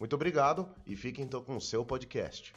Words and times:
Muito 0.00 0.14
obrigado 0.14 0.66
e 0.86 0.96
fiquem 0.96 1.26
então 1.26 1.44
com 1.44 1.58
o 1.58 1.60
seu 1.60 1.84
podcast. 1.84 2.54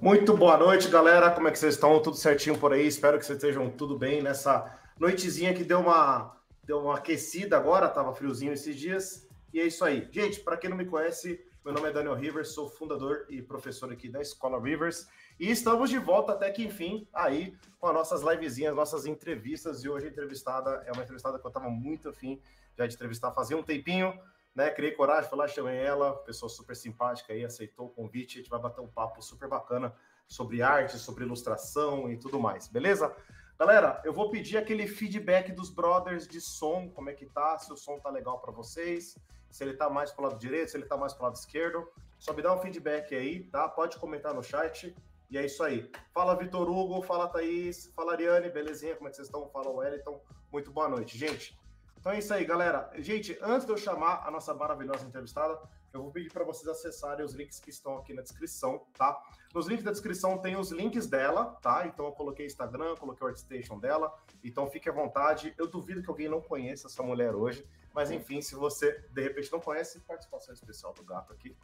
Muito 0.00 0.36
boa 0.36 0.56
noite, 0.56 0.88
galera. 0.88 1.32
Como 1.32 1.48
é 1.48 1.50
que 1.50 1.58
vocês 1.58 1.74
estão? 1.74 2.00
Tudo 2.00 2.16
certinho 2.16 2.56
por 2.56 2.72
aí? 2.72 2.86
Espero 2.86 3.18
que 3.18 3.26
vocês 3.26 3.38
estejam 3.38 3.68
tudo 3.68 3.98
bem 3.98 4.22
nessa 4.22 4.72
noitezinha 4.96 5.52
que 5.52 5.64
deu 5.64 5.80
uma, 5.80 6.36
deu 6.62 6.78
uma 6.78 6.98
aquecida 6.98 7.56
agora, 7.56 7.88
tava 7.88 8.14
friozinho 8.14 8.52
esses 8.52 8.76
dias. 8.76 9.28
E 9.52 9.58
é 9.58 9.66
isso 9.66 9.84
aí. 9.84 10.08
Gente, 10.12 10.38
para 10.38 10.56
quem 10.56 10.70
não 10.70 10.76
me 10.76 10.84
conhece, 10.84 11.44
meu 11.64 11.74
nome 11.74 11.88
é 11.88 11.92
Daniel 11.92 12.14
Rivers, 12.14 12.54
sou 12.54 12.68
fundador 12.68 13.26
e 13.28 13.42
professor 13.42 13.90
aqui 13.90 14.08
da 14.08 14.20
Escola 14.20 14.62
Rivers. 14.62 15.08
E 15.40 15.50
estamos 15.50 15.90
de 15.90 15.98
volta 15.98 16.34
até 16.34 16.52
que 16.52 16.62
enfim, 16.62 17.08
aí 17.12 17.56
com 17.80 17.88
as 17.88 17.94
nossas 17.94 18.22
livezinhas, 18.22 18.76
nossas 18.76 19.06
entrevistas. 19.06 19.82
E 19.82 19.88
hoje 19.88 20.06
a 20.06 20.10
entrevistada 20.10 20.84
é 20.86 20.92
uma 20.92 21.02
entrevistada 21.02 21.36
que 21.36 21.44
eu 21.44 21.48
estava 21.48 21.68
muito 21.68 22.08
afim 22.08 22.40
já 22.76 22.86
de 22.86 22.94
entrevistar 22.94 23.32
fazia 23.32 23.56
um 23.56 23.62
tempinho, 23.62 24.12
né? 24.56 24.70
Criei 24.70 24.90
coragem, 24.90 25.28
fui 25.30 25.38
lá, 25.38 25.46
chamei 25.46 25.76
ela, 25.76 26.16
pessoa 26.24 26.48
super 26.48 26.74
simpática 26.74 27.32
aí, 27.32 27.44
aceitou 27.44 27.86
o 27.86 27.90
convite. 27.90 28.38
A 28.38 28.42
gente 28.42 28.50
vai 28.50 28.58
bater 28.58 28.80
um 28.80 28.88
papo 28.88 29.22
super 29.22 29.48
bacana 29.48 29.94
sobre 30.26 30.62
arte, 30.62 30.98
sobre 30.98 31.24
ilustração 31.24 32.10
e 32.10 32.16
tudo 32.16 32.40
mais, 32.40 32.66
beleza? 32.66 33.14
Galera, 33.58 34.02
eu 34.04 34.12
vou 34.12 34.30
pedir 34.30 34.58
aquele 34.58 34.88
feedback 34.88 35.52
dos 35.52 35.70
brothers 35.70 36.26
de 36.26 36.40
som, 36.40 36.90
como 36.90 37.10
é 37.10 37.14
que 37.14 37.26
tá, 37.26 37.56
se 37.58 37.72
o 37.72 37.76
som 37.76 37.98
tá 38.00 38.10
legal 38.10 38.40
para 38.40 38.50
vocês 38.50 39.16
se 39.56 39.64
ele 39.64 39.72
tá 39.74 39.88
mais 39.88 40.12
pro 40.12 40.24
lado 40.24 40.38
direito, 40.38 40.70
se 40.70 40.76
ele 40.76 40.84
tá 40.84 40.98
mais 40.98 41.14
pro 41.14 41.24
lado 41.24 41.36
esquerdo. 41.36 41.88
Só 42.18 42.34
me 42.34 42.42
dá 42.42 42.54
um 42.54 42.58
feedback 42.58 43.14
aí, 43.14 43.44
tá? 43.44 43.66
Pode 43.66 43.98
comentar 43.98 44.34
no 44.34 44.42
chat. 44.42 44.94
E 45.30 45.38
é 45.38 45.46
isso 45.46 45.62
aí. 45.62 45.90
Fala 46.12 46.36
Vitor 46.36 46.68
Hugo, 46.68 47.00
fala 47.02 47.26
Thaís, 47.26 47.90
fala 47.96 48.12
Ariane, 48.12 48.50
belezinha? 48.50 48.94
Como 48.94 49.08
é 49.08 49.10
que 49.10 49.16
vocês 49.16 49.28
estão? 49.28 49.48
Fala 49.48 49.70
Wellington. 49.70 50.20
Muito 50.52 50.70
boa 50.70 50.88
noite, 50.88 51.16
gente. 51.16 51.58
Então 51.98 52.12
é 52.12 52.18
isso 52.18 52.32
aí, 52.32 52.44
galera. 52.44 52.90
Gente, 52.98 53.36
antes 53.42 53.66
de 53.66 53.72
eu 53.72 53.76
chamar 53.76 54.26
a 54.26 54.30
nossa 54.30 54.54
maravilhosa 54.54 55.06
entrevistada, 55.06 55.58
eu 55.92 56.02
vou 56.02 56.12
pedir 56.12 56.30
para 56.30 56.44
vocês 56.44 56.68
acessarem 56.68 57.24
os 57.24 57.34
links 57.34 57.58
que 57.58 57.70
estão 57.70 57.96
aqui 57.96 58.12
na 58.12 58.22
descrição, 58.22 58.86
tá? 58.96 59.20
Nos 59.54 59.66
links 59.66 59.84
da 59.84 59.90
descrição 59.90 60.38
tem 60.38 60.56
os 60.56 60.70
links 60.70 61.06
dela, 61.06 61.56
tá? 61.62 61.86
Então 61.86 62.06
eu 62.06 62.12
coloquei 62.12 62.46
Instagram, 62.46 62.94
coloquei 62.96 63.26
o 63.26 63.30
Artstation 63.30 63.78
dela, 63.78 64.14
então 64.44 64.68
fique 64.70 64.88
à 64.88 64.92
vontade. 64.92 65.54
Eu 65.56 65.66
duvido 65.66 66.02
que 66.02 66.10
alguém 66.10 66.28
não 66.28 66.40
conheça 66.40 66.86
essa 66.86 67.02
mulher 67.02 67.34
hoje, 67.34 67.66
mas 67.94 68.10
enfim, 68.10 68.42
se 68.42 68.54
você 68.54 68.92
de 69.10 69.22
repente 69.22 69.50
não 69.50 69.60
conhece, 69.60 69.98
participação 70.00 70.52
especial 70.52 70.92
do 70.92 71.02
gato 71.02 71.32
aqui. 71.32 71.56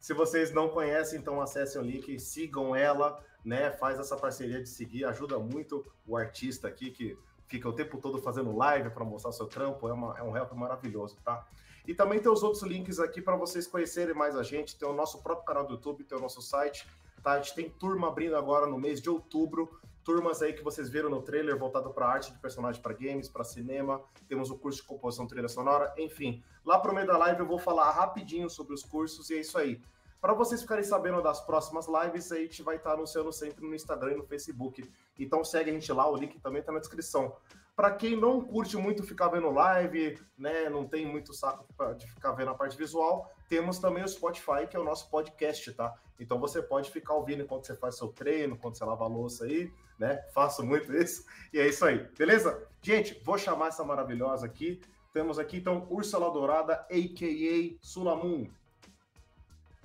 Se 0.00 0.12
vocês 0.14 0.50
não 0.50 0.68
conhecem, 0.68 1.18
então 1.18 1.40
acessem 1.40 1.80
o 1.80 1.84
link, 1.84 2.18
sigam 2.18 2.74
ela, 2.74 3.22
né? 3.44 3.70
Faz 3.70 3.98
essa 3.98 4.16
parceria 4.16 4.62
de 4.62 4.68
seguir, 4.68 5.04
ajuda 5.04 5.38
muito 5.38 5.86
o 6.06 6.16
artista 6.16 6.68
aqui 6.68 6.90
que 6.90 7.18
fica 7.46 7.68
o 7.68 7.72
tempo 7.72 7.98
todo 7.98 8.18
fazendo 8.18 8.56
live 8.56 8.90
para 8.90 9.04
mostrar 9.04 9.32
seu 9.32 9.46
trampo, 9.46 9.88
é, 9.88 9.92
uma, 9.92 10.18
é 10.18 10.22
um 10.22 10.36
help 10.36 10.52
maravilhoso, 10.52 11.16
tá? 11.24 11.46
E 11.86 11.94
também 11.94 12.18
tem 12.18 12.32
os 12.32 12.42
outros 12.42 12.62
links 12.62 12.98
aqui 12.98 13.20
para 13.20 13.36
vocês 13.36 13.66
conhecerem 13.66 14.14
mais 14.14 14.36
a 14.36 14.42
gente. 14.42 14.76
Tem 14.76 14.88
o 14.88 14.92
nosso 14.92 15.22
próprio 15.22 15.44
canal 15.44 15.66
do 15.66 15.74
YouTube, 15.74 16.04
tem 16.04 16.16
o 16.16 16.20
nosso 16.20 16.40
site. 16.40 16.86
Tá? 17.22 17.32
A 17.32 17.36
gente 17.40 17.54
tem 17.54 17.68
turma 17.68 18.08
abrindo 18.08 18.36
agora 18.36 18.66
no 18.66 18.78
mês 18.78 19.02
de 19.02 19.10
outubro. 19.10 19.78
Turmas 20.02 20.42
aí 20.42 20.52
que 20.52 20.62
vocês 20.62 20.88
viram 20.88 21.10
no 21.10 21.22
trailer 21.22 21.58
voltado 21.58 21.90
para 21.90 22.06
arte 22.06 22.32
de 22.32 22.38
personagem 22.38 22.80
para 22.80 22.94
games, 22.94 23.28
para 23.28 23.44
cinema. 23.44 24.00
Temos 24.28 24.50
o 24.50 24.56
curso 24.56 24.80
de 24.80 24.86
composição 24.86 25.26
trilha 25.26 25.48
sonora, 25.48 25.92
enfim. 25.98 26.42
Lá 26.64 26.78
pro 26.78 26.94
meio 26.94 27.06
da 27.06 27.18
live 27.18 27.40
eu 27.40 27.46
vou 27.46 27.58
falar 27.58 27.90
rapidinho 27.90 28.48
sobre 28.48 28.74
os 28.74 28.82
cursos 28.82 29.28
e 29.30 29.34
é 29.34 29.40
isso 29.40 29.58
aí. 29.58 29.80
Para 30.24 30.32
vocês 30.32 30.62
ficarem 30.62 30.82
sabendo 30.82 31.20
das 31.20 31.38
próximas 31.42 31.86
lives, 31.86 32.32
a 32.32 32.36
gente 32.36 32.62
vai 32.62 32.76
estar 32.76 32.92
anunciando 32.92 33.30
sempre 33.30 33.62
no 33.68 33.74
Instagram 33.74 34.12
e 34.12 34.16
no 34.16 34.24
Facebook. 34.24 34.90
Então 35.18 35.44
segue 35.44 35.68
a 35.68 35.72
gente 35.74 35.92
lá, 35.92 36.10
o 36.10 36.16
link 36.16 36.40
também 36.40 36.60
está 36.60 36.72
na 36.72 36.78
descrição. 36.78 37.36
Para 37.76 37.90
quem 37.90 38.18
não 38.18 38.40
curte 38.40 38.74
muito 38.78 39.02
ficar 39.02 39.28
vendo 39.28 39.50
live, 39.50 40.18
né, 40.38 40.70
não 40.70 40.88
tem 40.88 41.04
muito 41.04 41.34
saco 41.34 41.66
de 41.98 42.06
ficar 42.06 42.32
vendo 42.32 42.52
a 42.52 42.54
parte 42.54 42.74
visual, 42.74 43.30
temos 43.50 43.78
também 43.78 44.02
o 44.02 44.08
Spotify, 44.08 44.66
que 44.66 44.74
é 44.74 44.80
o 44.80 44.84
nosso 44.84 45.10
podcast, 45.10 45.70
tá? 45.74 45.92
Então 46.18 46.40
você 46.40 46.62
pode 46.62 46.90
ficar 46.90 47.12
ouvindo 47.12 47.42
enquanto 47.42 47.66
você 47.66 47.76
faz 47.76 47.98
seu 47.98 48.08
treino, 48.08 48.54
enquanto 48.54 48.78
você 48.78 48.84
lava 48.86 49.04
a 49.04 49.08
louça 49.08 49.44
aí, 49.44 49.70
né? 49.98 50.24
Faço 50.32 50.64
muito 50.64 50.90
isso. 50.96 51.22
E 51.52 51.60
é 51.60 51.68
isso 51.68 51.84
aí, 51.84 51.98
beleza? 52.16 52.66
Gente, 52.80 53.20
vou 53.22 53.36
chamar 53.36 53.68
essa 53.68 53.84
maravilhosa 53.84 54.46
aqui. 54.46 54.80
Temos 55.12 55.38
aqui 55.38 55.58
então 55.58 55.86
Úrsula 55.90 56.30
Dourada, 56.30 56.86
a.k.a. 56.90 57.76
Sulamun. 57.82 58.48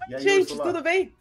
E 0.08 0.16
aí, 0.16 0.22
Gente, 0.22 0.52
Ursula? 0.52 0.64
tudo 0.64 0.84
bem? 0.84 1.14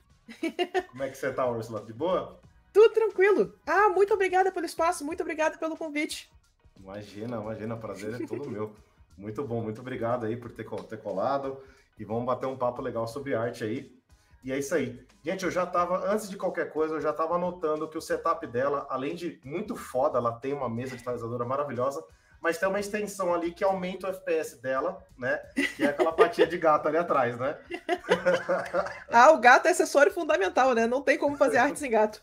Como 0.91 1.03
é 1.03 1.09
que 1.09 1.17
você 1.17 1.33
tá, 1.33 1.47
Úrsula? 1.47 1.83
De 1.83 1.93
boa? 1.93 2.39
Tudo 2.73 2.93
tranquilo. 2.93 3.55
Ah, 3.67 3.89
muito 3.89 4.13
obrigada 4.13 4.53
pelo 4.53 4.67
espaço, 4.67 5.05
muito 5.05 5.23
obrigada 5.23 5.59
pelo 5.59 5.77
convite. 5.77 6.31
Imagina, 6.79 7.39
imagina, 7.39 7.77
prazer 7.77 8.23
é 8.23 8.27
todo 8.27 8.51
meu. 8.51 8.75
Muito 9.17 9.43
bom, 9.45 9.63
muito 9.63 9.81
obrigado 9.81 10.27
aí 10.27 10.37
por 10.37 10.51
ter, 10.53 10.65
ter 10.89 10.99
colado 11.03 11.61
e 11.99 12.05
vamos 12.05 12.25
bater 12.25 12.47
um 12.47 12.57
papo 12.57 12.81
legal 12.81 13.07
sobre 13.09 13.35
arte 13.35 13.65
aí. 13.65 13.99
E 14.45 14.53
é 14.53 14.59
isso 14.59 14.75
aí. 14.75 15.05
Gente, 15.25 15.45
eu 15.45 15.51
já 15.51 15.67
tava, 15.67 16.09
antes 16.11 16.31
de 16.31 16.37
qualquer 16.37 16.73
coisa, 16.73 16.95
eu 16.95 17.01
já 17.01 17.13
tava 17.13 17.35
anotando 17.35 17.89
que 17.89 17.99
o 17.99 18.01
setup 18.01 18.47
dela, 18.47 18.87
além 18.89 19.17
de 19.17 19.41
muito 19.45 19.75
foda, 19.75 20.19
ela 20.19 20.33
tem 20.33 20.53
uma 20.53 20.69
mesa 20.69 20.93
digitalizadora 20.93 21.45
maravilhosa, 21.45 22.05
mas 22.41 22.59
tem 22.59 22.69
uma 22.69 22.81
extensão 22.81 23.35
ali 23.35 23.53
que 23.53 23.65
aumenta 23.65 24.07
o 24.07 24.11
FPS 24.11 24.57
dela, 24.57 25.05
né? 25.17 25.37
Que 25.77 25.85
é 25.85 25.89
aquela 25.89 26.13
patinha 26.13 26.47
de 26.47 26.57
gato 26.59 26.89
ali 26.89 26.97
atrás, 26.97 27.39
né? 27.39 27.59
ah, 29.11 29.33
o 29.33 29.39
gato 29.39 29.67
é 29.67 29.71
acessório 29.71 30.13
fundamental, 30.13 30.75
né? 30.75 30.87
Não 30.87 31.03
tem 31.03 31.19
como 31.19 31.37
fazer 31.37 31.59
arte 31.59 31.79
sem 31.79 31.91
gato. 31.91 32.23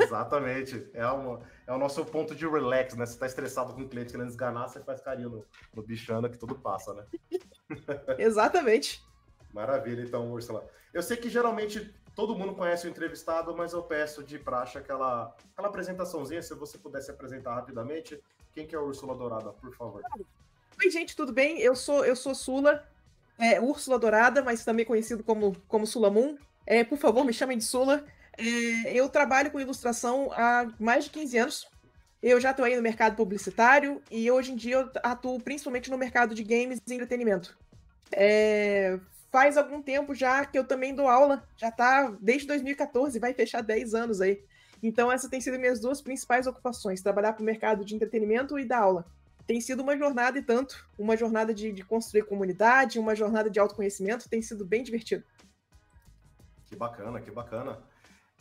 Exatamente. 0.00 0.88
É, 0.92 1.06
uma, 1.06 1.40
é 1.66 1.72
o 1.72 1.78
nosso 1.78 2.04
ponto 2.04 2.34
de 2.34 2.46
relax, 2.46 2.94
né? 2.94 3.06
Você 3.06 3.18
tá 3.18 3.26
estressado 3.26 3.74
com 3.74 3.82
o 3.82 3.88
cliente 3.88 4.12
querendo 4.12 4.28
esganar, 4.28 4.68
você 4.68 4.80
faz 4.80 5.00
carinho 5.00 5.30
no, 5.30 5.46
no 5.74 5.82
bichano 5.82 6.28
que 6.28 6.38
tudo 6.38 6.54
passa, 6.54 6.94
né? 6.94 7.04
Exatamente. 8.18 9.04
Maravilha, 9.52 10.02
então, 10.02 10.30
Ursula. 10.32 10.66
Eu 10.92 11.02
sei 11.02 11.16
que 11.16 11.28
geralmente 11.28 11.94
todo 12.14 12.36
mundo 12.36 12.54
conhece 12.54 12.86
o 12.86 12.90
entrevistado, 12.90 13.54
mas 13.54 13.72
eu 13.72 13.82
peço 13.82 14.24
de 14.24 14.38
praxe 14.38 14.78
aquela, 14.78 15.34
aquela 15.52 15.68
apresentaçãozinha, 15.68 16.42
se 16.42 16.54
você 16.54 16.78
pudesse 16.78 17.10
apresentar 17.10 17.54
rapidamente. 17.54 18.20
Quem 18.56 18.66
que 18.66 18.74
é 18.74 18.78
a 18.78 18.82
Úrsula 18.82 19.14
Dourada, 19.14 19.52
por 19.52 19.76
favor? 19.76 20.02
Oi, 20.82 20.90
gente, 20.90 21.14
tudo 21.14 21.30
bem? 21.30 21.60
Eu 21.60 21.76
sou, 21.76 22.06
eu 22.06 22.16
sou 22.16 22.34
Sula, 22.34 22.88
é, 23.38 23.60
Úrsula 23.60 23.98
Dourada, 23.98 24.42
mas 24.42 24.64
também 24.64 24.86
conhecido 24.86 25.22
como, 25.22 25.54
como 25.68 25.86
Sulamun. 25.86 26.38
É, 26.64 26.82
por 26.82 26.96
favor, 26.96 27.22
me 27.22 27.34
chamem 27.34 27.58
de 27.58 27.64
Sula. 27.64 28.02
É, 28.38 28.94
eu 28.94 29.10
trabalho 29.10 29.50
com 29.50 29.60
ilustração 29.60 30.30
há 30.32 30.72
mais 30.80 31.04
de 31.04 31.10
15 31.10 31.36
anos. 31.36 31.68
Eu 32.22 32.40
já 32.40 32.48
atuei 32.48 32.74
no 32.74 32.80
mercado 32.80 33.14
publicitário 33.14 34.00
e 34.10 34.30
hoje 34.30 34.52
em 34.52 34.56
dia 34.56 34.76
eu 34.76 34.90
atuo 35.02 35.38
principalmente 35.38 35.90
no 35.90 35.98
mercado 35.98 36.34
de 36.34 36.42
games 36.42 36.80
e 36.88 36.94
entretenimento. 36.94 37.58
É, 38.10 38.98
faz 39.30 39.58
algum 39.58 39.82
tempo 39.82 40.14
já 40.14 40.46
que 40.46 40.58
eu 40.58 40.64
também 40.64 40.94
dou 40.94 41.08
aula, 41.08 41.46
já 41.58 41.70
tá 41.70 42.10
desde 42.22 42.46
2014, 42.46 43.18
vai 43.18 43.34
fechar 43.34 43.60
10 43.60 43.94
anos 43.94 44.22
aí. 44.22 44.42
Então, 44.86 45.10
essas 45.10 45.28
têm 45.28 45.40
sido 45.40 45.58
minhas 45.58 45.80
duas 45.80 46.00
principais 46.00 46.46
ocupações: 46.46 47.02
trabalhar 47.02 47.32
para 47.32 47.42
o 47.42 47.44
mercado 47.44 47.84
de 47.84 47.94
entretenimento 47.94 48.56
e 48.56 48.64
dar 48.64 48.82
aula. 48.82 49.04
Tem 49.44 49.60
sido 49.60 49.82
uma 49.82 49.96
jornada 49.96 50.38
e 50.38 50.42
tanto, 50.42 50.88
uma 50.96 51.16
jornada 51.16 51.52
de, 51.52 51.72
de 51.72 51.82
construir 51.82 52.22
comunidade, 52.22 52.98
uma 52.98 53.14
jornada 53.14 53.50
de 53.50 53.58
autoconhecimento, 53.58 54.28
tem 54.28 54.40
sido 54.40 54.64
bem 54.64 54.84
divertido. 54.84 55.24
Que 56.66 56.76
bacana, 56.76 57.20
que 57.20 57.30
bacana. 57.32 57.78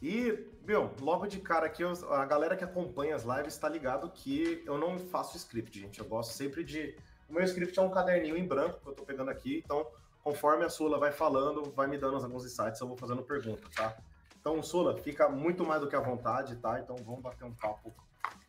E, 0.01 0.47
meu, 0.68 0.92
logo 1.01 1.25
de 1.25 1.39
cara 1.39 1.65
aqui, 1.65 1.83
a 1.83 2.25
galera 2.25 2.56
que 2.56 2.63
acompanha 2.63 3.15
as 3.15 3.24
lives 3.24 3.53
está 3.53 3.68
ligado 3.68 4.12
que 4.12 4.63
eu 4.68 4.77
não 4.77 5.00
faço 5.00 5.38
script, 5.38 5.80
gente. 5.80 6.00
Eu 6.00 6.06
gosto 6.06 6.31
sempre 6.31 6.63
de. 6.63 6.95
O 7.27 7.33
meu 7.33 7.44
script 7.44 7.77
é 7.80 7.81
um 7.81 7.89
caderninho 7.89 8.38
em 8.38 8.48
branco 8.48 8.80
que 8.81 8.88
eu 8.88 8.91
estou 8.91 9.06
pegando 9.06 9.31
aqui, 9.31 9.63
então, 9.65 9.88
conforme 10.24 10.63
a 10.63 10.69
Sula 10.69 11.00
vai 11.00 11.12
falando, 11.12 11.71
vai 11.71 11.88
me 11.88 11.98
dando 11.98 12.18
alguns 12.18 12.45
insights, 12.45 12.80
eu 12.80 12.88
vou 12.88 12.95
fazendo 12.95 13.24
perguntas, 13.24 13.68
tá? 13.74 13.98
Então, 14.45 14.62
Sula, 14.62 14.95
fica 14.95 15.27
muito 15.27 15.65
mais 15.65 15.81
do 15.81 15.88
que 15.88 15.95
à 15.95 16.00
vontade, 16.00 16.56
tá? 16.57 16.80
Então, 16.80 16.95
vamos 16.97 17.19
bater 17.19 17.44
um 17.45 17.53
papo 17.56 17.92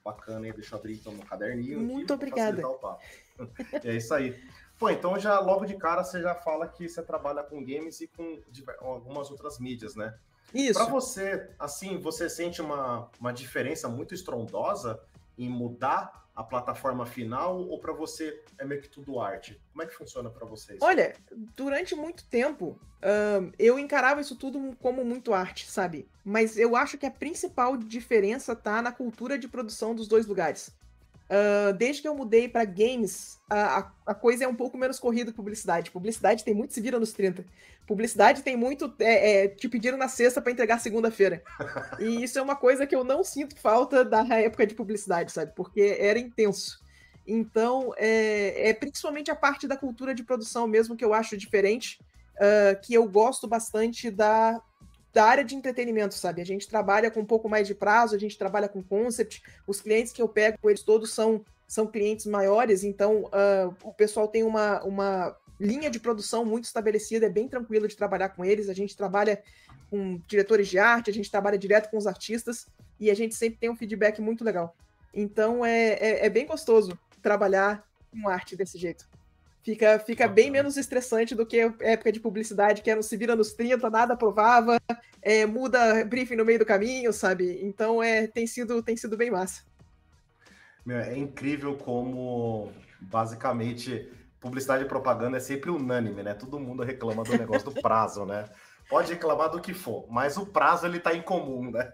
bacana 0.04 0.44
aí. 0.44 0.52
Deixa 0.52 0.74
eu 0.74 0.78
abrir 0.78 0.96
então 0.96 1.10
no 1.10 1.24
caderninho. 1.24 1.80
Muito 1.80 2.12
obrigada. 2.12 2.60
é 3.82 3.96
isso 3.96 4.12
aí. 4.12 4.38
Pô, 4.78 4.90
então 4.90 5.18
já 5.18 5.40
logo 5.40 5.64
de 5.64 5.74
cara 5.74 6.04
você 6.04 6.20
já 6.20 6.34
fala 6.34 6.68
que 6.68 6.86
você 6.86 7.02
trabalha 7.02 7.42
com 7.42 7.64
games 7.64 8.02
e 8.02 8.08
com 8.08 8.38
algumas 8.82 9.30
outras 9.30 9.58
mídias, 9.58 9.96
né? 9.96 10.14
Isso. 10.52 10.78
Para 10.78 10.92
você, 10.92 11.48
assim, 11.58 11.98
você 11.98 12.28
sente 12.28 12.60
uma, 12.60 13.10
uma 13.18 13.32
diferença 13.32 13.88
muito 13.88 14.12
estrondosa 14.12 15.00
em 15.38 15.48
mudar 15.48 16.25
a 16.36 16.44
plataforma 16.44 17.06
final 17.06 17.58
ou 17.58 17.80
para 17.80 17.94
você 17.94 18.44
é 18.58 18.64
meio 18.64 18.82
que 18.82 18.88
tudo 18.88 19.18
arte? 19.18 19.58
Como 19.72 19.82
é 19.82 19.86
que 19.86 19.94
funciona 19.94 20.28
para 20.28 20.46
vocês? 20.46 20.78
Olha, 20.82 21.16
durante 21.56 21.94
muito 21.94 22.24
tempo 22.26 22.78
eu 23.58 23.78
encarava 23.78 24.20
isso 24.20 24.36
tudo 24.36 24.76
como 24.80 25.04
muito 25.04 25.32
arte, 25.32 25.70
sabe? 25.70 26.08
Mas 26.24 26.58
eu 26.58 26.76
acho 26.76 26.98
que 26.98 27.06
a 27.06 27.10
principal 27.10 27.76
diferença 27.76 28.54
tá 28.54 28.82
na 28.82 28.92
cultura 28.92 29.38
de 29.38 29.48
produção 29.48 29.94
dos 29.94 30.06
dois 30.06 30.26
lugares. 30.26 30.76
Uh, 31.28 31.72
desde 31.72 32.02
que 32.02 32.08
eu 32.08 32.14
mudei 32.14 32.48
para 32.48 32.64
games, 32.64 33.40
a, 33.50 33.90
a, 34.06 34.14
coisa 34.14 34.44
é 34.44 34.48
um 34.48 34.54
pouco 34.54 34.78
menos 34.78 35.00
corrida 35.00 35.32
que 35.32 35.36
publicidade. 35.36 35.90
Publicidade 35.90 36.44
tem 36.44 36.54
muito 36.54 36.72
se 36.72 36.80
vira 36.80 37.00
nos 37.00 37.12
30. 37.12 37.44
Publicidade 37.84 38.42
tem 38.42 38.56
muito 38.56 38.94
é, 39.00 39.44
é, 39.44 39.48
te 39.48 39.68
pediram 39.68 39.98
na 39.98 40.08
sexta 40.08 40.40
para 40.40 40.52
entregar 40.52 40.78
segunda-feira. 40.78 41.42
E 41.98 42.04
isso 42.22 42.38
é 42.38 42.42
uma 42.42 42.54
coisa 42.54 42.86
que 42.86 42.94
eu 42.94 43.02
não 43.02 43.24
sinto 43.24 43.58
falta 43.58 44.04
da 44.04 44.24
época 44.36 44.66
de 44.66 44.74
publicidade, 44.74 45.32
sabe? 45.32 45.52
Porque 45.56 45.96
era 45.98 46.18
intenso. 46.18 46.80
Então, 47.26 47.92
é, 47.96 48.70
é 48.70 48.74
principalmente 48.74 49.30
a 49.30 49.36
parte 49.36 49.66
da 49.66 49.76
cultura 49.76 50.14
de 50.14 50.22
produção 50.22 50.68
mesmo 50.68 50.96
que 50.96 51.04
eu 51.04 51.12
acho 51.12 51.36
diferente, 51.36 51.98
uh, 52.36 52.80
que 52.80 52.94
eu 52.94 53.08
gosto 53.08 53.48
bastante 53.48 54.12
da 54.12 54.62
da 55.16 55.24
área 55.24 55.42
de 55.42 55.54
entretenimento, 55.54 56.14
sabe? 56.14 56.42
A 56.42 56.44
gente 56.44 56.68
trabalha 56.68 57.10
com 57.10 57.20
um 57.20 57.24
pouco 57.24 57.48
mais 57.48 57.66
de 57.66 57.74
prazo, 57.74 58.14
a 58.14 58.18
gente 58.18 58.36
trabalha 58.36 58.68
com 58.68 58.82
concept. 58.82 59.42
Os 59.66 59.80
clientes 59.80 60.12
que 60.12 60.20
eu 60.20 60.28
pego, 60.28 60.58
eles 60.68 60.82
todos 60.82 61.10
são, 61.10 61.42
são 61.66 61.86
clientes 61.86 62.26
maiores, 62.26 62.84
então 62.84 63.22
uh, 63.22 63.74
o 63.82 63.94
pessoal 63.94 64.28
tem 64.28 64.42
uma, 64.42 64.84
uma 64.84 65.34
linha 65.58 65.88
de 65.88 65.98
produção 65.98 66.44
muito 66.44 66.64
estabelecida, 66.64 67.24
é 67.24 67.30
bem 67.30 67.48
tranquilo 67.48 67.88
de 67.88 67.96
trabalhar 67.96 68.28
com 68.28 68.44
eles. 68.44 68.68
A 68.68 68.74
gente 68.74 68.94
trabalha 68.94 69.42
com 69.88 70.20
diretores 70.28 70.68
de 70.68 70.78
arte, 70.78 71.08
a 71.08 71.14
gente 71.14 71.30
trabalha 71.30 71.56
direto 71.56 71.88
com 71.90 71.96
os 71.96 72.06
artistas 72.06 72.66
e 73.00 73.10
a 73.10 73.14
gente 73.14 73.34
sempre 73.34 73.58
tem 73.58 73.70
um 73.70 73.76
feedback 73.76 74.20
muito 74.20 74.44
legal. 74.44 74.76
Então 75.14 75.64
é, 75.64 75.94
é, 75.94 76.26
é 76.26 76.28
bem 76.28 76.44
gostoso 76.44 76.98
trabalhar 77.22 77.82
com 78.12 78.28
arte 78.28 78.54
desse 78.54 78.76
jeito. 78.76 79.08
Fica, 79.66 79.98
fica 79.98 80.28
bem 80.28 80.48
menos 80.48 80.76
estressante 80.76 81.34
do 81.34 81.44
que 81.44 81.60
a 81.60 81.74
época 81.80 82.12
de 82.12 82.20
publicidade, 82.20 82.82
que 82.82 82.88
era 82.88 83.00
um 83.00 83.02
se 83.02 83.16
vira 83.16 83.34
nos 83.34 83.52
30, 83.52 83.90
nada 83.90 84.14
aprovava, 84.14 84.80
é, 85.20 85.44
muda 85.44 86.04
briefing 86.04 86.36
no 86.36 86.44
meio 86.44 86.60
do 86.60 86.64
caminho, 86.64 87.12
sabe? 87.12 87.58
Então 87.64 88.00
é, 88.00 88.28
tem, 88.28 88.46
sido, 88.46 88.80
tem 88.80 88.96
sido 88.96 89.16
bem 89.16 89.28
massa. 89.28 89.64
Meu, 90.84 90.98
é 90.98 91.18
incrível 91.18 91.74
como, 91.74 92.70
basicamente, 93.00 94.08
publicidade 94.38 94.84
e 94.84 94.88
propaganda 94.88 95.38
é 95.38 95.40
sempre 95.40 95.68
unânime, 95.68 96.22
né? 96.22 96.32
Todo 96.32 96.60
mundo 96.60 96.84
reclama 96.84 97.24
do 97.24 97.36
negócio 97.36 97.68
do 97.68 97.82
prazo, 97.82 98.24
né? 98.24 98.44
Pode 98.88 99.12
reclamar 99.14 99.50
do 99.50 99.60
que 99.60 99.74
for, 99.74 100.06
mas 100.08 100.36
o 100.36 100.46
prazo 100.46 100.86
ele 100.86 101.00
tá 101.00 101.12
em 101.12 101.22
comum, 101.22 101.72
né? 101.72 101.92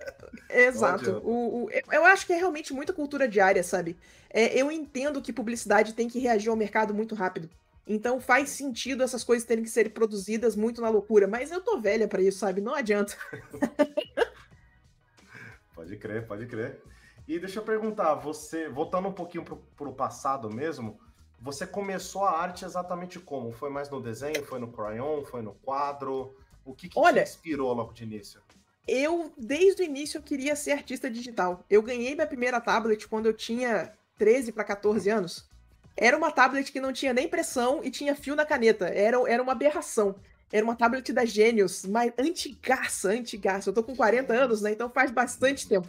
Exato. 0.51 1.23
O, 1.25 1.65
o, 1.65 1.71
eu 1.91 2.05
acho 2.05 2.27
que 2.27 2.35
é 2.35 2.37
realmente 2.37 2.75
muita 2.75 2.93
cultura 2.93 3.27
diária, 3.27 3.63
sabe? 3.63 3.97
É, 4.29 4.61
eu 4.61 4.71
entendo 4.71 5.23
que 5.23 5.33
publicidade 5.33 5.95
tem 5.95 6.07
que 6.07 6.19
reagir 6.19 6.51
ao 6.51 6.57
mercado 6.57 6.93
muito 6.93 7.15
rápido. 7.15 7.49
Então 7.87 8.21
faz 8.21 8.51
sentido 8.51 9.03
essas 9.03 9.25
coisas 9.25 9.47
terem 9.47 9.65
que 9.65 9.71
ser 9.71 9.93
produzidas 9.93 10.55
muito 10.55 10.81
na 10.81 10.89
loucura, 10.89 11.27
mas 11.27 11.51
eu 11.51 11.61
tô 11.61 11.81
velha 11.81 12.07
para 12.07 12.23
isso, 12.23 12.39
sabe? 12.39 12.61
Não 12.61 12.75
adianta. 12.75 13.17
pode 15.75 15.97
crer, 15.97 16.27
pode 16.27 16.47
crer. 16.47 16.81
E 17.27 17.39
deixa 17.39 17.61
eu 17.61 17.65
perguntar, 17.65 18.15
você, 18.15 18.69
voltando 18.69 19.09
um 19.09 19.13
pouquinho 19.13 19.45
pro, 19.45 19.57
pro 19.77 19.93
passado 19.93 20.51
mesmo, 20.51 20.99
você 21.41 21.67
começou 21.67 22.25
a 22.25 22.41
arte 22.41 22.65
exatamente 22.65 23.19
como? 23.19 23.51
Foi 23.51 23.69
mais 23.69 23.91
no 23.91 24.01
desenho, 24.01 24.45
foi 24.45 24.61
no 24.61 24.71
crayon, 24.71 25.25
foi 25.25 25.43
no 25.43 25.55
quadro? 25.55 26.37
O 26.65 26.75
que, 26.75 26.89
que 26.89 26.99
Olha, 26.99 27.25
te 27.25 27.31
inspirou 27.31 27.73
logo 27.73 27.93
de 27.93 28.05
início? 28.05 28.41
Eu, 28.87 29.33
desde 29.37 29.83
o 29.83 29.85
início, 29.85 30.19
eu 30.19 30.23
queria 30.23 30.55
ser 30.55 30.73
artista 30.73 31.11
digital. 31.11 31.65
Eu 31.69 31.83
ganhei 31.83 32.15
minha 32.15 32.27
primeira 32.27 32.61
tablet 32.61 33.09
quando 33.09 33.27
eu 33.27 33.33
tinha 33.33 33.93
13 34.19 34.53
para 34.53 34.65
14 34.65 35.11
anos. 35.11 35.52
Era 35.97 36.17
uma 36.17 36.31
tablet 36.31 36.73
que 36.73 36.81
não 36.81 36.93
tinha 36.93 37.13
nem 37.13 37.29
pressão 37.29 37.81
e 37.83 37.91
tinha 37.91 38.15
fio 38.15 38.35
na 38.35 38.47
caneta. 38.47 38.87
Era, 38.87 39.19
era 39.29 39.43
uma 39.43 39.53
aberração. 39.53 40.15
Era 40.51 40.65
uma 40.65 40.77
tablet 40.77 41.13
da 41.13 41.25
Genius, 41.25 41.85
mas 41.87 42.13
antigaça, 42.19 43.09
antigaça. 43.09 43.71
Eu 43.71 43.75
tô 43.75 43.83
com 43.83 43.97
40 43.97 44.33
anos, 44.33 44.61
né? 44.61 44.73
Então 44.73 44.91
faz 44.91 45.11
bastante 45.11 45.67
tempo. 45.67 45.89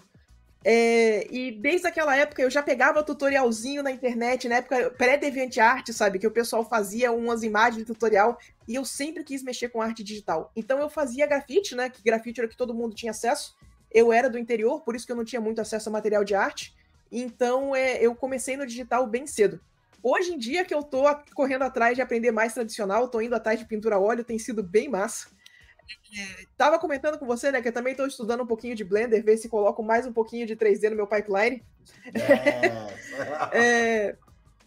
É, 0.66 1.28
e 1.30 1.52
desde 1.52 1.88
aquela 1.88 2.16
época 2.16 2.42
eu 2.42 2.50
já 2.50 2.64
pegava 2.64 3.04
tutorialzinho 3.04 3.84
na 3.84 3.92
internet, 3.92 4.48
na 4.48 4.56
época 4.56 4.92
pré-DeviantArt, 4.92 5.92
sabe? 5.92 6.18
Que 6.18 6.28
o 6.28 6.32
pessoal 6.32 6.64
fazia 6.64 7.12
umas 7.12 7.44
imagens 7.44 7.80
de 7.80 7.86
tutorial 7.86 8.40
e 8.66 8.76
eu 8.76 8.86
sempre 8.86 9.26
quis 9.26 9.44
mexer 9.44 9.68
com 9.70 9.82
arte 9.82 10.02
digital. 10.02 10.52
Então 10.56 10.80
eu 10.80 10.90
fazia 10.90 11.28
grafite, 11.28 11.76
né? 11.76 11.90
Que 11.90 12.02
grafite 12.02 12.40
era 12.40 12.48
que 12.48 12.56
todo 12.56 12.74
mundo 12.74 12.96
tinha 12.96 13.12
acesso. 13.12 13.58
Eu 13.92 14.14
era 14.14 14.30
do 14.30 14.40
interior, 14.40 14.82
por 14.82 14.96
isso 14.96 15.06
que 15.06 15.12
eu 15.12 15.18
não 15.18 15.26
tinha 15.26 15.42
muito 15.42 15.60
acesso 15.60 15.90
a 15.90 15.92
material 15.92 16.24
de 16.24 16.34
arte. 16.34 16.74
Então 17.12 17.76
é, 17.76 18.02
eu 18.02 18.16
comecei 18.16 18.56
no 18.56 18.66
digital 18.66 19.06
bem 19.06 19.28
cedo. 19.28 19.60
Hoje 20.04 20.34
em 20.34 20.38
dia 20.38 20.66
que 20.66 20.76
eu 20.76 20.84
tô 20.84 21.04
correndo 21.34 21.62
atrás 21.62 21.96
de 21.96 22.02
aprender 22.02 22.30
mais 22.30 22.54
tradicional, 22.54 23.08
tô 23.08 23.22
indo 23.22 23.36
atrás 23.36 23.58
de 23.58 23.66
pintura 23.66 23.96
a 23.96 24.00
óleo, 24.00 24.26
tem 24.26 24.38
sido 24.38 24.62
bem 24.62 24.90
massa. 24.90 25.30
É, 26.20 26.46
tava 26.58 26.78
comentando 26.78 27.18
com 27.18 27.26
você, 27.26 27.52
né, 27.52 27.62
que 27.62 27.70
eu 27.70 27.74
também 27.74 27.92
estou 27.92 28.06
estudando 28.06 28.44
um 28.44 28.46
pouquinho 28.48 28.76
de 28.76 28.84
Blender, 28.84 29.24
ver 29.24 29.38
se 29.38 29.48
coloco 29.48 29.82
mais 29.82 30.06
um 30.06 30.12
pouquinho 30.12 30.46
de 30.46 30.58
3D 30.58 30.90
no 30.90 30.98
meu 30.98 31.08
pipeline. 31.08 31.64
é, 33.54 34.18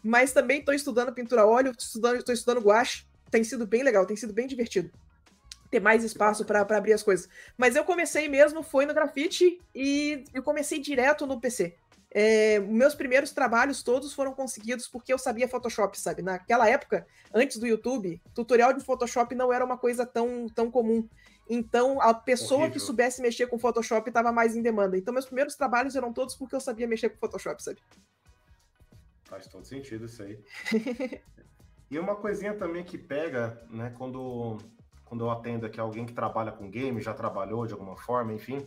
mas 0.03 0.33
também 0.33 0.61
estou 0.61 0.75
estudando 0.75 1.13
pintura 1.13 1.43
a 1.43 1.47
óleo, 1.47 1.71
estou 1.71 1.85
estudando, 1.85 2.23
tô 2.23 2.33
estudando 2.33 2.63
gouache. 2.63 3.05
Tem 3.31 3.45
sido 3.45 3.67
bem 3.67 3.83
legal, 3.83 4.07
tem 4.07 4.17
sido 4.17 4.33
bem 4.33 4.47
divertido. 4.47 4.91
Ter 5.71 5.81
mais 5.81 6.03
espaço 6.03 6.47
para 6.47 6.61
abrir 6.61 6.95
as 6.95 7.03
coisas. 7.03 7.29
Mas 7.59 7.77
eu 7.77 7.85
comecei 7.85 8.29
mesmo, 8.29 8.63
foi 8.63 8.87
no 8.87 8.95
grafite 8.95 9.61
e 9.75 10.25
eu 10.33 10.43
comecei 10.43 10.79
direto 10.79 11.27
no 11.27 11.41
PC. 11.41 11.77
É, 12.11 12.61
meus 12.61 12.95
primeiros 12.95 13.33
trabalhos 13.33 13.83
todos 13.83 14.15
foram 14.15 14.33
conseguidos 14.33 14.89
porque 14.89 15.13
eu 15.13 15.19
sabia 15.19 15.49
Photoshop, 15.49 15.99
sabe? 15.99 16.23
Naquela 16.23 16.69
época, 16.69 17.07
antes 17.35 17.59
do 17.59 17.67
YouTube, 17.67 18.23
tutorial 18.33 18.73
de 18.73 18.83
Photoshop 18.83 19.35
não 19.35 19.53
era 19.53 19.65
uma 19.65 19.77
coisa 19.77 20.07
tão, 20.07 20.47
tão 20.49 20.71
comum. 20.71 21.09
Então, 21.49 22.01
a 22.01 22.13
pessoa 22.13 22.63
Horrível. 22.63 22.73
que 22.73 22.81
soubesse 22.81 23.23
mexer 23.23 23.47
com 23.47 23.59
Photoshop 23.59 24.09
estava 24.09 24.33
mais 24.33 24.57
em 24.57 24.63
demanda. 24.63 24.97
Então, 24.97 25.15
meus 25.15 25.27
primeiros 25.27 25.55
trabalhos 25.55 25.95
eram 25.95 26.13
todos 26.13 26.35
porque 26.35 26.55
eu 26.55 26.61
sabia 26.61 26.89
mexer 26.89 27.11
com 27.11 27.19
Photoshop, 27.19 27.63
sabe? 27.63 27.81
Faz 29.25 29.47
todo 29.47 29.65
sentido 29.65 30.07
isso 30.07 30.23
aí. 30.23 30.43
e 31.91 31.99
uma 31.99 32.17
coisinha 32.17 32.55
também 32.55 32.85
que 32.85 32.99
pega, 32.99 33.63
né, 33.71 33.93
quando, 33.97 34.59
quando 35.05 35.25
eu 35.25 35.31
atendo 35.31 35.67
aqui 35.67 35.79
alguém 35.79 36.07
que 36.07 36.15
trabalha 36.15 36.51
com 36.51 36.71
game, 36.71 37.01
já 37.01 37.15
trabalhou 37.15 37.67
de 37.67 37.73
alguma 37.73 37.97
forma, 37.97 38.33
enfim, 38.33 38.67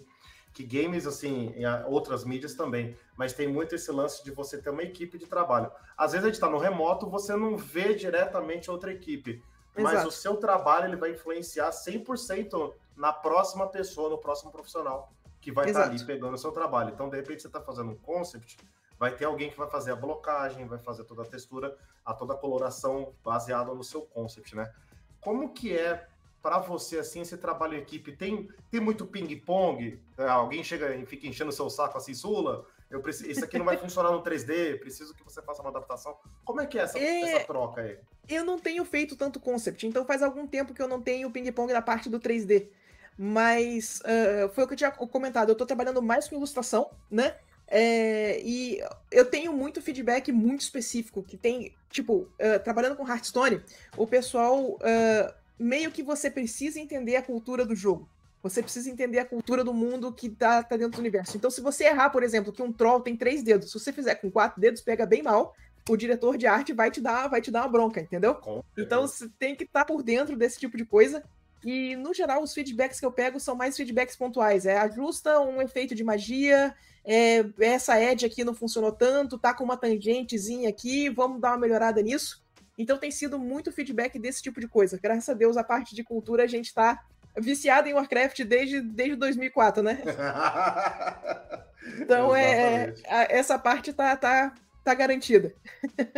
que 0.59 0.65
games, 0.65 1.07
assim, 1.07 1.53
e 1.55 1.65
outras 1.87 2.25
mídias 2.25 2.53
também, 2.53 2.97
mas 3.15 3.31
tem 3.31 3.47
muito 3.47 3.75
esse 3.75 3.89
lance 3.93 4.21
de 4.25 4.31
você 4.31 4.61
ter 4.61 4.69
uma 4.69 4.83
equipe 4.83 5.17
de 5.17 5.25
trabalho. 5.25 5.71
Às 5.97 6.11
vezes 6.11 6.25
a 6.25 6.27
gente 6.27 6.35
está 6.35 6.49
no 6.49 6.57
remoto, 6.57 7.09
você 7.09 7.33
não 7.33 7.55
vê 7.55 7.93
diretamente 7.93 8.69
outra 8.69 8.91
equipe, 8.91 9.41
mas 9.73 9.93
Exato. 9.93 10.09
o 10.09 10.11
seu 10.11 10.35
trabalho 10.35 10.87
ele 10.87 10.97
vai 10.97 11.11
influenciar 11.11 11.69
100% 11.69 12.73
na 12.97 13.13
próxima 13.13 13.67
pessoa, 13.67 14.09
no 14.09 14.17
próximo 14.17 14.51
profissional 14.51 15.13
que 15.39 15.49
vai 15.49 15.69
estar 15.69 15.83
tá 15.83 15.89
ali 15.89 16.03
pegando 16.03 16.33
o 16.33 16.37
seu 16.37 16.51
trabalho. 16.51 16.91
Então, 16.93 17.09
de 17.09 17.15
repente, 17.15 17.41
você 17.41 17.47
está 17.47 17.61
fazendo 17.61 17.91
um 17.91 17.95
concept, 17.95 18.57
vai 18.97 19.15
ter 19.15 19.23
alguém 19.23 19.49
que 19.49 19.57
vai 19.57 19.69
fazer 19.69 19.93
a 19.93 19.95
blocagem, 19.95 20.67
vai 20.67 20.79
fazer 20.79 21.05
toda 21.05 21.21
a 21.21 21.25
textura, 21.25 21.73
a 22.03 22.13
toda 22.13 22.33
a 22.33 22.37
coloração 22.37 23.13
baseada 23.23 23.73
no 23.73 23.81
seu 23.81 24.01
concept, 24.01 24.57
né? 24.57 24.73
Como 25.21 25.53
que 25.53 25.73
é 25.73 26.08
para 26.41 26.59
você, 26.59 26.99
assim, 26.99 27.21
esse 27.21 27.37
trabalho 27.37 27.75
em 27.75 27.81
equipe? 27.81 28.11
Tem, 28.11 28.47
tem 28.71 28.79
muito 28.79 29.05
ping-pong? 29.05 30.01
É, 30.17 30.27
alguém 30.27 30.63
chega 30.63 30.95
e 30.95 31.05
fica 31.05 31.27
enchendo 31.27 31.49
o 31.49 31.53
seu 31.53 31.69
saco 31.69 31.97
assim, 31.97 32.13
Sula? 32.13 32.65
Eu 32.89 33.01
preciso, 33.01 33.29
isso 33.29 33.45
aqui 33.45 33.57
não 33.57 33.65
vai 33.65 33.77
funcionar 33.77 34.11
no 34.11 34.23
3D, 34.23 34.79
preciso 34.79 35.13
que 35.13 35.23
você 35.23 35.41
faça 35.41 35.61
uma 35.61 35.69
adaptação. 35.69 36.17
Como 36.43 36.59
é 36.59 36.65
que 36.65 36.79
é 36.79 36.81
essa, 36.81 36.97
é... 36.97 37.21
essa 37.21 37.45
troca 37.45 37.81
aí? 37.81 37.99
Eu 38.27 38.43
não 38.43 38.57
tenho 38.57 38.83
feito 38.83 39.15
tanto 39.15 39.39
concept, 39.39 39.85
então 39.85 40.05
faz 40.05 40.23
algum 40.23 40.47
tempo 40.47 40.73
que 40.73 40.81
eu 40.81 40.87
não 40.87 41.01
tenho 41.01 41.29
ping-pong 41.29 41.71
da 41.71 41.81
parte 41.81 42.09
do 42.09 42.19
3D. 42.19 42.69
Mas 43.17 43.99
uh, 43.99 44.49
foi 44.49 44.63
o 44.63 44.67
que 44.67 44.73
eu 44.73 44.77
tinha 44.77 44.91
comentado, 44.91 45.49
eu 45.49 45.55
tô 45.55 45.65
trabalhando 45.65 46.01
mais 46.01 46.27
com 46.27 46.35
ilustração, 46.35 46.89
né? 47.11 47.35
É, 47.71 48.41
e 48.43 48.81
eu 49.11 49.25
tenho 49.25 49.53
muito 49.53 49.81
feedback 49.81 50.31
muito 50.31 50.61
específico, 50.61 51.21
que 51.21 51.37
tem, 51.37 51.75
tipo, 51.89 52.27
uh, 52.39 52.59
trabalhando 52.63 52.95
com 52.95 53.07
Hearthstone, 53.07 53.61
o 53.95 54.07
pessoal 54.07 54.71
uh, 54.71 55.33
meio 55.59 55.91
que 55.91 56.01
você 56.01 56.29
precisa 56.29 56.79
entender 56.79 57.15
a 57.15 57.21
cultura 57.21 57.65
do 57.65 57.75
jogo. 57.75 58.07
Você 58.41 58.63
precisa 58.63 58.89
entender 58.89 59.19
a 59.19 59.25
cultura 59.25 59.63
do 59.63 59.73
mundo 59.73 60.13
que 60.13 60.29
tá, 60.29 60.63
tá 60.63 60.77
dentro 60.77 60.93
do 60.93 60.99
universo. 60.99 61.35
Então, 61.35 61.51
se 61.51 61.59
você 61.59 61.85
errar, 61.85 62.09
por 62.09 62.23
exemplo, 62.23 62.53
que 62.53 62.61
um 62.61 62.71
troll 62.71 63.01
tem 63.01 63.17
três 63.17 63.43
dedos, 63.43 63.69
se 63.69 63.77
você 63.77 63.91
fizer 63.91 64.15
com 64.15 64.31
quatro 64.31 64.61
dedos, 64.61 64.81
pega 64.81 65.05
bem 65.05 65.21
mal, 65.21 65.53
o 65.89 65.97
diretor 65.97 66.37
de 66.37 66.47
arte 66.47 66.71
vai 66.71 66.89
te 66.89 67.01
dar, 67.01 67.27
vai 67.27 67.41
te 67.41 67.51
dar 67.51 67.63
uma 67.63 67.67
bronca, 67.67 67.99
entendeu? 67.99 68.35
Então, 68.77 69.01
você 69.01 69.27
tem 69.37 69.55
que 69.55 69.65
estar 69.65 69.81
tá 69.81 69.85
por 69.85 70.01
dentro 70.01 70.37
desse 70.37 70.57
tipo 70.57 70.77
de 70.77 70.85
coisa. 70.85 71.21
E, 71.65 71.97
no 71.97 72.13
geral, 72.13 72.41
os 72.41 72.53
feedbacks 72.53 72.99
que 72.99 73.05
eu 73.05 73.11
pego 73.11 73.39
são 73.41 73.55
mais 73.55 73.75
feedbacks 73.75 74.15
pontuais. 74.15 74.65
É 74.65 74.77
ajusta 74.77 75.41
um 75.41 75.61
efeito 75.61 75.93
de 75.93 76.03
magia, 76.05 76.73
é, 77.03 77.43
essa 77.59 78.01
edge 78.01 78.25
aqui 78.25 78.43
não 78.43 78.53
funcionou 78.53 78.91
tanto, 78.91 79.37
tá 79.37 79.53
com 79.53 79.63
uma 79.63 79.75
tangentezinha 79.75 80.69
aqui, 80.69 81.09
vamos 81.09 81.41
dar 81.41 81.51
uma 81.51 81.57
melhorada 81.57 82.01
nisso. 82.01 82.41
Então 82.79 82.97
tem 82.97 83.11
sido 83.11 83.37
muito 83.37 83.73
feedback 83.73 84.17
desse 84.17 84.41
tipo 84.41 84.61
de 84.61 84.67
coisa. 84.67 84.97
Graças 84.97 85.27
a 85.27 85.33
Deus, 85.33 85.57
a 85.57 85.63
parte 85.65 85.93
de 85.93 86.01
cultura 86.01 86.45
a 86.45 86.47
gente 86.47 86.67
está 86.67 87.05
viciado 87.37 87.89
em 87.89 87.93
Warcraft 87.93 88.41
desde, 88.45 88.79
desde 88.79 89.17
2004, 89.17 89.83
né? 89.83 90.01
então, 91.99 92.33
é, 92.33 92.93
é, 93.03 93.37
essa 93.37 93.59
parte 93.59 93.91
tá, 93.91 94.15
tá, 94.15 94.55
tá 94.81 94.93
garantida. 94.93 95.53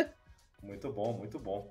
muito 0.61 0.91
bom, 0.91 1.13
muito 1.13 1.39
bom. 1.39 1.67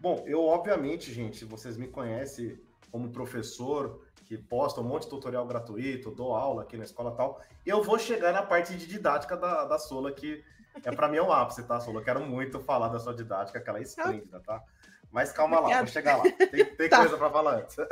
Bom, 0.00 0.24
eu, 0.26 0.42
obviamente, 0.42 1.12
gente, 1.12 1.44
vocês 1.44 1.76
me 1.76 1.86
conhecem 1.86 2.58
como 2.90 3.10
professor, 3.10 4.02
que 4.24 4.38
posta 4.38 4.80
um 4.80 4.84
monte 4.84 5.02
de 5.02 5.10
tutorial 5.10 5.46
gratuito, 5.46 6.10
dou 6.10 6.34
aula 6.34 6.62
aqui 6.62 6.78
na 6.78 6.84
escola 6.84 7.12
e 7.12 7.16
tal. 7.16 7.42
Eu 7.66 7.82
vou 7.82 7.98
chegar 7.98 8.32
na 8.32 8.42
parte 8.42 8.74
de 8.74 8.86
didática 8.86 9.36
da, 9.36 9.66
da 9.66 9.78
Sola, 9.78 10.10
que 10.10 10.42
é 10.84 10.92
para 10.92 11.08
mim 11.08 11.16
é 11.16 11.22
um 11.22 11.32
ápice, 11.32 11.62
tá, 11.64 11.80
Sola? 11.80 12.00
Eu 12.00 12.04
quero 12.04 12.20
muito 12.20 12.60
falar 12.60 12.88
da 12.88 12.98
sua 12.98 13.14
didática, 13.14 13.60
que 13.60 13.68
ela 13.68 13.78
é 13.78 13.82
esplêndida, 13.82 14.40
tá? 14.40 14.62
Mas 15.10 15.32
calma 15.32 15.58
lá, 15.60 15.78
vou 15.78 15.86
chegar 15.86 16.16
lá. 16.16 16.22
Tem, 16.22 16.64
tem 16.64 16.88
tá. 16.88 16.98
coisa 16.98 17.16
para 17.16 17.30
falar 17.30 17.56
antes. 17.58 17.76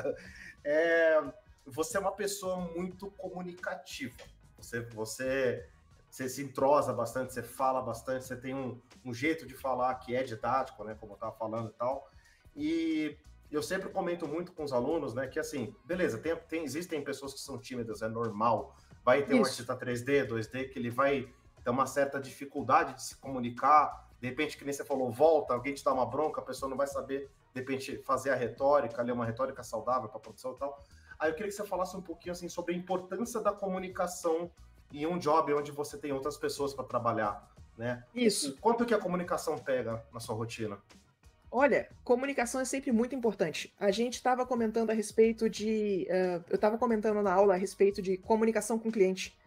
É, 0.64 1.22
você 1.64 1.96
é 1.96 2.00
uma 2.00 2.12
pessoa 2.12 2.58
muito 2.58 3.10
comunicativa. 3.12 4.16
Você, 4.58 4.80
você, 4.80 5.66
você 6.10 6.28
se 6.28 6.42
entrosa 6.42 6.92
bastante, 6.92 7.32
você 7.32 7.42
fala 7.42 7.80
bastante, 7.80 8.26
você 8.26 8.36
tem 8.36 8.54
um, 8.54 8.78
um 9.04 9.14
jeito 9.14 9.46
de 9.46 9.54
falar 9.54 9.94
que 9.94 10.14
é 10.14 10.22
didático, 10.22 10.84
né? 10.84 10.96
Como 10.98 11.12
eu 11.12 11.14
estava 11.14 11.32
falando 11.32 11.70
e 11.70 11.72
tal. 11.72 12.10
E 12.54 13.16
eu 13.50 13.62
sempre 13.62 13.88
comento 13.88 14.26
muito 14.26 14.52
com 14.52 14.64
os 14.64 14.72
alunos, 14.72 15.14
né? 15.14 15.26
Que 15.26 15.38
assim, 15.38 15.74
beleza, 15.84 16.18
tem, 16.18 16.36
tem, 16.36 16.64
existem 16.64 17.02
pessoas 17.02 17.32
que 17.32 17.40
são 17.40 17.58
tímidas, 17.58 18.02
é 18.02 18.08
normal. 18.08 18.76
Vai 19.04 19.22
ter 19.22 19.34
Isso. 19.34 19.42
um 19.42 19.44
artista 19.46 19.76
3D, 19.76 20.26
2D, 20.26 20.70
que 20.70 20.78
ele 20.78 20.90
vai 20.90 21.32
ter 21.68 21.70
uma 21.70 21.86
certa 21.86 22.18
dificuldade 22.18 22.94
de 22.94 23.02
se 23.02 23.16
comunicar. 23.16 24.08
De 24.18 24.26
repente, 24.26 24.56
que 24.56 24.64
nem 24.64 24.72
você 24.72 24.84
falou, 24.84 25.10
volta, 25.12 25.52
alguém 25.52 25.74
te 25.74 25.84
dá 25.84 25.92
uma 25.92 26.06
bronca, 26.06 26.40
a 26.40 26.44
pessoa 26.44 26.68
não 26.68 26.78
vai 26.78 26.86
saber, 26.86 27.30
de 27.52 27.60
repente, 27.60 27.98
fazer 27.98 28.30
a 28.30 28.34
retórica, 28.34 29.02
ler 29.02 29.12
uma 29.12 29.26
retórica 29.26 29.62
saudável 29.62 30.08
para 30.08 30.16
a 30.16 30.20
produção 30.20 30.52
e 30.52 30.56
tal. 30.56 30.82
Aí 31.18 31.30
eu 31.30 31.34
queria 31.34 31.50
que 31.50 31.54
você 31.54 31.66
falasse 31.66 31.94
um 31.94 32.00
pouquinho 32.00 32.32
assim 32.32 32.48
sobre 32.48 32.74
a 32.74 32.76
importância 32.76 33.38
da 33.40 33.52
comunicação 33.52 34.50
em 34.90 35.06
um 35.06 35.18
job 35.18 35.52
onde 35.52 35.70
você 35.70 35.98
tem 35.98 36.10
outras 36.10 36.38
pessoas 36.38 36.72
para 36.72 36.84
trabalhar, 36.84 37.46
né? 37.76 38.02
Isso. 38.14 38.56
quanto 38.62 38.86
que 38.86 38.94
a 38.94 38.98
comunicação 38.98 39.58
pega 39.58 40.02
na 40.10 40.20
sua 40.20 40.34
rotina? 40.34 40.78
Olha, 41.50 41.88
comunicação 42.02 42.62
é 42.62 42.64
sempre 42.64 42.92
muito 42.92 43.14
importante. 43.14 43.74
A 43.78 43.90
gente 43.90 44.14
estava 44.14 44.46
comentando 44.46 44.90
a 44.90 44.94
respeito 44.94 45.50
de. 45.50 46.06
Uh, 46.08 46.44
eu 46.48 46.56
estava 46.56 46.78
comentando 46.78 47.22
na 47.22 47.32
aula 47.32 47.54
a 47.54 47.56
respeito 47.56 48.00
de 48.00 48.16
comunicação 48.16 48.78
com 48.78 48.88
o 48.88 48.92
cliente. 48.92 49.37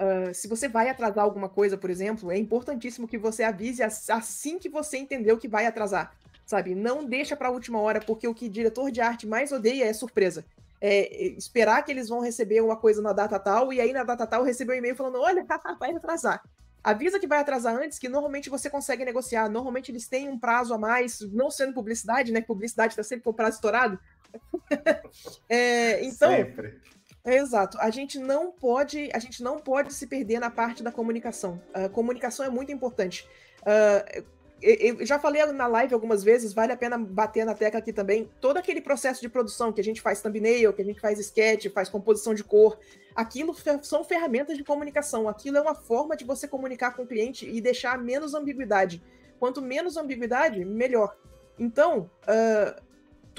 Uh, 0.00 0.32
se 0.32 0.48
você 0.48 0.66
vai 0.66 0.88
atrasar 0.88 1.24
alguma 1.24 1.48
coisa, 1.48 1.76
por 1.76 1.90
exemplo, 1.90 2.30
é 2.30 2.38
importantíssimo 2.38 3.06
que 3.06 3.18
você 3.18 3.42
avise 3.42 3.82
assim 3.82 4.58
que 4.58 4.68
você 4.68 4.96
entendeu 4.96 5.36
que 5.36 5.46
vai 5.46 5.66
atrasar. 5.66 6.14
Sabe? 6.46 6.74
Não 6.74 7.04
deixa 7.04 7.36
para 7.36 7.48
a 7.48 7.52
última 7.52 7.78
hora, 7.78 8.00
porque 8.00 8.26
o 8.26 8.34
que 8.34 8.48
diretor 8.48 8.90
de 8.90 9.00
arte 9.00 9.26
mais 9.26 9.52
odeia 9.52 9.84
é 9.84 9.92
surpresa. 9.92 10.44
É, 10.80 11.28
esperar 11.36 11.84
que 11.84 11.92
eles 11.92 12.08
vão 12.08 12.20
receber 12.20 12.62
uma 12.62 12.76
coisa 12.76 13.02
na 13.02 13.12
data 13.12 13.38
tal, 13.38 13.72
e 13.72 13.80
aí 13.80 13.92
na 13.92 14.02
data 14.02 14.26
tal 14.26 14.42
receber 14.42 14.72
um 14.72 14.76
e-mail 14.76 14.96
falando: 14.96 15.20
olha, 15.20 15.44
vai 15.78 15.94
atrasar 15.94 16.42
avisa 16.82 17.20
que 17.20 17.26
vai 17.26 17.38
atrasar 17.38 17.76
antes, 17.76 17.98
que 17.98 18.08
normalmente 18.08 18.50
você 18.50 18.68
consegue 18.68 19.04
negociar. 19.04 19.48
Normalmente 19.48 19.92
eles 19.92 20.08
têm 20.08 20.28
um 20.28 20.38
prazo 20.38 20.74
a 20.74 20.78
mais, 20.78 21.20
não 21.32 21.50
sendo 21.50 21.74
publicidade, 21.74 22.32
né? 22.32 22.40
Publicidade 22.40 22.92
está 22.92 23.02
sempre 23.02 23.24
com 23.24 23.32
prazo 23.32 23.56
estourado. 23.56 23.98
é, 25.48 26.04
então. 26.04 26.30
Sempre. 26.30 26.80
É, 27.24 27.36
exato. 27.36 27.76
A 27.80 27.90
gente 27.90 28.18
não 28.18 28.50
pode, 28.50 29.10
a 29.12 29.18
gente 29.18 29.42
não 29.42 29.58
pode 29.58 29.92
se 29.92 30.06
perder 30.06 30.38
na 30.38 30.50
parte 30.50 30.82
da 30.82 30.90
comunicação. 30.90 31.60
Comunicação 31.92 32.46
é 32.46 32.50
muito 32.50 32.72
importante. 32.72 33.28
Uh, 33.60 34.24
eu 34.62 35.06
já 35.06 35.18
falei 35.18 35.44
na 35.46 35.66
live 35.66 35.94
algumas 35.94 36.22
vezes, 36.22 36.52
vale 36.52 36.72
a 36.72 36.76
pena 36.76 36.98
bater 36.98 37.46
na 37.46 37.54
tecla 37.54 37.80
aqui 37.80 37.92
também. 37.92 38.30
Todo 38.40 38.58
aquele 38.58 38.80
processo 38.80 39.20
de 39.20 39.28
produção 39.28 39.72
que 39.72 39.80
a 39.80 39.84
gente 39.84 40.02
faz 40.02 40.20
thumbnail, 40.20 40.72
que 40.72 40.82
a 40.82 40.84
gente 40.84 41.00
faz 41.00 41.18
sketch, 41.18 41.68
faz 41.72 41.88
composição 41.88 42.34
de 42.34 42.44
cor, 42.44 42.78
aquilo 43.14 43.56
são 43.82 44.04
ferramentas 44.04 44.58
de 44.58 44.64
comunicação. 44.64 45.28
Aquilo 45.28 45.56
é 45.56 45.60
uma 45.62 45.74
forma 45.74 46.14
de 46.14 46.24
você 46.24 46.46
comunicar 46.46 46.94
com 46.94 47.02
o 47.02 47.06
cliente 47.06 47.48
e 47.48 47.60
deixar 47.60 47.98
menos 47.98 48.34
ambiguidade. 48.34 49.02
Quanto 49.38 49.62
menos 49.62 49.96
ambiguidade, 49.96 50.62
melhor. 50.62 51.16
Então, 51.58 52.10
uh, 52.24 52.82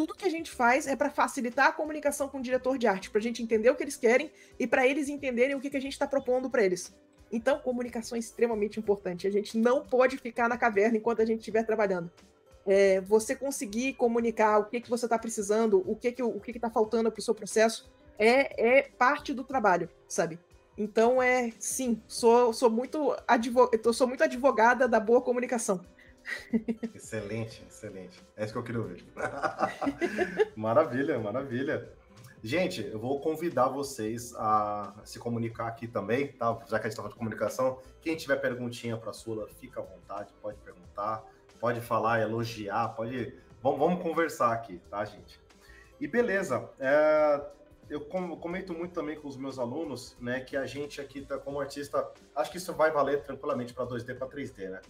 tudo 0.01 0.15
que 0.15 0.25
a 0.25 0.29
gente 0.29 0.49
faz 0.49 0.87
é 0.87 0.95
para 0.95 1.11
facilitar 1.11 1.67
a 1.67 1.71
comunicação 1.71 2.27
com 2.27 2.39
o 2.39 2.41
diretor 2.41 2.75
de 2.75 2.87
arte, 2.87 3.11
para 3.11 3.19
a 3.19 3.21
gente 3.21 3.43
entender 3.43 3.69
o 3.69 3.75
que 3.75 3.83
eles 3.83 3.95
querem 3.95 4.31
e 4.57 4.65
para 4.65 4.87
eles 4.87 5.07
entenderem 5.07 5.53
o 5.53 5.59
que, 5.59 5.69
que 5.69 5.77
a 5.77 5.79
gente 5.79 5.93
está 5.93 6.07
propondo 6.07 6.49
para 6.49 6.63
eles. 6.63 6.91
Então, 7.31 7.59
comunicação 7.59 8.15
é 8.15 8.19
extremamente 8.19 8.79
importante. 8.79 9.27
A 9.27 9.31
gente 9.31 9.59
não 9.59 9.85
pode 9.85 10.17
ficar 10.17 10.49
na 10.49 10.57
caverna 10.57 10.97
enquanto 10.97 11.21
a 11.21 11.25
gente 11.25 11.41
estiver 11.41 11.63
trabalhando. 11.63 12.09
É, 12.65 12.99
você 13.01 13.35
conseguir 13.35 13.93
comunicar 13.93 14.57
o 14.57 14.65
que, 14.65 14.81
que 14.81 14.89
você 14.89 15.05
está 15.05 15.19
precisando, 15.19 15.83
o 15.85 15.95
que 15.95 16.11
que 16.11 16.23
o 16.23 16.39
que 16.39 16.49
está 16.49 16.71
faltando 16.71 17.11
para 17.11 17.19
o 17.19 17.23
seu 17.23 17.35
processo, 17.35 17.87
é, 18.17 18.79
é 18.79 18.81
parte 18.81 19.35
do 19.35 19.43
trabalho, 19.43 19.87
sabe? 20.07 20.39
Então 20.75 21.21
é 21.21 21.51
sim, 21.59 22.01
sou, 22.07 22.53
sou 22.53 22.71
muito 22.71 23.15
advogada, 23.27 23.93
sou 23.93 24.07
muito 24.07 24.23
advogada 24.23 24.87
da 24.87 24.99
boa 24.99 25.21
comunicação. 25.21 25.79
Excelente, 26.95 27.63
excelente. 27.67 28.23
É 28.35 28.43
isso 28.43 28.53
que 28.53 28.59
eu 28.59 28.63
queria 28.63 28.81
ouvir. 28.81 29.05
maravilha, 30.55 31.19
maravilha. 31.19 31.91
Gente, 32.43 32.83
eu 32.83 32.99
vou 32.99 33.19
convidar 33.21 33.67
vocês 33.67 34.33
a 34.35 34.95
se 35.03 35.19
comunicar 35.19 35.67
aqui 35.67 35.87
também, 35.87 36.29
tá? 36.29 36.57
Já 36.67 36.79
que 36.79 36.87
a 36.87 36.89
gente 36.89 36.95
falando 36.97 37.11
de 37.11 37.17
comunicação, 37.17 37.79
quem 38.01 38.15
tiver 38.15 38.37
perguntinha 38.37 38.97
para 38.97 39.11
a 39.11 39.13
Sula, 39.13 39.47
fica 39.47 39.79
à 39.79 39.83
vontade, 39.83 40.33
pode 40.41 40.57
perguntar, 40.57 41.23
pode 41.59 41.81
falar, 41.81 42.19
elogiar, 42.21 42.89
pode. 42.95 43.37
Vamos, 43.61 43.79
vamos 43.79 44.01
conversar 44.01 44.51
aqui, 44.53 44.81
tá, 44.89 45.05
gente? 45.05 45.39
E 45.99 46.07
beleza. 46.07 46.67
É... 46.79 47.41
Eu 47.87 47.99
comento 47.99 48.73
muito 48.73 48.93
também 48.93 49.19
com 49.19 49.27
os 49.27 49.35
meus 49.35 49.59
alunos, 49.59 50.15
né, 50.17 50.39
que 50.39 50.55
a 50.55 50.65
gente 50.65 51.01
aqui 51.01 51.25
tá 51.25 51.37
como 51.37 51.59
artista, 51.59 52.09
acho 52.33 52.49
que 52.49 52.55
isso 52.55 52.73
vai 52.73 52.89
valer 52.89 53.21
tranquilamente 53.21 53.73
para 53.73 53.85
2D 53.85 54.17
para 54.17 54.27
3D, 54.27 54.69
né? 54.69 54.81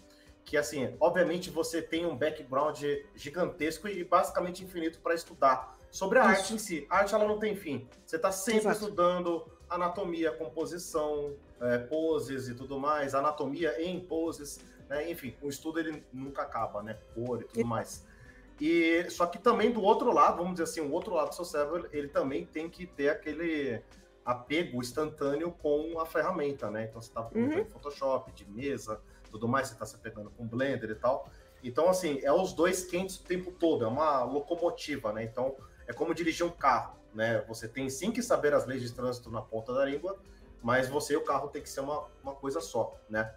Que 0.43 0.57
assim, 0.57 0.95
obviamente 0.99 1.49
você 1.49 1.81
tem 1.81 2.05
um 2.05 2.15
background 2.15 2.83
gigantesco 3.15 3.87
e 3.87 4.03
basicamente 4.03 4.63
infinito 4.63 4.99
para 4.99 5.13
estudar 5.13 5.77
Sobre 5.91 6.17
a 6.19 6.21
Isso. 6.21 6.31
arte 6.31 6.53
em 6.53 6.57
si, 6.57 6.87
a 6.89 6.99
arte 6.99 7.13
ela 7.13 7.27
não 7.27 7.37
tem 7.37 7.53
fim. 7.53 7.87
Você 8.05 8.15
está 8.15 8.31
sempre 8.31 8.61
Exato. 8.61 8.85
estudando 8.85 9.45
anatomia, 9.69 10.31
composição, 10.31 11.35
é, 11.59 11.77
poses 11.79 12.47
e 12.47 12.55
tudo 12.55 12.79
mais, 12.79 13.13
anatomia 13.13 13.81
em 13.81 13.99
poses, 13.99 14.59
né? 14.89 15.11
enfim, 15.11 15.35
o 15.41 15.49
estudo 15.49 15.79
ele 15.79 16.03
nunca 16.11 16.43
acaba, 16.43 16.81
né? 16.81 16.97
Cor 17.13 17.41
e 17.41 17.45
tudo 17.45 17.65
mais. 17.65 18.05
E 18.59 19.05
só 19.09 19.25
que 19.25 19.37
também 19.37 19.71
do 19.71 19.81
outro 19.81 20.13
lado, 20.13 20.37
vamos 20.37 20.53
dizer 20.53 20.63
assim, 20.63 20.81
o 20.81 20.91
outro 20.91 21.13
lado 21.13 21.29
do 21.29 21.35
seu 21.35 21.45
cérebro, 21.45 21.89
ele 21.91 22.07
também 22.07 22.45
tem 22.45 22.69
que 22.69 22.85
ter 22.85 23.09
aquele 23.09 23.81
apego 24.23 24.79
instantâneo 24.79 25.51
com 25.51 25.99
a 25.99 26.05
ferramenta, 26.05 26.69
né? 26.69 26.85
Então 26.85 27.01
você 27.01 27.09
está 27.09 27.23
falando 27.23 27.51
uhum. 27.51 27.63
de 27.63 27.69
Photoshop, 27.69 28.31
de 28.31 28.49
mesa, 28.49 29.01
tudo 29.31 29.47
mais, 29.47 29.67
você 29.67 29.73
está 29.73 29.85
se 29.85 29.97
pegando 29.97 30.29
com 30.31 30.47
Blender 30.47 30.89
e 30.89 30.95
tal. 30.95 31.29
Então, 31.63 31.89
assim, 31.89 32.19
é 32.23 32.31
os 32.31 32.53
dois 32.53 32.83
quentes 32.83 33.17
o 33.17 33.23
tempo 33.23 33.51
todo, 33.51 33.85
é 33.85 33.87
uma 33.87 34.23
locomotiva, 34.23 35.13
né? 35.13 35.23
Então, 35.23 35.55
é 35.87 35.93
como 35.93 36.13
dirigir 36.13 36.45
um 36.45 36.49
carro, 36.49 36.97
né? 37.13 37.43
Você 37.47 37.67
tem 37.67 37.89
sim 37.89 38.11
que 38.11 38.21
saber 38.21 38.53
as 38.53 38.65
leis 38.65 38.81
de 38.81 38.91
trânsito 38.91 39.29
na 39.29 39.41
ponta 39.41 39.73
da 39.73 39.85
língua, 39.85 40.19
mas 40.61 40.87
você 40.87 41.13
e 41.13 41.17
o 41.17 41.23
carro 41.23 41.49
tem 41.49 41.61
que 41.61 41.69
ser 41.69 41.81
uma, 41.81 42.07
uma 42.23 42.35
coisa 42.35 42.61
só, 42.61 42.95
né? 43.09 43.33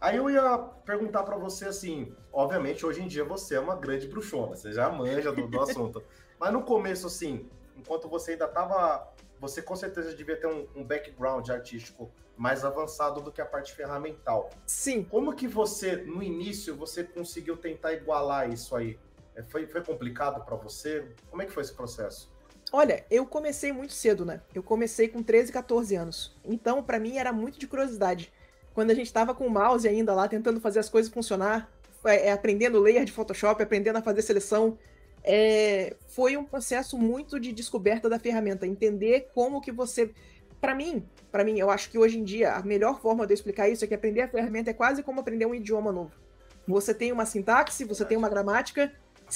Aí 0.00 0.16
eu 0.16 0.28
ia 0.28 0.58
perguntar 0.84 1.22
para 1.22 1.36
você 1.36 1.66
assim, 1.66 2.14
obviamente 2.32 2.84
hoje 2.84 3.02
em 3.02 3.06
dia 3.06 3.24
você 3.24 3.54
é 3.54 3.60
uma 3.60 3.74
grande 3.74 4.06
bruxona, 4.06 4.54
você 4.54 4.72
já 4.72 4.90
manja 4.90 5.32
do, 5.32 5.46
do 5.48 5.60
assunto, 5.62 6.02
mas 6.38 6.52
no 6.52 6.62
começo 6.62 7.06
assim, 7.06 7.48
enquanto 7.76 8.08
você 8.08 8.32
ainda 8.32 8.44
estava, 8.44 9.08
você 9.48 9.60
com 9.60 9.76
certeza 9.76 10.14
devia 10.14 10.36
ter 10.36 10.46
um, 10.46 10.66
um, 10.74 10.82
background 10.82 11.48
artístico 11.50 12.10
mais 12.36 12.64
avançado 12.64 13.20
do 13.20 13.30
que 13.30 13.40
a 13.40 13.46
parte 13.46 13.72
ferramental. 13.74 14.50
Sim. 14.66 15.04
Como 15.04 15.34
que 15.34 15.46
você 15.46 15.96
no 15.96 16.22
início 16.22 16.74
você 16.74 17.04
conseguiu 17.04 17.56
tentar 17.56 17.92
igualar 17.92 18.50
isso 18.50 18.74
aí? 18.74 18.98
É, 19.36 19.42
foi, 19.42 19.66
foi 19.66 19.82
complicado 19.82 20.44
para 20.44 20.56
você? 20.56 21.06
Como 21.30 21.42
é 21.42 21.46
que 21.46 21.52
foi 21.52 21.62
esse 21.62 21.74
processo? 21.74 22.32
Olha, 22.72 23.04
eu 23.10 23.26
comecei 23.26 23.70
muito 23.70 23.92
cedo, 23.92 24.24
né? 24.24 24.40
Eu 24.54 24.62
comecei 24.62 25.08
com 25.08 25.22
13, 25.22 25.52
14 25.52 25.94
anos. 25.94 26.36
Então, 26.44 26.82
para 26.82 26.98
mim, 26.98 27.18
era 27.18 27.32
muito 27.32 27.58
de 27.58 27.66
curiosidade. 27.66 28.32
Quando 28.72 28.90
a 28.90 28.94
gente 28.94 29.12
tava 29.12 29.34
com 29.34 29.46
o 29.46 29.50
mouse 29.50 29.86
ainda 29.86 30.14
lá, 30.14 30.26
tentando 30.26 30.60
fazer 30.60 30.80
as 30.80 30.88
coisas 30.88 31.12
funcionar, 31.12 31.70
é, 32.04 32.32
aprendendo 32.32 32.80
layer 32.80 33.04
de 33.04 33.12
Photoshop, 33.12 33.62
aprendendo 33.62 33.98
a 33.98 34.02
fazer 34.02 34.22
seleção, 34.22 34.78
é, 35.24 35.96
foi 36.08 36.36
um 36.36 36.44
processo 36.44 36.98
muito 36.98 37.40
de 37.40 37.52
descoberta 37.52 38.08
da 38.08 38.18
ferramenta. 38.18 38.66
Entender 38.66 39.30
como 39.34 39.60
que 39.60 39.72
você... 39.72 40.12
Para 40.60 40.74
mim, 40.74 41.04
para 41.32 41.44
mim, 41.44 41.58
eu 41.58 41.70
acho 41.70 41.90
que 41.90 41.98
hoje 41.98 42.18
em 42.18 42.24
dia, 42.24 42.52
a 42.52 42.62
melhor 42.62 43.00
forma 43.00 43.26
de 43.26 43.32
eu 43.32 43.34
explicar 43.34 43.68
isso 43.68 43.84
é 43.84 43.88
que 43.88 43.94
aprender 43.94 44.22
a 44.22 44.28
ferramenta 44.28 44.70
é 44.70 44.74
quase 44.74 45.02
como 45.02 45.20
aprender 45.20 45.46
um 45.46 45.54
idioma 45.54 45.90
novo. 45.90 46.12
Você 46.66 46.94
tem 46.94 47.12
uma 47.12 47.26
sintaxe, 47.26 47.84
você 47.84 48.04
tem 48.04 48.16
uma 48.16 48.28
gramática, 48.28 48.92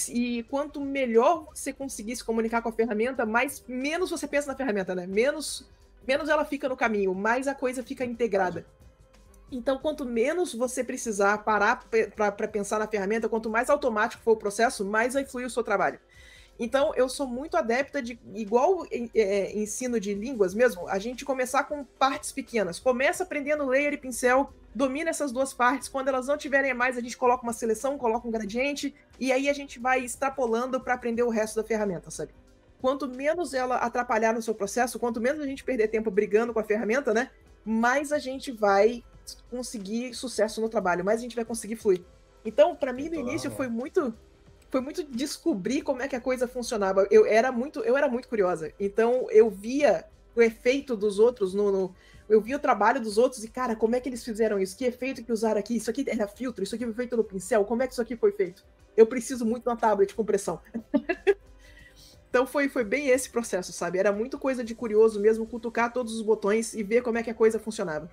e 0.08 0.42
quanto 0.44 0.80
melhor 0.80 1.46
você 1.54 1.72
conseguir 1.72 2.14
se 2.16 2.24
comunicar 2.24 2.62
com 2.62 2.68
a 2.68 2.72
ferramenta, 2.72 3.26
mais 3.26 3.64
menos 3.66 4.10
você 4.10 4.26
pensa 4.26 4.46
na 4.46 4.54
ferramenta, 4.54 4.94
né? 4.94 5.06
Menos, 5.06 5.68
menos 6.06 6.28
ela 6.28 6.44
fica 6.44 6.68
no 6.68 6.76
caminho, 6.76 7.14
mais 7.14 7.48
a 7.48 7.54
coisa 7.54 7.82
fica 7.82 8.04
integrada. 8.04 8.64
Então, 9.50 9.78
quanto 9.78 10.04
menos 10.04 10.54
você 10.54 10.84
precisar 10.84 11.38
parar 11.38 11.86
para 12.14 12.48
pensar 12.48 12.78
na 12.78 12.86
ferramenta, 12.86 13.28
quanto 13.28 13.48
mais 13.48 13.70
automático 13.70 14.22
for 14.22 14.32
o 14.32 14.36
processo, 14.36 14.84
mais 14.84 15.14
vai 15.14 15.24
fluir 15.24 15.46
o 15.46 15.50
seu 15.50 15.62
trabalho. 15.62 15.98
Então, 16.60 16.92
eu 16.96 17.08
sou 17.08 17.26
muito 17.26 17.56
adepta 17.56 18.02
de, 18.02 18.18
igual 18.34 18.84
é, 19.14 19.56
ensino 19.56 20.00
de 20.00 20.12
línguas 20.12 20.54
mesmo, 20.54 20.88
a 20.88 20.98
gente 20.98 21.24
começar 21.24 21.64
com 21.64 21.84
partes 21.84 22.32
pequenas. 22.32 22.80
Começa 22.80 23.22
aprendendo 23.22 23.64
layer 23.64 23.92
e 23.92 23.96
pincel, 23.96 24.52
domina 24.74 25.08
essas 25.08 25.30
duas 25.30 25.54
partes. 25.54 25.88
Quando 25.88 26.08
elas 26.08 26.26
não 26.26 26.36
tiverem 26.36 26.74
mais, 26.74 26.98
a 26.98 27.00
gente 27.00 27.16
coloca 27.16 27.44
uma 27.44 27.52
seleção, 27.52 27.96
coloca 27.96 28.26
um 28.26 28.30
gradiente, 28.30 28.94
e 29.20 29.32
aí 29.32 29.48
a 29.48 29.52
gente 29.52 29.78
vai 29.78 30.00
extrapolando 30.00 30.80
para 30.80 30.94
aprender 30.94 31.22
o 31.22 31.30
resto 31.30 31.56
da 31.56 31.64
ferramenta, 31.64 32.10
sabe? 32.10 32.32
Quanto 32.80 33.08
menos 33.08 33.54
ela 33.54 33.76
atrapalhar 33.76 34.34
no 34.34 34.42
seu 34.42 34.54
processo, 34.54 34.98
quanto 34.98 35.20
menos 35.20 35.40
a 35.40 35.46
gente 35.46 35.64
perder 35.64 35.88
tempo 35.88 36.10
brigando 36.10 36.52
com 36.52 36.60
a 36.60 36.64
ferramenta, 36.64 37.14
né? 37.14 37.30
Mais 37.64 38.12
a 38.12 38.18
gente 38.18 38.50
vai 38.50 39.04
conseguir 39.50 40.14
sucesso 40.14 40.60
no 40.60 40.68
trabalho, 40.68 41.04
mais 41.04 41.20
a 41.20 41.22
gente 41.22 41.36
vai 41.36 41.44
conseguir 41.44 41.76
fluir. 41.76 42.02
Então, 42.44 42.74
para 42.74 42.92
mim, 42.92 43.08
no 43.08 43.16
início 43.16 43.50
foi 43.50 43.68
muito 43.68 44.14
foi 44.70 44.80
muito 44.80 45.02
descobrir 45.04 45.82
como 45.82 46.02
é 46.02 46.08
que 46.08 46.16
a 46.16 46.20
coisa 46.20 46.46
funcionava. 46.46 47.06
Eu 47.10 47.24
era 47.24 47.50
muito, 47.50 47.80
eu 47.80 47.96
era 47.96 48.08
muito 48.08 48.28
curiosa. 48.28 48.72
Então 48.78 49.26
eu 49.30 49.50
via 49.50 50.04
o 50.36 50.42
efeito 50.42 50.96
dos 50.96 51.18
outros 51.18 51.54
no, 51.54 51.72
no, 51.72 51.94
eu 52.28 52.40
via 52.40 52.56
o 52.56 52.60
trabalho 52.60 53.00
dos 53.00 53.18
outros 53.18 53.42
e 53.42 53.48
cara, 53.48 53.74
como 53.74 53.96
é 53.96 54.00
que 54.00 54.08
eles 54.08 54.22
fizeram 54.22 54.58
isso? 54.58 54.76
Que 54.76 54.84
efeito 54.84 55.24
que 55.24 55.32
usaram 55.32 55.58
aqui? 55.58 55.76
Isso 55.76 55.90
aqui 55.90 56.04
era 56.06 56.28
filtro, 56.28 56.62
isso 56.62 56.74
aqui 56.74 56.84
foi 56.84 56.94
feito 56.94 57.16
no 57.16 57.24
pincel. 57.24 57.64
Como 57.64 57.82
é 57.82 57.86
que 57.86 57.94
isso 57.94 58.02
aqui 58.02 58.14
foi 58.14 58.32
feito? 58.32 58.64
Eu 58.96 59.06
preciso 59.06 59.44
muito 59.46 59.62
de 59.62 59.68
uma 59.70 59.76
tablet 59.76 60.14
com 60.14 60.24
pressão. 60.24 60.60
então 62.28 62.46
foi, 62.46 62.68
foi 62.68 62.84
bem 62.84 63.08
esse 63.08 63.30
processo, 63.30 63.72
sabe? 63.72 63.98
Era 63.98 64.12
muito 64.12 64.38
coisa 64.38 64.62
de 64.62 64.74
curioso 64.74 65.18
mesmo, 65.18 65.46
cutucar 65.46 65.92
todos 65.92 66.14
os 66.14 66.22
botões 66.22 66.74
e 66.74 66.82
ver 66.82 67.02
como 67.02 67.16
é 67.16 67.22
que 67.22 67.30
a 67.30 67.34
coisa 67.34 67.58
funcionava. 67.58 68.10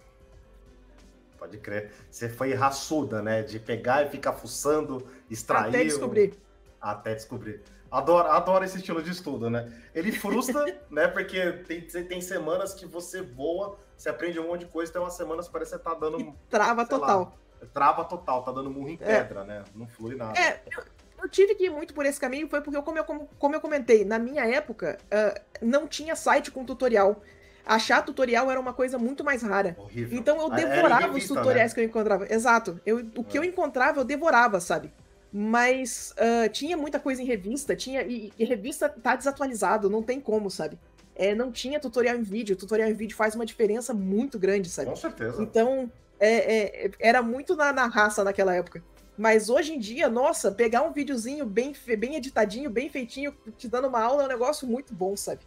Pode 1.46 1.58
crer. 1.60 1.92
Você 2.10 2.28
foi 2.28 2.54
raçuda, 2.54 3.22
né? 3.22 3.44
De 3.44 3.60
pegar 3.60 4.04
e 4.04 4.10
ficar 4.10 4.34
fuçando, 4.34 5.06
extrair. 5.30 5.70
Até 5.70 5.84
descobrir. 5.84 6.34
Até 6.82 7.14
descobrir. 7.14 7.62
Adoro, 7.92 8.28
adoro 8.30 8.66
esse 8.66 8.78
estilo 8.78 9.02
de 9.02 9.12
estudo, 9.12 9.50
né? 9.50 9.72
Ele 9.94 10.12
frustra, 10.12 10.66
né? 10.90 11.08
Porque 11.08 11.52
tem, 11.68 11.82
tem 11.82 12.20
semanas 12.20 12.74
que 12.74 12.86
você 12.86 13.22
voa, 13.22 13.78
você 13.96 14.10
aprende 14.10 14.40
um 14.40 14.48
monte 14.48 14.62
de 14.62 14.66
coisa, 14.66 14.92
tem 14.92 15.00
umas 15.00 15.14
semanas 15.14 15.46
que 15.46 15.54
parece 15.54 15.72
que 15.72 15.78
você 15.78 15.84
tá 15.84 15.94
dando. 15.94 16.20
E 16.20 16.34
trava 16.50 16.86
total. 16.86 17.38
Lá, 17.62 17.68
trava 17.68 18.04
total, 18.04 18.44
tá 18.44 18.52
dando 18.52 18.72
murro 18.72 18.90
em 18.90 18.96
é. 18.96 18.98
pedra, 18.98 19.42
é. 19.42 19.46
né? 19.46 19.64
Não 19.75 19.88
flui 19.88 20.16
nada. 20.16 20.38
É, 20.38 20.62
eu, 20.75 20.84
eu, 21.22 21.30
tive 21.30 21.54
que 21.54 21.66
ir 21.66 21.70
muito 21.70 21.94
por 21.94 22.08
esse 22.08 22.20
caminho, 22.20 22.50
foi 22.50 22.60
porque, 22.60 22.82
como 22.82 22.98
eu, 22.98 23.06
como 23.06 23.56
eu 23.56 23.62
comentei, 23.62 24.04
na 24.04 24.18
minha 24.18 24.46
época, 24.46 24.98
uh, 25.06 25.40
não 25.62 25.88
tinha 25.88 26.16
site 26.16 26.50
com 26.50 26.66
tutorial. 26.66 27.22
Achar 27.65 28.03
tutorial 28.03 28.51
era 28.51 28.60
uma 28.60 28.74
coisa 28.74 28.98
muito 28.98 29.24
mais 29.24 29.41
rara. 29.41 29.75
Horrível. 29.79 30.17
Então 30.17 30.39
eu 30.39 30.50
devorava 30.50 31.15
os 31.15 31.27
tutoriais 31.27 31.72
né? 31.72 31.75
que 31.75 31.81
eu 31.81 31.86
encontrava. 31.86 32.31
Exato. 32.31 32.79
Eu, 32.86 33.00
o 33.15 33.24
que 33.24 33.38
é. 33.38 33.39
eu 33.39 33.43
encontrava, 33.43 34.00
eu 34.00 34.03
devorava, 34.03 34.60
sabe? 34.60 34.93
Mas 35.34 36.13
uh, 36.13 36.48
tinha 36.50 36.77
muita 36.77 37.00
coisa 37.00 37.22
em 37.22 37.25
revista, 37.25 37.75
tinha. 37.75 38.03
E, 38.03 38.31
e, 38.38 38.45
revista 38.45 38.88
tá 38.88 39.15
desatualizado, 39.15 39.89
não 39.89 40.03
tem 40.03 40.22
como, 40.22 40.50
sabe? 40.50 40.77
É, 41.15 41.34
não 41.34 41.51
tinha 41.51 41.79
tutorial 41.79 42.15
em 42.15 42.22
vídeo. 42.22 42.55
Tutorial 42.55 42.89
em 42.89 42.93
vídeo 42.93 43.17
faz 43.17 43.36
uma 43.36 43.45
diferença 43.45 43.93
muito 43.93 44.38
grande, 44.38 44.69
sabe? 44.69 44.91
Com 44.91 44.95
certeza. 44.95 45.41
Então, 45.41 45.91
é, 46.19 46.86
é, 46.86 46.91
era 47.00 47.22
muito 47.22 47.55
na, 47.55 47.74
na, 47.74 47.88
raça 47.88 48.24
naquela 48.24 48.53
época. 48.53 48.84
Mas 49.17 49.50
hoje 49.50 49.74
em 49.74 49.79
dia, 49.79 50.07
nossa, 50.07 50.51
pegar 50.51 50.84
um 50.84 50.91
videozinho 50.91 51.45
bem, 51.45 51.74
bem 51.98 52.15
editadinho, 52.15 52.69
bem 52.69 52.89
feitinho, 52.89 53.36
te 53.57 53.67
dando 53.67 53.88
uma 53.88 54.01
aula 54.01 54.24
é 54.24 54.25
um 54.25 54.29
negócio 54.29 54.67
muito 54.67 54.93
bom, 54.93 55.15
sabe? 55.15 55.41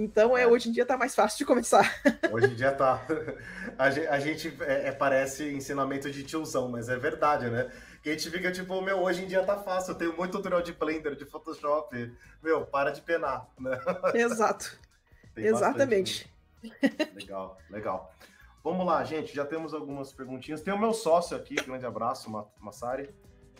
Então, 0.00 0.38
é, 0.38 0.42
é, 0.42 0.46
hoje 0.46 0.68
em 0.68 0.72
dia 0.72 0.86
tá 0.86 0.96
mais 0.96 1.12
fácil 1.12 1.38
de 1.38 1.44
começar. 1.44 1.92
Hoje 2.30 2.52
em 2.52 2.54
dia 2.54 2.70
tá. 2.70 3.04
A 3.76 4.20
gente, 4.20 4.56
é, 4.60 4.88
é, 4.88 4.92
parece 4.92 5.52
ensinamento 5.52 6.08
de 6.08 6.22
tiozão, 6.22 6.68
mas 6.68 6.88
é 6.88 6.96
verdade, 6.96 7.50
né? 7.50 7.68
Que 8.00 8.10
a 8.10 8.12
gente 8.12 8.30
fica 8.30 8.52
tipo, 8.52 8.80
meu, 8.80 9.00
hoje 9.00 9.24
em 9.24 9.26
dia 9.26 9.42
tá 9.42 9.56
fácil, 9.56 9.92
eu 9.92 9.98
tenho 9.98 10.16
muito 10.16 10.30
tutorial 10.30 10.62
de 10.62 10.72
Blender, 10.72 11.16
de 11.16 11.24
Photoshop. 11.24 12.14
Meu, 12.40 12.64
para 12.64 12.90
de 12.90 13.02
penar, 13.02 13.48
né? 13.58 13.76
Exato. 14.14 14.78
Exatamente. 15.36 16.32
Bastante, 16.62 17.14
legal, 17.16 17.58
legal. 17.68 18.14
Vamos 18.62 18.86
lá, 18.86 19.02
gente, 19.02 19.34
já 19.34 19.44
temos 19.44 19.74
algumas 19.74 20.12
perguntinhas. 20.12 20.60
Tem 20.60 20.72
o 20.72 20.78
meu 20.78 20.94
sócio 20.94 21.36
aqui, 21.36 21.56
grande 21.56 21.86
abraço, 21.86 22.30
Massari. 22.60 23.12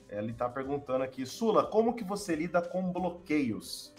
Ele 0.09 0.33
tá 0.33 0.49
perguntando 0.49 1.03
aqui, 1.03 1.27
Sula, 1.27 1.67
como 1.67 1.97
que 1.97 2.05
você 2.05 2.37
lida 2.37 2.63
com 2.63 2.93
bloqueios? 2.93 3.93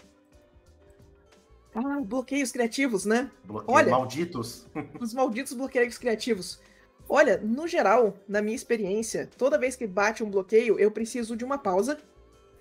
Ah, 1.74 2.00
bloqueios 2.00 2.50
criativos, 2.50 3.04
né? 3.04 3.30
Bloqueios 3.44 3.76
Olha, 3.76 3.90
malditos. 3.90 4.66
Os 5.00 5.14
malditos 5.14 5.52
bloqueios 5.52 5.98
criativos. 5.98 6.60
Olha, 7.08 7.38
no 7.38 7.66
geral, 7.66 8.14
na 8.28 8.40
minha 8.40 8.54
experiência, 8.54 9.28
toda 9.36 9.58
vez 9.58 9.76
que 9.76 9.86
bate 9.86 10.22
um 10.22 10.30
bloqueio, 10.30 10.78
eu 10.78 10.90
preciso 10.90 11.36
de 11.36 11.44
uma 11.44 11.58
pausa. 11.58 11.98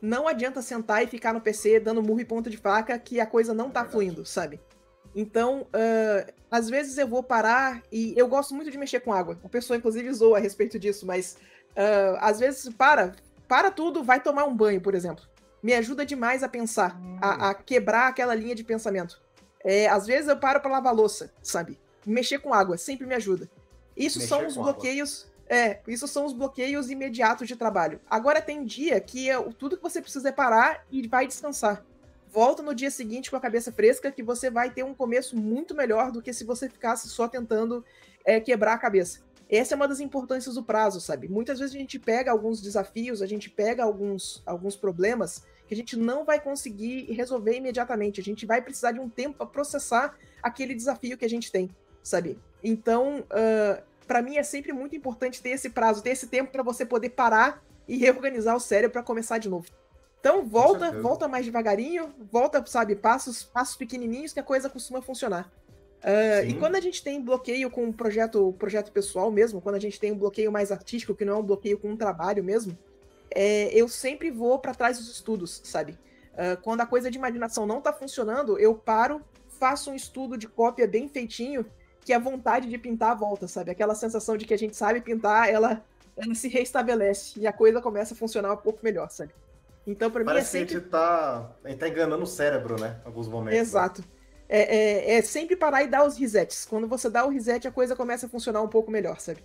Não 0.02 0.28
adianta 0.28 0.62
sentar 0.62 1.04
e 1.04 1.08
ficar 1.08 1.34
no 1.34 1.41
PC 1.41 1.80
dando 1.80 2.02
murro 2.02 2.22
e 2.22 2.26
ponta 2.26 2.50
de 2.50 2.58
faca 2.58 2.98
que 2.98 3.19
a 3.19 3.26
coisa 3.26 3.54
não 3.54 3.69
tá 3.69 3.82
é 3.82 3.86
fluindo, 3.86 4.26
sabe? 4.26 4.60
Então, 5.15 5.63
uh, 5.63 6.34
às 6.50 6.69
vezes 6.69 6.98
eu 6.98 7.08
vou 7.08 7.22
parar 7.22 7.84
e 7.91 8.13
eu 8.15 8.28
gosto 8.28 8.56
muito 8.56 8.72
de 8.72 8.78
mexer 8.78 9.02
com 9.02 9.13
água. 9.13 9.38
A 9.43 9.50
pessoa, 9.50 9.78
inclusive, 9.78 10.12
zoa 10.13 10.38
a 10.38 10.41
respeito 10.41 10.80
disso, 10.80 11.06
mas 11.06 11.38
uh, 11.72 12.17
às 12.19 12.39
vezes 12.39 12.74
para, 12.74 13.13
para 13.48 13.69
tudo, 13.72 14.04
vai 14.04 14.19
tomar 14.19 14.45
um 14.45 14.56
banho, 14.56 14.82
por 14.82 14.95
exemplo. 14.95 15.24
Me 15.62 15.74
ajuda 15.74 16.06
demais 16.06 16.43
a 16.43 16.50
pensar, 16.50 17.00
hum. 17.00 17.17
a, 17.22 17.50
a, 17.50 17.54
quebrar 17.54 18.08
aquela 18.08 18.34
linha 18.34 18.56
de 18.56 18.63
pensamento. 18.63 19.22
É, 19.63 19.88
às 19.88 20.08
vezes 20.08 20.30
eu 20.30 20.38
paro 20.38 20.62
para 20.62 20.72
lavar 20.72 20.93
louça, 20.93 21.34
sabe? 21.41 21.80
Mexer 22.06 22.39
com 22.39 22.54
água 22.54 22.78
sempre 22.78 23.06
me 23.06 23.15
ajuda. 23.15 23.50
Isso 23.95 24.19
Mexer 24.19 24.30
são 24.30 24.48
os 24.48 24.56
bloqueios. 24.56 25.24
Água. 25.24 25.30
É, 25.52 25.80
isso 25.88 26.08
são 26.08 26.26
os 26.26 26.34
bloqueios 26.34 26.91
imediatos 26.91 27.48
de 27.48 27.56
trabalho. 27.56 28.00
Agora 28.08 28.39
tem 28.39 28.63
dia 28.63 29.00
que 29.02 29.30
é, 29.30 29.41
tudo 29.58 29.76
que 29.76 29.84
você 29.84 30.00
precisa 30.00 30.30
é 30.30 30.32
parar 30.32 30.86
e 30.91 31.08
vai 31.08 31.26
descansar. 31.26 31.84
Volta 32.32 32.62
no 32.62 32.76
dia 32.76 32.91
seguinte 32.91 33.32
com 33.32 33.36
a 33.36 33.39
cabeça 33.39 33.72
fresca, 33.72 34.12
que 34.12 34.22
você 34.22 34.52
vai 34.52 34.69
ter 34.69 34.84
um 34.84 34.93
começo 34.93 35.36
muito 35.36 35.74
melhor 35.74 36.12
do 36.12 36.22
que 36.22 36.32
se 36.32 36.43
você 36.43 36.69
ficasse 36.69 37.10
só 37.10 37.28
tentando 37.28 37.84
é, 38.24 38.39
quebrar 38.39 38.74
a 38.74 38.78
cabeça. 38.78 39.22
Essa 39.50 39.74
é 39.74 39.76
uma 39.76 39.88
das 39.88 40.00
importâncias 40.00 40.56
do 40.56 40.64
prazo, 40.64 41.02
sabe? 41.02 41.28
Muitas 41.28 41.58
vezes 41.60 41.76
a 41.76 41.80
gente 41.80 41.98
pega 41.98 42.32
alguns 42.32 42.62
desafios, 42.62 43.22
a 43.22 43.26
gente 43.26 43.50
pega 43.50 43.84
alguns, 43.84 44.44
alguns 44.46 44.76
problemas 44.76 45.44
que 45.68 45.74
a 45.74 45.78
gente 45.78 45.98
não 45.98 46.24
vai 46.24 46.40
conseguir 46.40 47.12
resolver 47.12 47.56
imediatamente. 47.56 48.22
A 48.22 48.24
gente 48.24 48.46
vai 48.46 48.62
precisar 48.62 48.92
de 48.92 49.00
um 49.00 49.10
tempo 49.10 49.38
para 49.38 49.48
processar 49.48 50.16
aquele 50.42 50.76
desafio 50.76 51.18
que 51.18 51.26
a 51.26 51.30
gente 51.30 51.52
tem, 51.52 51.70
sabe? 52.04 52.38
Então, 52.64 53.20
uh, 53.22 53.82
para 54.06 54.22
mim 54.22 54.38
é 54.38 54.44
sempre 54.44 54.72
muito 54.72 54.96
importante 54.96 55.42
ter 55.42 55.50
esse 55.50 55.70
prazo, 55.70 56.04
ter 56.04 56.12
esse 56.12 56.28
tempo 56.28 56.52
para 56.52 56.62
você 56.62 56.86
poder 56.86 57.10
parar 57.10 57.64
e 57.88 57.98
reorganizar 57.98 58.56
o 58.56 58.60
cérebro 58.60 58.94
para 58.94 59.04
começar 59.04 59.40
de 59.40 59.50
novo. 59.50 59.66
Então 60.20 60.46
volta, 60.46 60.92
volta 61.02 61.28
mais 61.28 61.46
devagarinho, 61.46 62.14
volta, 62.32 62.64
sabe, 62.66 62.96
passos, 62.96 63.42
passos 63.42 63.78
pequenininhos 63.78 64.34
que 64.34 64.40
a 64.40 64.44
coisa 64.44 64.70
costuma 64.70 65.02
funcionar. 65.02 65.50
Uh, 66.00 66.48
e 66.48 66.54
quando 66.54 66.76
a 66.76 66.80
gente 66.80 67.04
tem 67.04 67.22
bloqueio 67.22 67.70
com 67.70 67.84
um 67.84 67.92
projeto, 67.92 68.54
projeto 68.58 68.92
pessoal 68.92 69.30
mesmo, 69.30 69.60
quando 69.60 69.76
a 69.76 69.80
gente 69.80 70.00
tem 70.00 70.12
um 70.12 70.18
bloqueio 70.18 70.52
mais 70.52 70.72
artístico, 70.72 71.14
que 71.14 71.26
não 71.26 71.34
é 71.34 71.38
um 71.38 71.44
bloqueio 71.44 71.78
com 71.78 71.90
um 71.90 71.98
trabalho 71.98 72.44
mesmo, 72.44 72.78
é, 73.32 73.70
eu 73.74 73.88
sempre 73.88 74.32
vou 74.32 74.58
para 74.60 74.74
trás 74.74 74.98
dos 74.98 75.12
estudos, 75.12 75.62
sabe? 75.64 75.98
Uh, 76.34 76.60
quando 76.62 76.82
a 76.82 76.86
coisa 76.86 77.12
de 77.12 77.18
imaginação 77.18 77.66
não 77.66 77.82
tá 77.82 77.92
funcionando, 77.92 78.58
eu 78.58 78.74
paro, 78.74 79.22
faço 79.60 79.92
um 79.92 79.96
estudo 79.96 80.38
de 80.38 80.48
cópia 80.48 80.88
bem 80.88 81.10
feitinho 81.10 81.66
que 82.02 82.14
a 82.14 82.20
vontade 82.20 82.70
de 82.70 82.78
pintar 82.78 83.16
volta, 83.18 83.48
sabe? 83.48 83.70
Aquela 83.70 83.94
sensação 83.94 84.38
de 84.38 84.46
que 84.46 84.54
a 84.54 84.58
gente 84.58 84.76
sabe 84.76 85.02
pintar, 85.02 85.50
ela, 85.50 85.84
ela 86.16 86.34
se 86.34 86.48
reestabelece 86.48 87.40
e 87.40 87.46
a 87.46 87.52
coisa 87.52 87.82
começa 87.82 88.14
a 88.14 88.18
funcionar 88.18 88.54
um 88.54 88.58
pouco 88.58 88.80
melhor, 88.82 89.10
sabe? 89.10 89.34
Então, 89.86 90.10
para 90.10 90.24
mim 90.24 90.32
é 90.32 90.42
sempre... 90.42 90.68
que 90.68 90.76
a 90.76 90.80
gente, 90.80 90.90
tá, 90.90 91.52
a 91.64 91.70
gente 91.70 91.80
tá 91.80 91.90
enganando 91.90 92.24
o 92.24 92.28
cérebro, 92.28 92.80
né? 92.80 93.00
Em 93.04 93.08
alguns 93.08 93.28
momentos. 93.28 93.54
Né? 93.54 93.60
Exato. 93.60 94.02
Né? 94.02 94.08
É, 94.52 94.62
é, 94.62 95.18
é, 95.18 95.22
sempre 95.22 95.56
parar 95.56 95.84
e 95.84 95.88
dar 95.88 96.04
os 96.06 96.18
resets. 96.18 96.66
Quando 96.66 96.88
você 96.88 97.08
dá 97.08 97.24
o 97.24 97.30
reset, 97.30 97.68
a 97.68 97.72
coisa 97.72 97.96
começa 97.96 98.26
a 98.26 98.30
funcionar 98.30 98.64
um 98.64 98.68
pouco 98.68 98.90
melhor, 98.90 99.20
sabe? 99.20 99.44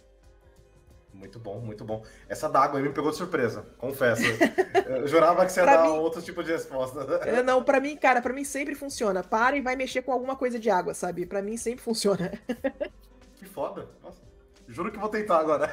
Muito 1.12 1.38
bom, 1.38 1.60
muito 1.60 1.84
bom. 1.84 2.02
Essa 2.28 2.48
d'água 2.48 2.80
aí 2.80 2.82
me 2.82 2.92
pegou 2.92 3.10
de 3.10 3.16
surpresa, 3.16 3.64
confesso. 3.78 4.22
Eu 4.88 5.06
jurava 5.06 5.44
que 5.44 5.52
você 5.52 5.60
ia 5.60 5.66
dar 5.66 5.84
mim... 5.84 5.90
outro 5.90 6.20
tipo 6.20 6.42
de 6.42 6.52
resposta. 6.52 7.00
É, 7.22 7.42
não, 7.42 7.62
para 7.62 7.80
mim, 7.80 7.96
cara, 7.96 8.20
para 8.20 8.32
mim 8.32 8.44
sempre 8.44 8.74
funciona. 8.74 9.22
Para 9.22 9.56
e 9.56 9.60
vai 9.60 9.76
mexer 9.76 10.02
com 10.02 10.10
alguma 10.10 10.36
coisa 10.36 10.58
de 10.58 10.70
água, 10.70 10.94
sabe? 10.94 11.26
Para 11.26 11.42
mim 11.42 11.56
sempre 11.56 11.84
funciona. 11.84 12.32
Que 13.36 13.44
foda. 13.44 13.88
Nossa. 14.00 14.22
Juro 14.68 14.90
que 14.90 14.98
vou 14.98 15.08
tentar 15.08 15.38
agora. 15.38 15.68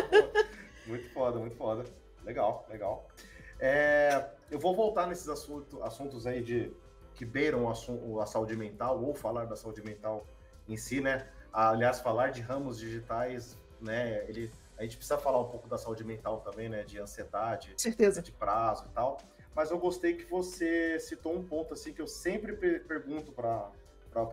muito 0.86 1.08
foda, 1.10 1.38
muito 1.38 1.54
foda. 1.56 1.84
Legal, 2.24 2.66
legal. 2.70 3.06
É, 3.60 4.24
eu 4.50 4.58
vou 4.58 4.74
voltar 4.74 5.06
nesses 5.06 5.28
assunto, 5.28 5.80
assuntos 5.82 6.26
aí 6.26 6.42
de 6.42 6.72
que 7.14 7.24
beiram 7.24 7.68
a, 7.68 7.72
a 8.22 8.26
saúde 8.26 8.56
mental 8.56 9.02
ou 9.02 9.14
falar 9.14 9.46
da 9.46 9.56
saúde 9.56 9.82
mental 9.82 10.26
em 10.68 10.76
si, 10.76 11.00
né? 11.00 11.26
Aliás, 11.52 12.00
falar 12.00 12.30
de 12.30 12.40
ramos 12.40 12.78
digitais 12.78 13.56
né? 13.84 14.24
Ele, 14.28 14.50
a 14.78 14.82
gente 14.82 14.96
precisa 14.96 15.18
falar 15.18 15.40
um 15.40 15.48
pouco 15.48 15.68
da 15.68 15.78
saúde 15.78 16.02
mental 16.02 16.40
também, 16.40 16.68
né? 16.68 16.82
De 16.82 16.98
ansiedade, 16.98 17.74
Certeza. 17.76 18.22
de 18.22 18.32
prazo 18.32 18.86
e 18.90 18.94
tal. 18.94 19.18
Mas 19.54 19.70
eu 19.70 19.78
gostei 19.78 20.14
que 20.14 20.24
você 20.24 20.98
citou 20.98 21.34
um 21.34 21.44
ponto 21.44 21.74
assim 21.74 21.92
que 21.92 22.02
eu 22.02 22.08
sempre 22.08 22.56
pergunto 22.80 23.30
para 23.30 23.70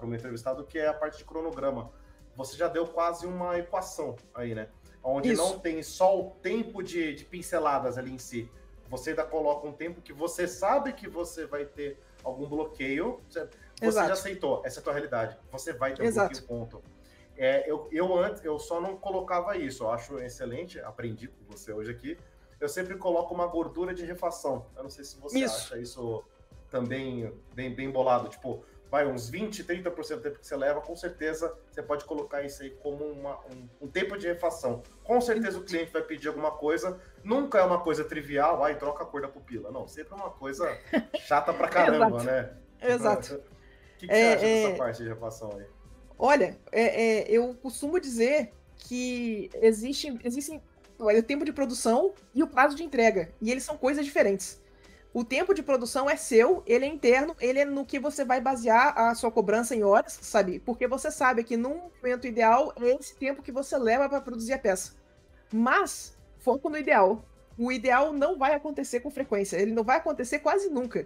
o 0.02 0.08
meu 0.08 0.17
entrevistado, 0.17 0.63
que 0.63 0.80
é 0.80 0.88
a 0.88 0.94
parte 0.94 1.20
de 1.20 1.26
cronograma. 1.26 1.91
Você 2.36 2.58
já 2.58 2.67
deu 2.67 2.88
quase 2.88 3.28
uma 3.28 3.60
equação 3.60 4.15
aí, 4.34 4.56
né? 4.56 4.70
Onde 5.04 5.32
Isso. 5.34 5.41
não 5.41 5.60
tem 5.60 5.84
só 5.84 6.20
o 6.20 6.32
tempo 6.41 6.82
de, 6.82 7.13
de 7.13 7.26
pinceladas 7.26 7.98
ali 7.98 8.12
em 8.12 8.17
si. 8.17 8.50
você 8.89 9.12
ainda 9.12 9.24
coloca 9.24 9.67
um 9.67 9.74
tempo 9.74 10.02
que 10.02 10.13
você 10.13 10.48
sabe 10.48 10.94
que 10.94 11.08
você 11.08 11.46
vai 11.46 11.65
ter 11.65 12.00
algum 12.23 12.47
bloqueio. 12.47 13.19
Você, 13.29 13.47
já 13.91 14.13
aceitou, 14.13 14.62
essa 14.65 14.79
é 14.79 14.81
a 14.81 14.84
tua 14.84 14.93
realidade. 14.93 15.38
Você 15.51 15.73
vai 15.73 15.93
ter 15.93 16.03
um 16.03 16.05
Exato. 16.05 16.29
bloqueio, 16.29 16.47
ponto. 16.47 16.84
É, 17.38 17.69
eu, 17.69 17.88
eu 17.91 18.15
antes, 18.15 18.43
eu 18.43 18.60
só 18.60 18.79
não 18.79 18.97
colocava 18.97 19.57
isso, 19.57 19.84
eu 19.84 19.91
acho 19.91 20.19
excelente, 20.19 20.79
aprendi 20.79 21.27
com 21.27 21.43
você 21.45 21.73
hoje 21.73 21.89
aqui. 21.89 22.17
Eu 22.60 22.69
sempre 22.69 22.95
coloco 22.95 23.34
uma 23.34 23.47
gordura 23.47 23.93
de 23.93 24.05
refação. 24.05 24.67
Eu 24.75 24.84
não 24.84 24.89
sei 24.89 25.03
se 25.03 25.19
você 25.19 25.39
isso. 25.39 25.55
acha 25.55 25.79
isso 25.79 26.23
também 26.69 27.34
bem, 27.55 27.73
bem 27.73 27.89
bolado. 27.89 28.29
Tipo, 28.29 28.63
vai 28.91 29.08
uns 29.08 29.30
20, 29.30 29.63
30% 29.63 30.15
do 30.15 30.21
tempo 30.21 30.39
que 30.39 30.45
você 30.45 30.56
leva, 30.58 30.82
com 30.82 30.93
certeza 30.97 31.58
você 31.71 31.82
pode 31.82 32.04
colocar 32.04 32.43
isso 32.43 32.62
aí 32.62 32.71
como 32.71 33.06
uma, 33.06 33.39
um, 33.45 33.86
um, 33.86 33.88
tempo 33.88 34.17
de 34.17 34.27
refação. 34.27 34.84
Com 35.01 35.21
certeza 35.21 35.58
o 35.58 35.63
cliente 35.63 35.93
vai 35.93 36.01
pedir 36.01 36.27
alguma 36.27 36.51
coisa, 36.51 36.99
nunca 37.23 37.60
é 37.60 37.63
uma 37.63 37.80
coisa 37.80 38.04
trivial, 38.04 38.62
ai, 38.62 38.77
troca 38.77 39.04
a 39.04 39.06
cor 39.06 39.21
da 39.21 39.30
pupila. 39.30 39.71
Não, 39.71 39.88
sempre 39.88 40.13
é 40.13 40.15
uma 40.17 40.30
coisa 40.30 40.77
chata 41.25 41.54
pra 41.54 41.69
caramba, 41.69 42.21
né? 42.21 42.51
Exato. 42.82 43.41
O 43.91 44.01
que, 44.01 44.08
que 44.08 44.13
é, 44.15 44.32
você 44.32 44.36
acha 44.36 44.45
é... 44.47 44.65
dessa 44.65 44.77
parte 44.80 45.04
de 45.04 45.10
refação 45.10 45.51
aí? 45.56 45.65
Olha, 46.17 46.58
é, 46.71 47.04
é, 47.04 47.32
eu 47.32 47.54
costumo 47.62 47.99
dizer 47.99 48.51
que 48.75 49.47
existe, 49.54 50.19
existem 50.23 50.60
o 50.97 51.21
tempo 51.21 51.45
de 51.45 51.54
produção 51.54 52.15
e 52.34 52.41
o 52.41 52.47
prazo 52.47 52.75
de 52.75 52.84
entrega, 52.84 53.32
e 53.39 53.51
eles 53.51 53.63
são 53.63 53.77
coisas 53.77 54.04
diferentes. 54.04 54.60
O 55.13 55.26
tempo 55.26 55.54
de 55.54 55.62
produção 55.62 56.10
é 56.10 56.15
seu, 56.15 56.63
ele 56.65 56.86
é 56.86 56.88
interno, 56.88 57.36
ele 57.41 57.60
é 57.60 57.65
no 57.65 57.86
que 57.86 58.00
você 58.00 58.24
vai 58.24 58.39
basear 58.39 58.97
a 58.97 59.13
sua 59.13 59.30
cobrança 59.30 59.76
em 59.76 59.84
horas, 59.84 60.17
sabe? 60.21 60.60
Porque 60.60 60.88
você 60.88 61.12
sabe 61.12 61.43
que 61.43 61.58
num 61.58 61.82
momento 62.02 62.26
ideal 62.26 62.74
é 62.78 62.95
esse 62.95 63.17
tempo 63.17 63.41
que 63.41 63.52
você 63.52 63.78
leva 63.78 64.08
para 64.08 64.21
produzir 64.21 64.54
a 64.54 64.60
peça. 64.60 64.93
Mas, 65.52 66.17
foco 66.39 66.69
no 66.69 66.78
ideal. 66.78 67.26
O 67.58 67.74
ideal 67.74 68.13
não 68.13 68.38
vai 68.38 68.56
acontecer 68.56 69.02
com 69.02 69.12
frequência, 69.12 69.58
ele 69.58 69.74
não 69.74 69.84
vai 69.84 69.97
acontecer 69.97 70.39
quase 70.39 70.69
nunca. 70.69 71.06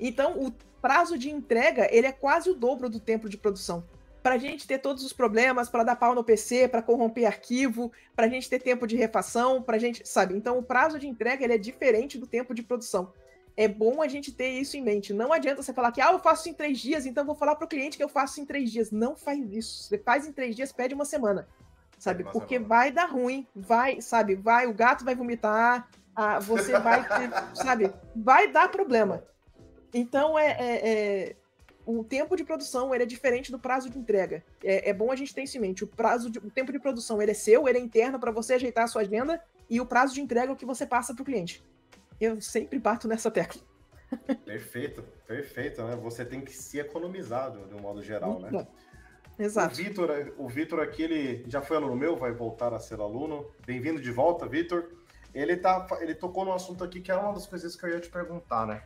Então, 0.00 0.36
o 0.40 0.52
prazo 0.82 1.16
de 1.16 1.30
entrega, 1.30 1.86
ele 1.92 2.08
é 2.08 2.12
quase 2.12 2.50
o 2.50 2.54
dobro 2.54 2.90
do 2.90 2.98
tempo 2.98 3.28
de 3.28 3.38
produção. 3.38 3.84
Para 4.20 4.34
a 4.34 4.38
gente 4.38 4.66
ter 4.66 4.78
todos 4.78 5.04
os 5.04 5.12
problemas, 5.12 5.68
para 5.68 5.84
dar 5.84 5.94
pau 5.94 6.12
no 6.12 6.24
PC, 6.24 6.66
para 6.66 6.82
corromper 6.82 7.26
arquivo, 7.26 7.92
para 8.16 8.26
a 8.26 8.28
gente 8.28 8.50
ter 8.50 8.58
tempo 8.58 8.84
de 8.84 8.96
refação, 8.96 9.62
para 9.62 9.76
a 9.76 9.78
gente, 9.78 10.02
sabe? 10.08 10.34
Então, 10.34 10.58
o 10.58 10.62
prazo 10.62 10.98
de 10.98 11.06
entrega 11.06 11.44
ele 11.44 11.54
é 11.54 11.58
diferente 11.58 12.18
do 12.18 12.26
tempo 12.26 12.52
de 12.52 12.62
produção 12.64 13.12
é 13.56 13.68
bom 13.68 14.02
a 14.02 14.08
gente 14.08 14.32
ter 14.32 14.48
isso 14.48 14.76
em 14.76 14.82
mente. 14.82 15.12
Não 15.12 15.32
adianta 15.32 15.62
você 15.62 15.72
falar 15.72 15.92
que 15.92 16.00
ah, 16.00 16.12
eu 16.12 16.18
faço 16.18 16.48
em 16.48 16.54
três 16.54 16.78
dias, 16.78 17.06
então 17.06 17.24
vou 17.24 17.34
falar 17.34 17.54
para 17.54 17.64
o 17.64 17.68
cliente 17.68 17.96
que 17.96 18.02
eu 18.02 18.08
faço 18.08 18.40
em 18.40 18.44
três 18.44 18.70
dias. 18.70 18.90
Não 18.90 19.14
faz 19.14 19.52
isso. 19.52 19.84
Você 19.84 19.98
faz 19.98 20.26
em 20.26 20.32
três 20.32 20.56
dias, 20.56 20.72
pede 20.72 20.94
uma 20.94 21.04
semana. 21.04 21.46
Sabe? 21.98 22.24
Uma 22.24 22.32
Porque 22.32 22.56
semana. 22.56 22.68
vai 22.68 22.90
dar 22.90 23.06
ruim, 23.06 23.46
vai, 23.54 24.00
sabe? 24.00 24.34
Vai, 24.34 24.66
o 24.66 24.74
gato 24.74 25.04
vai 25.04 25.14
vomitar, 25.14 25.88
ah, 26.14 26.38
você 26.40 26.78
vai 26.78 27.06
ter, 27.06 27.30
sabe? 27.54 27.92
Vai 28.14 28.50
dar 28.50 28.68
problema. 28.68 29.24
Então 29.92 30.36
é, 30.36 30.50
é, 30.58 30.88
é, 30.88 31.36
o 31.86 32.02
tempo 32.02 32.36
de 32.36 32.42
produção 32.42 32.92
ele 32.92 33.04
é 33.04 33.06
diferente 33.06 33.52
do 33.52 33.58
prazo 33.58 33.88
de 33.88 33.96
entrega. 33.96 34.44
É, 34.62 34.90
é 34.90 34.92
bom 34.92 35.12
a 35.12 35.16
gente 35.16 35.32
ter 35.32 35.44
isso 35.44 35.56
em 35.56 35.60
mente. 35.60 35.84
O 35.84 35.86
prazo, 35.86 36.28
de, 36.28 36.38
o 36.38 36.50
tempo 36.50 36.72
de 36.72 36.80
produção 36.80 37.22
ele 37.22 37.30
é 37.30 37.34
seu, 37.34 37.68
ele 37.68 37.78
é 37.78 37.80
interno 37.80 38.18
para 38.18 38.32
você 38.32 38.54
ajeitar 38.54 38.84
a 38.84 38.88
sua 38.88 39.02
agenda 39.02 39.40
e 39.70 39.80
o 39.80 39.86
prazo 39.86 40.12
de 40.12 40.20
entrega 40.20 40.50
é 40.50 40.52
o 40.52 40.56
que 40.56 40.66
você 40.66 40.84
passa 40.84 41.14
para 41.14 41.22
o 41.22 41.24
cliente. 41.24 41.62
Eu 42.20 42.40
sempre 42.40 42.78
bato 42.78 43.08
nessa 43.08 43.30
tecla. 43.30 43.60
Perfeito, 44.44 45.02
perfeito, 45.26 45.82
né? 45.82 45.96
Você 45.96 46.24
tem 46.24 46.40
que 46.40 46.52
se 46.52 46.78
economizar 46.78 47.50
de 47.50 47.74
um 47.74 47.80
modo 47.80 48.00
geral, 48.00 48.38
né? 48.38 48.66
Exato. 49.36 49.74
O 49.74 49.76
Vitor, 49.76 50.10
o 50.38 50.48
Vitor 50.48 50.80
aqui, 50.80 51.02
ele 51.02 51.44
já 51.48 51.60
foi 51.60 51.76
aluno 51.76 51.96
meu, 51.96 52.16
vai 52.16 52.30
voltar 52.30 52.72
a 52.72 52.78
ser 52.78 53.00
aluno. 53.00 53.50
Bem-vindo 53.66 54.00
de 54.00 54.12
volta, 54.12 54.46
Vitor. 54.46 54.88
Ele, 55.34 55.56
tá, 55.56 55.86
ele 56.00 56.14
tocou 56.14 56.44
no 56.44 56.52
assunto 56.52 56.84
aqui 56.84 57.00
que 57.00 57.10
era 57.10 57.20
uma 57.20 57.32
das 57.32 57.46
coisas 57.46 57.74
que 57.74 57.84
eu 57.84 57.90
ia 57.90 58.00
te 58.00 58.08
perguntar, 58.08 58.66
né? 58.66 58.84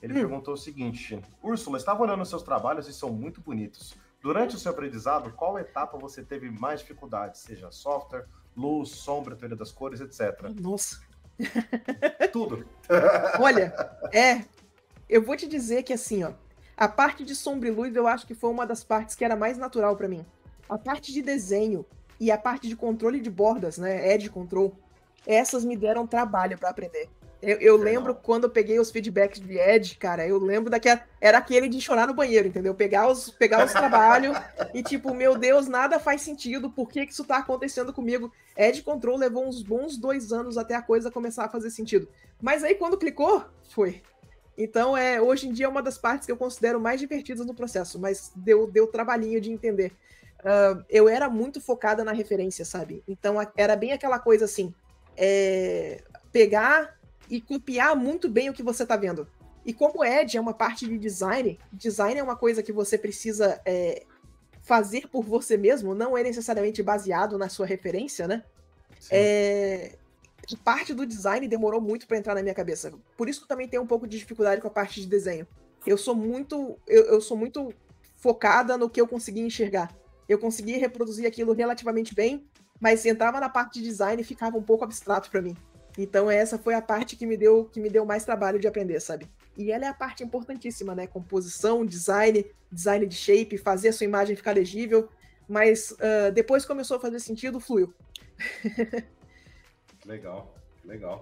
Ele 0.00 0.14
hum. 0.14 0.16
perguntou 0.16 0.54
o 0.54 0.56
seguinte: 0.56 1.20
Úrsula, 1.42 1.76
estava 1.76 2.02
olhando 2.02 2.24
seus 2.24 2.42
trabalhos 2.42 2.88
e 2.88 2.94
são 2.94 3.12
muito 3.12 3.42
bonitos. 3.42 3.94
Durante 4.22 4.56
o 4.56 4.58
seu 4.58 4.72
aprendizado, 4.72 5.32
qual 5.32 5.58
etapa 5.58 5.98
você 5.98 6.22
teve 6.22 6.50
mais 6.50 6.80
dificuldade? 6.80 7.38
Seja 7.38 7.70
software, 7.70 8.26
luz, 8.56 8.90
sombra, 8.90 9.36
teoria 9.36 9.56
das 9.56 9.72
cores, 9.72 10.00
etc. 10.00 10.48
Nossa. 10.58 11.02
Tudo. 12.32 12.66
Olha, 13.40 13.72
é. 14.12 14.44
Eu 15.08 15.22
vou 15.22 15.36
te 15.36 15.46
dizer 15.46 15.82
que 15.82 15.92
assim, 15.92 16.22
ó. 16.24 16.32
A 16.76 16.88
parte 16.88 17.24
de 17.24 17.34
sombra 17.34 17.68
e 17.68 17.70
luz 17.70 17.94
eu 17.94 18.06
acho 18.06 18.26
que 18.26 18.34
foi 18.34 18.50
uma 18.50 18.66
das 18.66 18.82
partes 18.82 19.14
que 19.14 19.24
era 19.24 19.36
mais 19.36 19.58
natural 19.58 19.96
para 19.96 20.08
mim. 20.08 20.24
A 20.68 20.78
parte 20.78 21.12
de 21.12 21.20
desenho 21.20 21.84
e 22.18 22.30
a 22.30 22.38
parte 22.38 22.68
de 22.68 22.76
controle 22.76 23.20
de 23.20 23.30
bordas, 23.30 23.76
né? 23.76 24.14
Edge 24.14 24.30
control. 24.30 24.74
Essas 25.26 25.64
me 25.64 25.76
deram 25.76 26.06
trabalho 26.06 26.56
para 26.56 26.70
aprender. 26.70 27.08
Eu, 27.42 27.56
eu 27.58 27.76
lembro 27.76 28.14
quando 28.14 28.44
eu 28.44 28.50
peguei 28.50 28.78
os 28.78 28.90
feedbacks 28.90 29.40
de 29.40 29.58
Ed, 29.58 29.96
cara, 29.96 30.26
eu 30.26 30.38
lembro 30.38 30.68
daquela. 30.68 31.02
Era 31.20 31.38
aquele 31.38 31.68
de 31.68 31.80
chorar 31.80 32.06
no 32.06 32.12
banheiro, 32.12 32.48
entendeu? 32.48 32.74
Pegar 32.74 33.08
os, 33.08 33.30
pegar 33.30 33.64
os 33.64 33.72
trabalhos 33.72 34.36
e, 34.74 34.82
tipo, 34.82 35.14
meu 35.14 35.36
Deus, 35.38 35.66
nada 35.66 35.98
faz 35.98 36.20
sentido, 36.20 36.70
por 36.70 36.88
que, 36.88 37.06
que 37.06 37.12
isso 37.12 37.24
tá 37.24 37.38
acontecendo 37.38 37.92
comigo? 37.92 38.30
Ed 38.56 38.82
Control 38.82 39.16
levou 39.16 39.46
uns 39.46 39.62
bons 39.62 39.96
dois 39.96 40.32
anos 40.32 40.58
até 40.58 40.74
a 40.74 40.82
coisa 40.82 41.10
começar 41.10 41.46
a 41.46 41.48
fazer 41.48 41.70
sentido. 41.70 42.06
Mas 42.42 42.62
aí, 42.62 42.74
quando 42.74 42.98
clicou, 42.98 43.42
foi. 43.70 44.02
Então, 44.56 44.94
é, 44.94 45.20
hoje 45.20 45.48
em 45.48 45.52
dia 45.52 45.64
é 45.64 45.68
uma 45.68 45.82
das 45.82 45.96
partes 45.96 46.26
que 46.26 46.32
eu 46.32 46.36
considero 46.36 46.78
mais 46.78 47.00
divertidas 47.00 47.46
no 47.46 47.54
processo, 47.54 47.98
mas 47.98 48.30
deu, 48.36 48.70
deu 48.70 48.86
trabalhinho 48.86 49.40
de 49.40 49.50
entender. 49.50 49.92
Uh, 50.40 50.84
eu 50.90 51.08
era 51.08 51.30
muito 51.30 51.60
focada 51.60 52.04
na 52.04 52.12
referência, 52.12 52.66
sabe? 52.66 53.02
Então, 53.08 53.36
era 53.56 53.76
bem 53.76 53.92
aquela 53.92 54.18
coisa 54.18 54.44
assim: 54.44 54.74
é, 55.16 56.02
pegar 56.30 56.99
e 57.30 57.40
copiar 57.40 57.96
muito 57.96 58.28
bem 58.28 58.50
o 58.50 58.52
que 58.52 58.62
você 58.62 58.82
está 58.82 58.96
vendo. 58.96 59.26
E 59.64 59.72
como 59.72 60.04
Edge 60.04 60.36
é 60.36 60.40
uma 60.40 60.54
parte 60.54 60.86
de 60.86 60.98
design, 60.98 61.58
design 61.72 62.18
é 62.18 62.22
uma 62.22 62.36
coisa 62.36 62.62
que 62.62 62.72
você 62.72 62.98
precisa 62.98 63.60
é, 63.64 64.04
fazer 64.62 65.08
por 65.08 65.22
você 65.22 65.56
mesmo, 65.56 65.94
não 65.94 66.16
é 66.16 66.22
necessariamente 66.22 66.82
baseado 66.82 67.38
na 67.38 67.48
sua 67.48 67.66
referência, 67.66 68.26
né? 68.26 68.42
É, 69.10 69.96
parte 70.64 70.92
do 70.92 71.06
design 71.06 71.46
demorou 71.46 71.80
muito 71.80 72.06
para 72.06 72.16
entrar 72.16 72.34
na 72.34 72.42
minha 72.42 72.54
cabeça. 72.54 72.92
Por 73.16 73.28
isso 73.28 73.40
que 73.40 73.44
eu 73.44 73.48
também 73.48 73.68
tenho 73.68 73.82
um 73.82 73.86
pouco 73.86 74.06
de 74.06 74.18
dificuldade 74.18 74.60
com 74.60 74.68
a 74.68 74.70
parte 74.70 75.00
de 75.00 75.06
desenho. 75.06 75.46
Eu 75.86 75.96
sou 75.96 76.14
muito, 76.14 76.78
eu, 76.86 77.04
eu 77.04 77.20
sou 77.20 77.36
muito 77.36 77.72
focada 78.16 78.76
no 78.76 78.90
que 78.90 79.00
eu 79.00 79.06
consegui 79.08 79.40
enxergar. 79.40 79.94
Eu 80.28 80.38
consegui 80.38 80.76
reproduzir 80.76 81.26
aquilo 81.26 81.52
relativamente 81.52 82.14
bem, 82.14 82.46
mas 82.80 83.04
entrava 83.04 83.40
na 83.40 83.48
parte 83.48 83.80
de 83.80 83.84
design 83.84 84.20
e 84.20 84.24
ficava 84.24 84.56
um 84.56 84.62
pouco 84.62 84.84
abstrato 84.84 85.30
para 85.30 85.42
mim. 85.42 85.56
Então 85.98 86.30
essa 86.30 86.58
foi 86.58 86.74
a 86.74 86.82
parte 86.82 87.16
que 87.16 87.26
me 87.26 87.36
deu 87.36 87.64
que 87.66 87.80
me 87.80 87.90
deu 87.90 88.04
mais 88.04 88.24
trabalho 88.24 88.58
de 88.58 88.66
aprender, 88.66 89.00
sabe? 89.00 89.28
E 89.56 89.70
ela 89.72 89.84
é 89.84 89.88
a 89.88 89.94
parte 89.94 90.22
importantíssima, 90.22 90.94
né? 90.94 91.06
Composição, 91.06 91.84
design, 91.84 92.46
design 92.70 93.06
de 93.06 93.14
shape, 93.14 93.58
fazer 93.58 93.88
a 93.88 93.92
sua 93.92 94.04
imagem 94.04 94.36
ficar 94.36 94.52
legível. 94.52 95.08
Mas 95.48 95.90
uh, 95.92 96.32
depois 96.32 96.64
começou 96.64 96.96
a 96.96 97.00
fazer 97.00 97.18
sentido, 97.18 97.58
fluiu. 97.58 97.92
legal, 100.06 100.54
legal. 100.84 101.20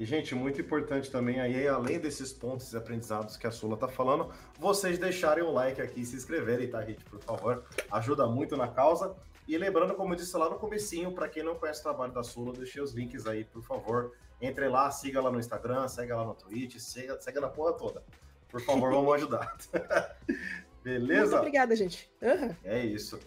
E, 0.00 0.04
gente, 0.06 0.34
muito 0.34 0.58
importante 0.58 1.10
também 1.10 1.40
aí, 1.40 1.68
além 1.68 1.98
desses 1.98 2.32
pontos 2.32 2.72
e 2.72 2.76
aprendizados 2.76 3.36
que 3.36 3.46
a 3.46 3.50
Sula 3.50 3.76
tá 3.76 3.86
falando, 3.86 4.32
vocês 4.58 4.98
deixarem 4.98 5.44
o 5.44 5.50
like 5.50 5.82
aqui 5.82 6.06
se 6.06 6.16
inscreverem, 6.16 6.70
tá, 6.70 6.82
gente? 6.82 7.04
Por 7.04 7.20
favor. 7.20 7.64
Ajuda 7.90 8.26
muito 8.26 8.56
na 8.56 8.66
causa. 8.66 9.14
E 9.50 9.58
lembrando, 9.58 9.94
como 9.94 10.12
eu 10.12 10.16
disse 10.16 10.36
lá 10.36 10.48
no 10.48 10.60
comecinho, 10.60 11.10
para 11.10 11.28
quem 11.28 11.42
não 11.42 11.56
conhece 11.56 11.80
o 11.80 11.82
trabalho 11.82 12.12
da 12.12 12.22
Sula, 12.22 12.52
deixei 12.52 12.80
os 12.80 12.92
links 12.92 13.26
aí, 13.26 13.42
por 13.42 13.60
favor. 13.64 14.12
Entre 14.40 14.68
lá, 14.68 14.88
siga 14.92 15.20
lá 15.20 15.28
no 15.28 15.40
Instagram, 15.40 15.88
segue 15.88 16.12
lá 16.12 16.24
no 16.24 16.36
Twitch, 16.36 16.78
siga, 16.78 17.20
segue 17.20 17.40
na 17.40 17.48
porra 17.48 17.72
toda. 17.72 18.00
Por 18.48 18.60
favor, 18.60 18.92
vamos 18.92 19.12
ajudar. 19.16 19.56
Beleza? 20.84 21.22
Muito 21.22 21.36
obrigada, 21.38 21.74
gente. 21.74 22.08
Uhum. 22.22 22.54
É 22.62 22.78
isso. 22.78 23.18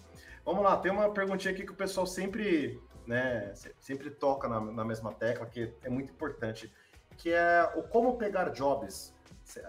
Vamos 0.45 0.63
lá, 0.63 0.77
tem 0.77 0.93
uma 0.93 1.11
perguntinha 1.11 1.53
aqui 1.53 1.65
que 1.65 1.73
o 1.73 1.75
pessoal 1.75 2.07
sempre, 2.07 2.81
né, 3.05 3.51
sempre 3.77 4.09
toca 4.09 4.47
na, 4.47 4.61
na 4.61 4.85
mesma 4.85 5.13
tecla, 5.13 5.45
que 5.45 5.73
é 5.83 5.89
muito 5.89 6.13
importante, 6.13 6.71
que 7.17 7.33
é 7.33 7.69
o 7.75 7.83
como 7.83 8.17
pegar 8.17 8.47
jobs. 8.51 9.13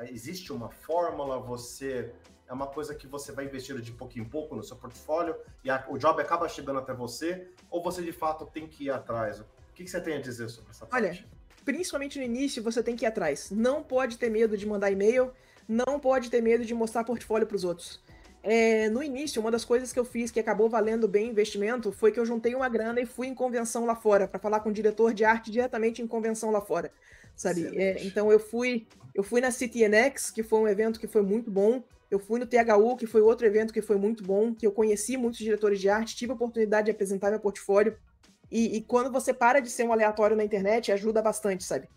Existe 0.03 0.53
uma 0.53 0.71
fórmula, 0.71 1.37
você 1.37 2.15
é 2.55 2.57
uma 2.57 2.69
coisa 2.69 2.95
que 2.95 3.07
você 3.07 3.33
vai 3.33 3.45
investindo 3.45 3.83
de 3.83 3.93
pouquinho 3.93 4.25
em 4.25 4.29
pouco 4.29 4.55
no 4.55 4.63
seu 4.63 4.77
portfólio 4.77 5.35
e 5.65 5.69
a, 5.69 5.85
o 5.89 5.99
job 5.99 6.23
acaba 6.23 6.49
chegando 6.49 6.79
até 6.79 6.95
você, 6.95 7.49
ou 7.69 7.83
você 7.83 8.01
de 8.01 8.13
fato 8.13 8.47
tem 8.47 8.67
que 8.67 8.85
ir 8.85 8.91
atrás? 8.91 9.41
O 9.41 9.45
que, 9.75 9.83
que 9.83 9.91
você 9.91 10.01
tem 10.01 10.15
a 10.15 10.21
dizer 10.21 10.49
sobre 10.49 10.71
essa 10.71 10.87
parte? 10.87 11.05
Olha, 11.05 11.25
principalmente 11.65 12.19
no 12.19 12.25
início, 12.25 12.63
você 12.63 12.83
tem 12.83 12.95
que 12.95 13.05
ir 13.05 13.09
atrás. 13.09 13.51
Não 13.51 13.83
pode 13.83 14.17
ter 14.17 14.31
medo 14.31 14.57
de 14.57 14.67
mandar 14.67 14.91
e-mail, 14.91 15.33
não 15.69 15.99
pode 15.99 16.31
ter 16.31 16.41
medo 16.41 16.65
de 16.65 16.73
mostrar 16.73 17.03
portfólio 17.03 17.47
para 17.47 17.57
os 17.57 17.65
outros. 17.65 18.01
É, 18.41 18.91
no 18.91 19.03
início, 19.03 19.41
uma 19.41 19.51
das 19.51 19.65
coisas 19.65 19.93
que 19.93 19.99
eu 19.99 20.05
fiz 20.05 20.31
que 20.31 20.39
acabou 20.39 20.69
valendo 20.69 21.09
bem 21.09 21.31
investimento 21.31 21.91
foi 21.91 22.13
que 22.13 22.21
eu 22.21 22.27
juntei 22.27 22.55
uma 22.55 22.69
grana 22.69 23.01
e 23.01 23.07
fui 23.07 23.27
em 23.27 23.35
convenção 23.35 23.87
lá 23.87 23.97
fora, 23.97 24.29
para 24.29 24.39
falar 24.39 24.61
com 24.61 24.69
o 24.69 24.73
diretor 24.73 25.15
de 25.15 25.25
arte 25.25 25.51
diretamente 25.51 26.03
em 26.03 26.07
convenção 26.07 26.51
lá 26.51 26.61
fora. 26.61 26.93
Sabe? 27.35 27.67
É, 27.77 28.05
então 28.05 28.31
eu 28.31 28.39
fui, 28.39 28.87
eu 29.15 29.25
fui 29.25 29.41
na 29.41 29.51
CityNX, 29.51 30.31
que 30.31 30.43
foi 30.43 30.61
um 30.61 30.69
evento 30.69 31.01
que 31.01 31.09
foi 31.09 31.23
muito 31.23 31.51
bom. 31.51 31.83
Eu 32.15 32.21
fui 32.21 32.39
no 32.39 32.47
THU, 32.47 32.97
que 32.97 33.09
foi 33.09 33.21
outro 33.21 33.45
evento 33.45 33.75
que 33.75 33.83
foi 33.83 33.97
muito 33.97 34.23
bom, 34.23 34.55
que 34.55 34.65
eu 34.65 34.71
conheci 34.71 35.17
muitos 35.17 35.41
diretores 35.41 35.81
de 35.81 35.89
arte, 35.89 36.15
tive 36.15 36.31
a 36.31 36.37
oportunidade 36.37 36.85
de 36.85 36.93
apresentar 36.93 37.29
meu 37.29 37.41
portfólio. 37.41 37.99
E, 38.49 38.77
e 38.77 38.83
quando 38.83 39.11
você 39.11 39.35
para 39.35 39.59
de 39.59 39.69
ser 39.69 39.83
um 39.85 39.93
aleatório 39.93 40.37
na 40.37 40.45
internet, 40.45 40.93
ajuda 40.93 41.21
bastante, 41.21 41.65
sabe? 41.65 41.89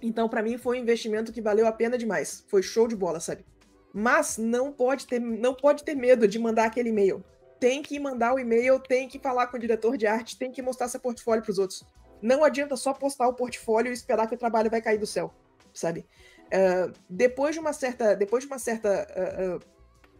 Então, 0.00 0.26
para 0.26 0.42
mim, 0.42 0.56
foi 0.56 0.78
um 0.78 0.82
investimento 0.82 1.30
que 1.30 1.42
valeu 1.42 1.66
a 1.66 1.72
pena 1.72 1.98
demais. 1.98 2.46
Foi 2.48 2.62
show 2.62 2.88
de 2.88 2.96
bola, 2.96 3.20
sabe? 3.20 3.44
Mas 3.92 4.38
não 4.38 4.72
pode 4.72 5.06
ter, 5.06 5.20
não 5.20 5.54
pode 5.54 5.84
ter 5.84 5.94
medo 5.94 6.26
de 6.26 6.38
mandar 6.38 6.64
aquele 6.64 6.88
e-mail. 6.88 7.22
Tem 7.60 7.82
que 7.82 8.00
mandar 8.00 8.32
o 8.32 8.38
e-mail, 8.38 8.80
tem 8.80 9.06
que 9.06 9.18
falar 9.18 9.48
com 9.48 9.58
o 9.58 9.60
diretor 9.60 9.98
de 9.98 10.06
arte, 10.06 10.38
tem 10.38 10.50
que 10.50 10.62
mostrar 10.62 10.88
seu 10.88 10.98
portfólio 10.98 11.42
para 11.42 11.52
os 11.52 11.58
outros. 11.58 11.84
Não 12.22 12.42
adianta 12.42 12.74
só 12.74 12.94
postar 12.94 13.28
o 13.28 13.34
portfólio 13.34 13.90
e 13.90 13.92
esperar 13.92 14.26
que 14.26 14.34
o 14.34 14.38
trabalho 14.38 14.70
vai 14.70 14.80
cair 14.80 14.96
do 14.96 15.06
céu, 15.06 15.30
sabe? 15.74 16.06
Uh, 16.52 16.92
depois 17.08 17.54
de 17.54 17.60
uma 17.60 17.72
certa, 17.72 18.14
depois 18.14 18.44
de 18.44 18.46
uma 18.46 18.58
certa 18.58 19.06
uh, 19.16 19.56
uh, 19.56 19.60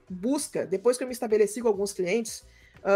busca, 0.09 0.65
depois 0.65 0.97
que 0.97 1.05
eu 1.05 1.07
me 1.07 1.13
estabeleci 1.13 1.61
com 1.61 1.69
alguns 1.69 1.93
clientes, 1.93 2.45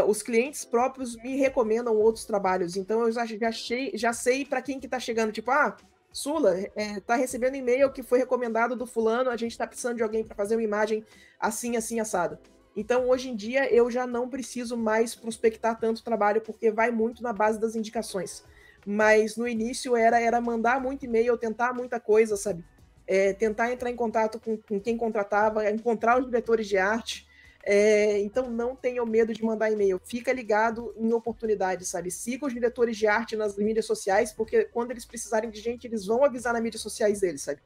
os 0.09 0.21
clientes 0.21 0.65
próprios 0.65 1.15
me 1.23 1.37
recomendam 1.37 1.95
outros 1.95 2.25
trabalhos. 2.25 2.77
Então 2.77 3.03
eu 3.03 3.13
já, 3.13 3.25
já, 3.25 3.49
achei, 3.49 3.93
já 3.95 4.13
sei 4.13 4.45
para 4.45 4.61
quem 4.61 4.81
que 4.81 4.89
tá 4.89 4.99
chegando, 4.99 5.31
tipo, 5.31 5.49
ah, 5.53 5.77
Sula, 6.13 6.59
é, 6.75 6.99
tá 6.99 7.15
recebendo 7.15 7.55
e-mail 7.55 7.93
que 7.93 8.03
foi 8.03 8.19
recomendado 8.19 8.75
do 8.75 8.85
fulano, 8.85 9.31
a 9.31 9.37
gente 9.37 9.53
está 9.53 9.65
precisando 9.65 9.99
de 9.99 10.03
alguém 10.03 10.25
para 10.25 10.35
fazer 10.35 10.57
uma 10.57 10.63
imagem 10.63 11.05
assim, 11.39 11.77
assim, 11.77 12.01
assado. 12.01 12.37
Então, 12.75 13.09
hoje 13.09 13.31
em 13.31 13.37
dia, 13.37 13.73
eu 13.73 13.91
já 13.91 14.07
não 14.07 14.29
preciso 14.29 14.77
mais 14.77 15.15
prospectar 15.15 15.79
tanto 15.79 16.03
trabalho, 16.03 16.41
porque 16.41 16.71
vai 16.71 16.91
muito 16.91 17.23
na 17.23 17.33
base 17.33 17.61
das 17.61 17.77
indicações. 17.77 18.43
Mas 18.85 19.37
no 19.37 19.47
início 19.47 19.95
era, 19.95 20.21
era 20.21 20.41
mandar 20.41 20.81
muito 20.81 21.05
e-mail, 21.05 21.39
tentar 21.39 21.73
muita 21.73 22.01
coisa, 22.01 22.37
sabe? 22.37 22.65
É, 23.07 23.33
tentar 23.33 23.73
entrar 23.73 23.91
em 23.91 23.97
contato 23.97 24.41
com, 24.41 24.57
com 24.57 24.81
quem 24.81 24.97
contratava, 24.97 25.71
encontrar 25.71 26.19
os 26.19 26.27
diretores 26.27 26.67
de 26.67 26.77
arte, 26.77 27.27
é, 27.69 28.21
então 28.21 28.49
não 28.49 28.77
tenham 28.77 29.05
medo 29.05 29.33
de 29.35 29.45
mandar 29.45 29.73
e-mail. 29.73 30.01
Fica 30.05 30.33
ligado 30.33 30.95
em 30.97 31.13
oportunidades, 31.13 31.89
sabe? 31.89 32.13
Siga 32.13 32.47
os 32.47 32.55
diretores 32.55 32.97
de 32.97 33.09
arte 33.09 33.35
nas 33.35 33.57
mídias 33.57 33.85
sociais, 33.85 34.33
porque 34.33 34.67
quando 34.67 34.93
eles 34.93 35.05
precisarem 35.05 35.51
de 35.51 35.61
gente, 35.61 35.85
eles 35.85 36.07
vão 36.07 36.25
avisar 36.25 36.53
nas 36.53 36.63
mídias 36.63 36.81
sociais 36.81 37.21
deles, 37.21 37.43
sabe? 37.43 37.61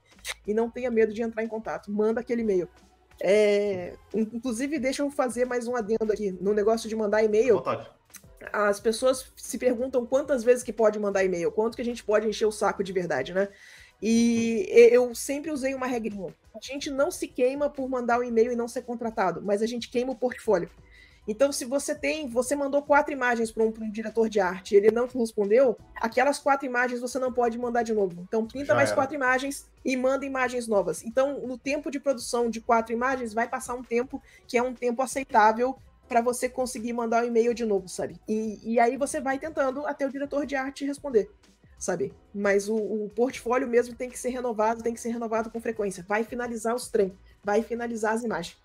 E 0.47 0.55
não 0.55 0.71
tenha 0.71 0.91
medo 0.91 1.13
de 1.13 1.21
entrar 1.21 1.45
em 1.45 1.49
contato. 1.49 1.93
Manda 1.93 2.23
aquele 2.23 2.41
e-mail. 2.41 2.67
É, 3.23 3.93
inclusive, 4.15 4.79
deixa 4.79 5.03
eu 5.03 5.11
fazer 5.11 5.45
mais 5.45 5.69
um 5.69 5.77
adendo 5.77 6.11
aqui. 6.11 6.33
No 6.33 6.55
negócio 6.55 6.89
de 6.89 6.97
mandar 6.97 7.23
e-mail. 7.23 7.63
As 8.55 8.81
pessoas 8.81 9.31
se 9.37 9.59
perguntam 9.59 10.07
quantas 10.07 10.43
vezes 10.43 10.63
que 10.63 10.73
pode 10.73 10.99
mandar 10.99 11.23
e-mail, 11.23 11.53
quanto 11.53 11.77
que 11.77 11.83
a 11.83 11.85
gente 11.85 12.03
pode 12.03 12.27
encher 12.27 12.47
o 12.47 12.53
saco 12.53 12.83
de 12.83 12.91
verdade, 12.91 13.35
né? 13.35 13.51
E 14.03 14.67
eu 14.71 15.15
sempre 15.15 15.51
usei 15.51 15.75
uma 15.75 15.87
regrinha. 15.87 16.35
A 16.55 16.59
gente 16.61 16.91
não 16.91 17.11
se 17.11 17.27
queima 17.29 17.69
por 17.69 17.89
mandar 17.89 18.19
um 18.19 18.25
e-mail 18.25 18.53
e 18.53 18.57
não 18.57 18.69
ser 18.69 18.83
contratado, 18.83 19.43
mas 19.43 19.63
a 19.63 19.67
gente 19.67 19.89
queima 19.89 20.13
o 20.13 20.17
portfólio. 20.17 20.71
Então, 21.29 21.53
se 21.53 21.65
você 21.65 21.95
tem, 21.95 22.27
você 22.29 22.57
mandou 22.57 22.83
quatro 22.83 23.13
imagens 23.13 23.53
para 23.53 23.63
um, 23.63 23.69
um, 23.69 23.91
diretor 23.91 24.29
de 24.29 24.41
arte, 24.41 24.75
ele 24.75 24.91
não 24.91 25.07
te 25.07 25.17
respondeu, 25.17 25.77
aquelas 25.95 26.39
quatro 26.39 26.67
imagens 26.67 27.01
você 27.01 27.19
não 27.19 27.33
pode 27.33 27.59
mandar 27.59 27.83
de 27.83 27.93
novo. 27.93 28.21
Então, 28.27 28.47
pinta 28.47 28.75
mais 28.75 28.89
era. 28.89 28.97
quatro 28.97 29.15
imagens 29.15 29.69
e 29.85 29.97
manda 29.97 30.25
imagens 30.25 30.67
novas. 30.67 31.05
Então, 31.05 31.47
no 31.47 31.59
tempo 31.59 31.91
de 31.91 32.01
produção 32.01 32.51
de 32.51 32.61
quatro 32.61 32.93
imagens, 32.93 33.35
vai 33.35 33.47
passar 33.47 33.75
um 33.75 33.83
tempo 33.83 34.21
que 34.47 34.57
é 34.57 34.63
um 34.63 34.75
tempo 34.75 35.03
aceitável 35.03 35.77
para 36.09 36.21
você 36.21 36.49
conseguir 36.49 36.93
mandar 36.93 37.23
o 37.23 37.25
um 37.25 37.29
e-mail 37.29 37.55
de 37.55 37.65
novo, 37.65 37.89
sabe? 37.89 38.21
E, 38.27 38.59
e 38.65 38.81
aí 38.81 38.97
você 38.97 39.21
vai 39.21 39.39
tentando 39.39 39.87
até 39.87 40.05
o 40.05 40.11
diretor 40.11 40.45
de 40.45 40.57
arte 40.57 40.85
responder 40.85 41.31
sabe? 41.81 42.13
Mas 42.33 42.69
o, 42.69 42.77
o, 42.77 43.09
portfólio 43.09 43.67
mesmo 43.67 43.97
tem 43.97 44.11
que 44.11 44.19
ser 44.19 44.29
renovado, 44.29 44.83
tem 44.83 44.93
que 44.93 45.01
ser 45.01 45.09
renovado 45.09 45.51
com 45.51 45.61
frequência. 45.61 46.05
Vai 46.07 46.23
finalizar 46.23 46.75
os 46.75 46.89
trem, 46.89 47.19
vai 47.43 47.63
finalizar 47.63 48.13
as 48.13 48.23
imagens. 48.23 48.57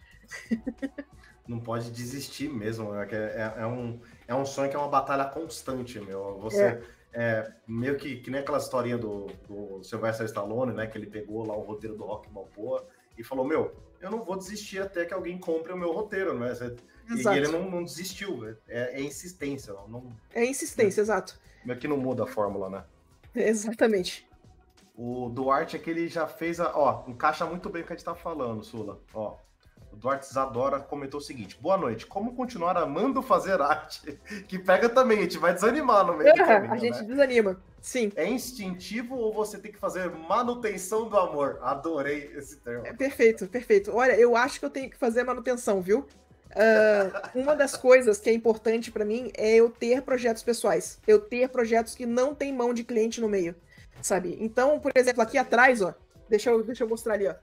Não 1.47 1.59
pode 1.59 1.91
desistir 1.91 2.49
mesmo. 2.49 2.93
É, 2.93 3.07
é, 3.13 3.53
é, 3.59 3.65
um, 3.65 3.99
é 4.27 4.35
um 4.35 4.45
sonho 4.45 4.69
que 4.69 4.75
é 4.75 4.79
uma 4.79 4.89
batalha 4.89 5.25
constante, 5.25 5.99
meu. 5.99 6.37
Você 6.39 6.61
é. 6.61 6.81
é 7.13 7.53
meio 7.65 7.95
que, 7.97 8.17
que 8.17 8.29
nem 8.29 8.41
aquela 8.41 8.57
historinha 8.57 8.97
do, 8.97 9.27
do 9.47 9.81
Sylvester 9.83 10.25
Stallone, 10.25 10.73
né? 10.73 10.87
Que 10.87 10.97
ele 10.97 11.07
pegou 11.07 11.45
lá 11.47 11.55
o 11.55 11.61
roteiro 11.61 11.95
do 11.95 12.03
Rock 12.03 12.27
Balboa 12.29 12.85
e 13.15 13.23
falou: 13.23 13.45
Meu, 13.45 13.75
eu 14.01 14.09
não 14.09 14.25
vou 14.25 14.35
desistir 14.35 14.81
até 14.81 15.05
que 15.05 15.13
alguém 15.13 15.37
compre 15.37 15.71
o 15.71 15.77
meu 15.77 15.93
roteiro, 15.93 16.37
né? 16.37 16.51
E 17.07 17.27
ele 17.27 17.47
não, 17.47 17.69
não 17.69 17.83
desistiu, 17.83 18.37
né? 18.37 18.57
é, 18.67 18.99
é 18.99 19.01
insistência. 19.01 19.71
Não, 19.87 20.11
é 20.33 20.43
insistência, 20.43 20.99
exato. 20.99 21.39
Meio 21.63 21.79
que 21.79 21.87
não 21.87 21.97
muda 21.97 22.23
a 22.23 22.27
fórmula, 22.27 22.69
né? 22.71 22.83
Exatamente. 23.35 24.27
O 24.97 25.29
Duarte 25.29 25.75
aqui 25.75 25.89
ele 25.89 26.07
já 26.07 26.25
fez 26.27 26.59
a. 26.59 26.71
Ó, 26.77 27.03
encaixa 27.07 27.45
muito 27.45 27.69
bem 27.69 27.81
o 27.81 27.85
que 27.85 27.93
a 27.93 27.95
gente 27.95 28.05
tá 28.05 28.15
falando, 28.15 28.63
Sula. 28.63 28.99
Ó. 29.13 29.35
O 29.91 29.97
Duarte 29.97 30.25
Zadora 30.33 30.79
comentou 30.79 31.19
o 31.19 31.23
seguinte: 31.23 31.57
boa 31.59 31.77
noite. 31.77 32.05
Como 32.05 32.33
continuar 32.35 32.77
amando 32.77 33.21
fazer 33.21 33.61
arte? 33.61 34.19
Que 34.47 34.59
pega 34.59 34.87
também, 34.89 35.19
a 35.19 35.21
gente 35.23 35.37
vai 35.37 35.53
desanimar 35.53 36.05
no 36.05 36.17
meio 36.17 36.33
do 36.33 36.37
caminho, 36.43 36.73
A 36.73 36.77
gente 36.77 36.97
né? 37.01 37.03
desanima, 37.03 37.61
sim. 37.81 38.11
É 38.15 38.27
instintivo 38.27 39.15
ou 39.15 39.33
você 39.33 39.57
tem 39.57 39.71
que 39.71 39.77
fazer 39.77 40.09
manutenção 40.11 41.09
do 41.09 41.17
amor? 41.17 41.59
Adorei 41.61 42.31
esse 42.35 42.57
termo. 42.57 42.85
É 42.85 42.93
perfeito, 42.93 43.47
perfeito. 43.47 43.91
Olha, 43.93 44.13
eu 44.13 44.35
acho 44.35 44.59
que 44.59 44.65
eu 44.65 44.69
tenho 44.69 44.89
que 44.89 44.97
fazer 44.97 45.23
manutenção, 45.23 45.81
viu? 45.81 46.05
Uh, 46.55 47.37
uma 47.37 47.53
das 47.53 47.75
coisas 47.75 48.17
que 48.17 48.29
é 48.29 48.33
importante 48.33 48.89
para 48.89 49.03
mim 49.03 49.29
é 49.35 49.55
eu 49.55 49.69
ter 49.69 50.01
projetos 50.01 50.41
pessoais. 50.41 50.99
Eu 51.05 51.19
ter 51.19 51.49
projetos 51.49 51.93
que 51.93 52.05
não 52.05 52.33
tem 52.33 52.53
mão 52.53 52.73
de 52.73 52.83
cliente 52.83 53.19
no 53.19 53.27
meio, 53.27 53.53
sabe? 54.01 54.37
Então, 54.39 54.79
por 54.79 54.93
exemplo, 54.95 55.21
aqui 55.21 55.37
atrás, 55.37 55.81
ó, 55.81 55.93
deixa 56.29 56.49
eu, 56.49 56.63
deixa 56.63 56.85
eu 56.85 56.87
mostrar 56.87 57.15
ali, 57.15 57.27
ó. 57.27 57.35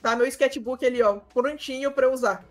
Tá 0.00 0.16
meu 0.16 0.26
sketchbook 0.26 0.84
ali, 0.84 1.00
ó, 1.00 1.20
prontinho 1.32 1.92
para 1.92 2.10
usar. 2.10 2.44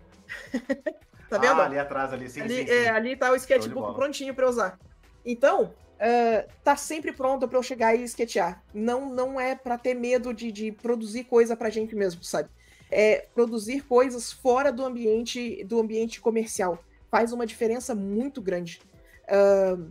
tá 1.28 1.36
vendo? 1.36 1.60
Ah, 1.60 1.66
ali 1.66 1.78
atrás, 1.78 2.10
ali, 2.10 2.30
sim, 2.30 2.40
ali, 2.40 2.66
sim, 2.66 2.70
é, 2.72 2.88
ali 2.88 3.14
tá 3.14 3.30
o 3.30 3.36
sketchbook 3.36 3.94
prontinho 3.94 4.34
para 4.34 4.48
usar. 4.48 4.78
Então, 5.22 5.64
uh, 5.64 6.52
tá 6.64 6.74
sempre 6.74 7.12
pronto 7.12 7.46
para 7.46 7.58
eu 7.58 7.62
chegar 7.62 7.94
e 7.94 8.02
sketchar. 8.04 8.62
Não, 8.72 9.14
não 9.14 9.38
é 9.38 9.54
para 9.54 9.76
ter 9.76 9.92
medo 9.92 10.32
de, 10.32 10.50
de 10.50 10.72
produzir 10.72 11.24
coisa 11.24 11.54
pra 11.54 11.68
gente 11.68 11.94
mesmo, 11.94 12.24
sabe? 12.24 12.48
É, 12.92 13.26
produzir 13.34 13.82
coisas 13.82 14.32
fora 14.32 14.70
do 14.70 14.84
ambiente 14.84 15.64
do 15.64 15.80
ambiente 15.80 16.20
comercial. 16.20 16.78
Faz 17.10 17.32
uma 17.32 17.46
diferença 17.46 17.94
muito 17.94 18.40
grande. 18.40 18.80
Uh, 19.24 19.90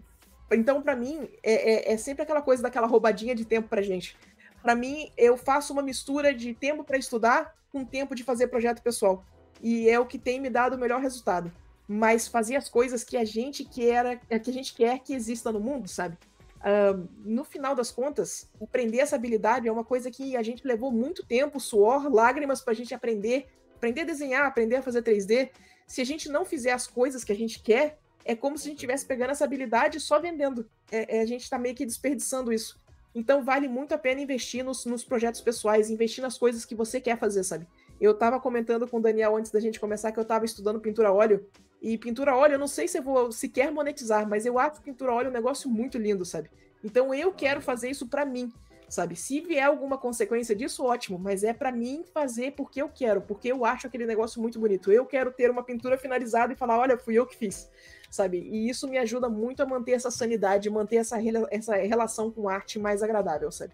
então, 0.52 0.82
para 0.82 0.96
mim, 0.96 1.28
é, 1.44 1.90
é, 1.90 1.94
é, 1.94 1.98
sempre 1.98 2.24
aquela 2.24 2.42
coisa 2.42 2.62
daquela 2.62 2.88
roubadinha 2.88 3.34
de 3.34 3.46
tempo 3.46 3.68
pra 3.70 3.82
gente. 3.82 4.18
Para 4.62 4.76
mim, 4.76 5.12
eu 5.18 5.38
faço 5.38 5.74
uma 5.74 5.82
mistura 5.82 6.34
de 6.34 6.54
tempo 6.54 6.84
para 6.84 6.98
estudar 6.98 7.56
com 7.72 7.86
tempo 7.86 8.14
de 8.14 8.24
fazer 8.24 8.48
projeto 8.48 8.82
pessoal. 8.82 9.26
E 9.62 9.90
é 9.90 10.00
o 10.00 10.06
que 10.06 10.20
tem 10.20 10.40
me 10.40 10.50
dado 10.50 10.76
o 10.76 10.80
melhor 10.80 11.02
resultado. 11.02 11.52
Mas 11.88 12.28
fazer 12.28 12.56
as 12.56 12.70
coisas 12.70 13.04
que 13.04 13.18
a 13.18 13.26
gente 13.26 13.64
quer, 13.64 14.20
que 14.20 14.50
a 14.50 14.54
gente 14.54 14.74
quer 14.74 15.00
que 15.00 15.14
exista 15.14 15.52
no 15.52 15.60
mundo, 15.60 15.88
sabe? 15.88 16.18
Uh, 16.62 17.10
no 17.26 17.44
final 17.44 17.74
das 17.74 17.92
contas, 17.92 18.48
aprender 18.62 19.00
essa 19.00 19.16
habilidade 19.16 19.68
é 19.68 19.72
uma 19.72 19.84
coisa 19.84 20.12
que 20.12 20.36
a 20.36 20.44
gente 20.44 20.66
levou 20.66 20.92
muito 20.92 21.26
tempo, 21.26 21.60
suor, 21.60 22.08
lágrimas 22.14 22.62
para 22.62 22.74
a 22.74 22.76
gente 22.76 22.94
aprender, 22.94 23.48
aprender 23.76 24.02
a 24.02 24.06
desenhar, 24.06 24.46
aprender 24.46 24.76
a 24.76 24.82
fazer 24.82 25.02
3D. 25.02 25.50
Se 25.88 26.02
a 26.02 26.06
gente 26.06 26.30
não 26.30 26.46
fizer 26.46 26.72
as 26.72 26.86
coisas 26.86 27.24
que 27.24 27.32
a 27.32 27.36
gente 27.36 27.62
quer, 27.64 27.98
é 28.24 28.36
como 28.36 28.58
se 28.58 28.68
a 28.68 28.70
gente 28.70 28.78
estivesse 28.78 29.06
pegando 29.06 29.32
essa 29.32 29.44
habilidade 29.44 30.00
só 30.00 30.20
vendendo. 30.20 30.70
É, 30.92 31.18
é, 31.18 31.22
a 31.22 31.26
gente 31.26 31.42
está 31.42 31.58
meio 31.58 31.74
que 31.74 31.86
desperdiçando 31.86 32.54
isso. 32.54 32.80
Então 33.14 33.44
vale 33.44 33.68
muito 33.68 33.94
a 33.94 33.98
pena 33.98 34.22
investir 34.22 34.64
nos, 34.64 34.86
nos, 34.86 35.04
projetos 35.04 35.42
pessoais, 35.42 35.90
investir 35.90 36.22
nas 36.22 36.38
coisas 36.38 36.64
que 36.64 36.76
você 36.76 37.02
quer 37.02 37.18
fazer, 37.18 37.44
sabe? 37.44 37.68
Eu 38.00 38.12
estava 38.12 38.40
comentando 38.40 38.88
com 38.88 38.98
o 38.98 39.02
Daniel 39.02 39.36
antes 39.36 39.52
da 39.52 39.60
gente 39.60 39.80
começar 39.80 40.12
que 40.12 40.20
eu 40.20 40.24
estava 40.24 40.46
estudando 40.46 40.80
pintura 40.80 41.10
a 41.10 41.14
óleo 41.14 41.46
e 41.82 41.98
pintura 41.98 42.36
óleo, 42.36 42.54
eu 42.54 42.60
não 42.60 42.68
sei 42.68 42.88
se 42.88 43.00
eu 43.00 43.02
vou 43.02 43.32
sequer 43.32 43.72
monetizar, 43.72 44.28
mas 44.30 44.46
eu 44.46 44.60
acho 44.60 44.82
pintura 44.82 45.14
óleo 45.14 45.30
um 45.30 45.34
negócio 45.34 45.68
muito 45.70 45.98
lindo, 45.98 46.24
sabe? 46.24 46.52
Então 46.84 47.14
eu 47.14 47.34
quero 47.34 47.60
fazer 47.60 47.90
isso 47.90 48.08
para 48.08 48.24
mim, 48.24 48.54
sabe? 48.88 49.16
Se 49.16 49.42
vier 49.42 49.66
alguma 49.66 49.98
consequência 49.98 50.56
disso, 50.56 50.86
ótimo, 50.86 51.18
mas 51.18 51.44
é 51.44 51.54
para 51.54 51.72
mim 51.72 52.06
fazer 52.14 52.52
porque 52.52 52.82
eu 52.82 52.88
quero, 52.88 53.22
porque 53.22 53.48
eu 53.48 53.66
acho 53.66 53.88
aquele 53.88 54.06
negócio 54.06 54.40
muito 54.40 54.60
bonito. 54.60 54.92
Eu 54.92 55.08
quero 55.08 55.32
ter 55.32 55.50
uma 55.50 55.64
pintura 55.64 55.98
finalizada 55.98 56.54
e 56.54 56.56
falar, 56.56 56.78
olha, 56.78 57.00
fui 57.00 57.16
eu 57.16 57.26
que 57.26 57.36
fiz, 57.36 57.68
sabe? 58.12 58.38
E 58.38 58.70
isso 58.70 58.88
me 58.88 59.00
ajuda 59.00 59.28
muito 59.28 59.64
a 59.64 59.66
manter 59.66 59.94
essa 59.94 60.12
sanidade, 60.12 60.70
manter 60.70 60.98
essa, 60.98 61.18
essa 61.50 61.76
relação 61.78 62.30
com 62.30 62.48
arte 62.48 62.78
mais 62.78 63.02
agradável, 63.02 63.52
sabe? 63.52 63.74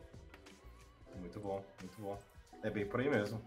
Muito 1.20 1.42
bom, 1.42 1.62
muito 1.82 2.02
bom. 2.02 2.18
É 2.64 2.70
bem 2.70 2.86
por 2.86 3.02
aí 3.02 3.10
mesmo. 3.10 3.42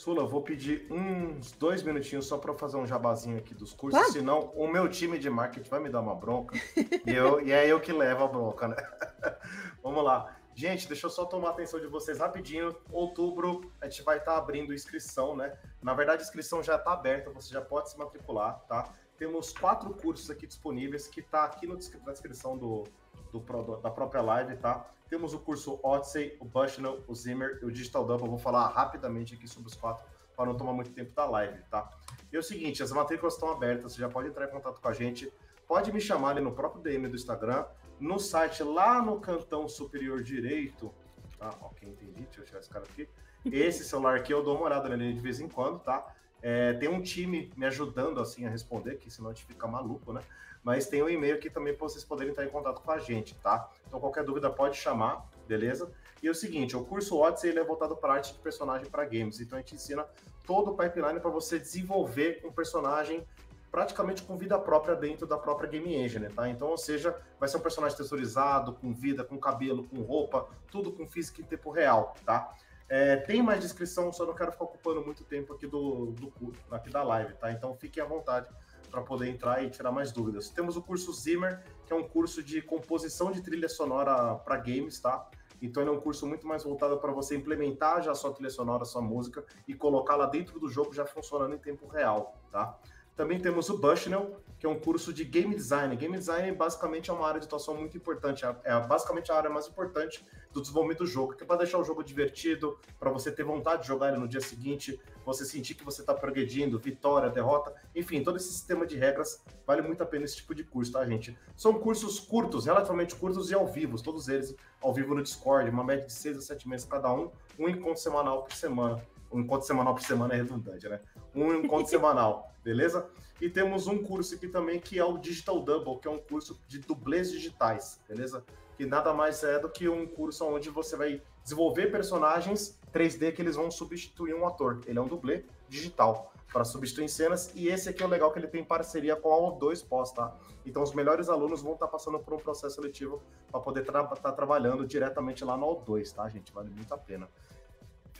Sula, 0.00 0.24
vou 0.24 0.40
pedir 0.40 0.86
uns 0.90 1.52
dois 1.52 1.82
minutinhos 1.82 2.26
só 2.26 2.38
para 2.38 2.54
fazer 2.54 2.78
um 2.78 2.86
jabazinho 2.86 3.36
aqui 3.36 3.52
dos 3.52 3.74
cursos, 3.74 4.00
claro. 4.00 4.10
senão 4.14 4.50
o 4.54 4.66
meu 4.66 4.88
time 4.88 5.18
de 5.18 5.28
marketing 5.28 5.68
vai 5.68 5.78
me 5.78 5.90
dar 5.90 6.00
uma 6.00 6.14
bronca 6.14 6.56
e, 7.06 7.14
eu, 7.14 7.38
e 7.46 7.52
é 7.52 7.70
eu 7.70 7.78
que 7.78 7.92
levo 7.92 8.24
a 8.24 8.26
bronca, 8.26 8.68
né? 8.68 8.76
Vamos 9.84 10.02
lá. 10.02 10.34
Gente, 10.54 10.88
deixa 10.88 11.04
eu 11.04 11.10
só 11.10 11.26
tomar 11.26 11.48
a 11.48 11.50
atenção 11.50 11.78
de 11.78 11.86
vocês 11.86 12.18
rapidinho. 12.18 12.74
Outubro, 12.90 13.70
a 13.78 13.90
gente 13.90 14.02
vai 14.02 14.16
estar 14.16 14.32
tá 14.32 14.38
abrindo 14.38 14.72
inscrição, 14.72 15.36
né? 15.36 15.54
Na 15.82 15.92
verdade, 15.92 16.22
a 16.22 16.24
inscrição 16.24 16.62
já 16.62 16.76
está 16.76 16.94
aberta, 16.94 17.28
você 17.28 17.52
já 17.52 17.60
pode 17.60 17.90
se 17.90 17.98
matricular, 17.98 18.58
tá? 18.60 18.94
Temos 19.18 19.52
quatro 19.52 19.92
cursos 19.92 20.30
aqui 20.30 20.46
disponíveis 20.46 21.08
que 21.08 21.20
tá 21.20 21.44
aqui 21.44 21.66
no, 21.66 21.74
na 22.06 22.12
descrição 22.12 22.56
do, 22.56 22.84
do, 23.30 23.76
da 23.76 23.90
própria 23.90 24.22
live, 24.22 24.56
tá? 24.56 24.86
Temos 25.08 25.34
o 25.34 25.38
curso 25.38 25.80
Odyssey, 25.82 26.36
o 26.40 26.44
Bushnell, 26.44 27.02
o 27.08 27.14
Zimmer 27.14 27.58
e 27.62 27.64
o 27.64 27.70
Digital 27.72 28.04
Double. 28.04 28.26
Eu 28.26 28.30
vou 28.30 28.38
falar 28.38 28.68
rapidamente 28.68 29.34
aqui 29.34 29.48
sobre 29.48 29.68
os 29.68 29.74
quatro 29.74 30.04
para 30.36 30.46
não 30.46 30.56
tomar 30.56 30.72
muito 30.72 30.90
tempo 30.92 31.12
da 31.14 31.26
live, 31.26 31.62
tá? 31.70 31.90
E 32.32 32.36
é 32.36 32.38
o 32.38 32.42
seguinte, 32.42 32.82
as 32.82 32.92
matrículas 32.92 33.34
estão 33.34 33.50
abertas, 33.50 33.92
você 33.92 34.00
já 34.00 34.08
pode 34.08 34.28
entrar 34.28 34.46
em 34.46 34.50
contato 34.50 34.80
com 34.80 34.88
a 34.88 34.92
gente. 34.92 35.32
Pode 35.66 35.92
me 35.92 36.00
chamar 36.00 36.30
ali 36.30 36.40
no 36.40 36.52
próprio 36.52 36.82
DM 36.82 37.08
do 37.08 37.16
Instagram, 37.16 37.64
no 37.98 38.18
site 38.18 38.62
lá 38.62 39.02
no 39.02 39.20
cantão 39.20 39.68
superior 39.68 40.22
direito, 40.22 40.92
tá? 41.38 41.50
Ok, 41.60 41.88
entendi. 41.88 42.22
Deixa 42.22 42.40
eu 42.40 42.44
tirar 42.44 42.60
esse 42.60 42.70
cara 42.70 42.84
aqui. 42.84 43.08
Esse 43.44 43.84
celular 43.84 44.16
aqui 44.16 44.32
eu 44.32 44.42
dou 44.42 44.56
uma 44.56 44.66
olhada 44.66 44.88
nele 44.88 45.12
de 45.12 45.20
vez 45.20 45.40
em 45.40 45.48
quando, 45.48 45.80
tá? 45.80 46.06
É, 46.42 46.72
tem 46.74 46.88
um 46.88 47.02
time 47.02 47.52
me 47.56 47.66
ajudando 47.66 48.20
assim 48.20 48.46
a 48.46 48.50
responder, 48.50 48.96
que 48.96 49.10
senão 49.10 49.30
a 49.30 49.32
gente 49.32 49.44
fica 49.44 49.66
maluco, 49.66 50.12
né? 50.12 50.22
Mas 50.62 50.86
tem 50.86 51.02
um 51.02 51.08
e-mail 51.08 51.36
aqui 51.36 51.48
também 51.48 51.74
para 51.74 51.88
vocês 51.88 52.04
poderem 52.04 52.30
estar 52.30 52.44
em 52.44 52.48
contato 52.48 52.80
com 52.82 52.90
a 52.90 52.98
gente, 52.98 53.34
tá? 53.36 53.70
Então 53.86 53.98
qualquer 53.98 54.24
dúvida 54.24 54.50
pode 54.50 54.76
chamar, 54.76 55.26
beleza? 55.46 55.90
E 56.22 56.28
é 56.28 56.30
o 56.30 56.34
seguinte, 56.34 56.76
o 56.76 56.84
curso 56.84 57.18
Odyssey 57.18 57.50
ele 57.50 57.60
é 57.60 57.64
voltado 57.64 57.96
para 57.96 58.14
arte 58.14 58.32
de 58.32 58.38
personagem 58.40 58.88
para 58.90 59.04
games, 59.04 59.40
então 59.40 59.56
a 59.56 59.60
gente 59.60 59.74
ensina 59.74 60.06
todo 60.46 60.72
o 60.72 60.76
pipeline 60.76 61.18
para 61.18 61.30
você 61.30 61.58
desenvolver 61.58 62.42
um 62.44 62.52
personagem 62.52 63.26
praticamente 63.70 64.22
com 64.22 64.36
vida 64.36 64.58
própria 64.58 64.96
dentro 64.96 65.26
da 65.26 65.38
própria 65.38 65.68
game 65.68 65.94
engine, 65.94 66.28
tá? 66.28 66.48
Então, 66.48 66.68
ou 66.68 66.76
seja, 66.76 67.16
vai 67.38 67.48
ser 67.48 67.56
um 67.56 67.60
personagem 67.60 67.96
texturizado, 67.96 68.74
com 68.74 68.92
vida, 68.92 69.24
com 69.24 69.38
cabelo, 69.38 69.84
com 69.84 70.02
roupa, 70.02 70.48
tudo 70.70 70.90
com 70.90 71.06
física 71.06 71.40
em 71.40 71.44
tempo 71.44 71.70
real, 71.70 72.14
tá? 72.26 72.52
É, 72.90 73.14
tem 73.18 73.40
mais 73.40 73.60
descrição, 73.60 74.12
só 74.12 74.26
não 74.26 74.34
quero 74.34 74.50
ficar 74.50 74.64
ocupando 74.64 75.00
muito 75.00 75.22
tempo 75.22 75.52
aqui 75.52 75.64
do, 75.64 76.06
do 76.06 76.52
aqui 76.72 76.90
da 76.90 77.04
live, 77.04 77.34
tá? 77.34 77.52
Então 77.52 77.72
fiquem 77.76 78.02
à 78.02 78.06
vontade 78.06 78.48
para 78.90 79.00
poder 79.00 79.28
entrar 79.28 79.62
e 79.62 79.70
tirar 79.70 79.92
mais 79.92 80.10
dúvidas. 80.10 80.50
Temos 80.50 80.76
o 80.76 80.82
curso 80.82 81.12
Zimmer, 81.12 81.62
que 81.86 81.92
é 81.92 81.96
um 81.96 82.02
curso 82.02 82.42
de 82.42 82.60
composição 82.60 83.30
de 83.30 83.42
trilha 83.42 83.68
sonora 83.68 84.34
para 84.34 84.56
games, 84.56 84.98
tá? 84.98 85.30
Então 85.62 85.80
ele 85.84 85.90
é 85.90 85.92
um 85.92 86.00
curso 86.00 86.26
muito 86.26 86.48
mais 86.48 86.64
voltado 86.64 86.98
para 86.98 87.12
você 87.12 87.36
implementar 87.36 88.02
já 88.02 88.10
a 88.10 88.14
sua 88.16 88.32
trilha 88.32 88.50
sonora, 88.50 88.82
a 88.82 88.86
sua 88.86 89.00
música 89.02 89.44
e 89.68 89.74
colocá-la 89.74 90.26
dentro 90.26 90.58
do 90.58 90.68
jogo 90.68 90.92
já 90.92 91.06
funcionando 91.06 91.54
em 91.54 91.58
tempo 91.58 91.86
real, 91.86 92.34
tá? 92.50 92.76
Também 93.16 93.38
temos 93.38 93.68
o 93.68 93.78
Bushnell, 93.78 94.40
que 94.60 94.66
é 94.66 94.68
um 94.68 94.78
curso 94.78 95.12
de 95.12 95.24
game 95.24 95.54
design. 95.54 95.96
Game 95.96 96.16
design 96.16 96.52
basicamente 96.52 97.10
é 97.10 97.12
uma 97.12 97.26
área 97.26 97.40
de 97.40 97.46
atuação 97.46 97.74
muito 97.74 97.96
importante, 97.96 98.44
é, 98.44 98.56
é 98.64 98.80
basicamente 98.80 99.32
a 99.32 99.36
área 99.36 99.48
mais 99.48 99.66
importante 99.66 100.24
do 100.52 100.60
desenvolvimento 100.60 100.98
do 100.98 101.06
jogo, 101.06 101.34
que 101.34 101.42
é 101.42 101.46
para 101.46 101.56
deixar 101.56 101.78
o 101.78 101.84
jogo 101.84 102.02
divertido, 102.02 102.78
para 102.98 103.10
você 103.10 103.32
ter 103.32 103.42
vontade 103.42 103.82
de 103.82 103.88
jogar 103.88 104.08
ele 104.08 104.18
no 104.18 104.28
dia 104.28 104.40
seguinte, 104.40 105.00
você 105.24 105.44
sentir 105.44 105.74
que 105.74 105.84
você 105.84 106.02
está 106.02 106.12
progredindo, 106.12 106.78
vitória, 106.78 107.30
derrota, 107.30 107.74
enfim, 107.94 108.22
todo 108.22 108.36
esse 108.36 108.52
sistema 108.52 108.86
de 108.86 108.96
regras 108.96 109.42
vale 109.66 109.80
muito 109.80 110.02
a 110.02 110.06
pena 110.06 110.24
esse 110.24 110.36
tipo 110.36 110.54
de 110.54 110.64
curso, 110.64 110.92
tá, 110.92 111.06
gente? 111.06 111.38
São 111.56 111.74
cursos 111.74 112.20
curtos, 112.20 112.66
relativamente 112.66 113.14
curtos 113.14 113.50
e 113.50 113.54
ao 113.54 113.66
vivo, 113.66 114.02
todos 114.02 114.28
eles 114.28 114.54
ao 114.82 114.92
vivo 114.92 115.14
no 115.14 115.22
Discord, 115.22 115.70
uma 115.70 115.84
média 115.84 116.04
de 116.04 116.12
seis 116.12 116.36
a 116.36 116.40
sete 116.42 116.68
meses 116.68 116.86
cada 116.86 117.12
um, 117.12 117.30
um 117.58 117.68
encontro 117.68 118.00
semanal 118.00 118.42
por 118.42 118.52
semana 118.52 119.00
um 119.32 119.40
encontro 119.40 119.66
semanal 119.66 119.94
por 119.94 120.02
semana 120.02 120.34
é 120.34 120.38
redundante, 120.38 120.88
né? 120.88 121.00
Um 121.34 121.54
encontro 121.54 121.86
semanal, 121.90 122.52
beleza? 122.62 123.08
E 123.40 123.48
temos 123.48 123.86
um 123.86 124.02
curso 124.02 124.34
aqui 124.34 124.48
também 124.48 124.78
que 124.78 124.98
é 124.98 125.04
o 125.04 125.18
Digital 125.18 125.60
Double, 125.60 125.98
que 125.98 126.08
é 126.08 126.10
um 126.10 126.18
curso 126.18 126.60
de 126.68 126.78
dublês 126.78 127.30
digitais, 127.30 128.00
beleza? 128.08 128.44
Que 128.76 128.86
nada 128.86 129.12
mais 129.12 129.42
é 129.42 129.58
do 129.58 129.68
que 129.68 129.88
um 129.88 130.06
curso 130.06 130.44
onde 130.44 130.70
você 130.70 130.96
vai 130.96 131.22
desenvolver 131.42 131.90
personagens 131.90 132.78
3D 132.92 133.32
que 133.32 133.40
eles 133.40 133.56
vão 133.56 133.70
substituir 133.70 134.34
um 134.34 134.46
ator. 134.46 134.80
Ele 134.86 134.98
é 134.98 135.02
um 135.02 135.08
dublê 135.08 135.44
digital 135.68 136.32
para 136.52 136.64
substituir 136.64 137.08
cenas. 137.08 137.50
E 137.54 137.68
esse 137.68 137.88
aqui 137.88 138.02
é 138.02 138.06
o 138.06 138.08
legal 138.08 138.32
que 138.32 138.38
ele 138.38 138.48
tem 138.48 138.64
parceria 138.64 139.16
com 139.16 139.32
a 139.32 139.52
O2 139.52 139.86
Pós, 139.86 140.12
tá? 140.12 140.36
Então 140.66 140.82
os 140.82 140.92
melhores 140.92 141.28
alunos 141.28 141.62
vão 141.62 141.74
estar 141.74 141.86
tá 141.86 141.92
passando 141.92 142.18
por 142.18 142.34
um 142.34 142.38
processo 142.38 142.76
seletivo 142.76 143.22
para 143.50 143.60
poder 143.60 143.80
estar 143.80 144.04
tra 144.04 144.16
tá 144.16 144.32
trabalhando 144.32 144.86
diretamente 144.86 145.44
lá 145.44 145.56
no 145.56 145.66
O2, 145.66 146.12
tá, 146.12 146.28
gente? 146.28 146.52
Vale 146.52 146.70
muito 146.70 146.92
a 146.92 146.98
pena. 146.98 147.28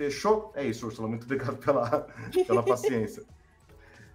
Fechou? 0.00 0.50
É 0.54 0.64
isso, 0.64 0.86
Ursula. 0.86 1.06
Muito 1.06 1.24
obrigado 1.24 1.58
pela, 1.58 2.08
pela 2.46 2.62
paciência. 2.62 3.22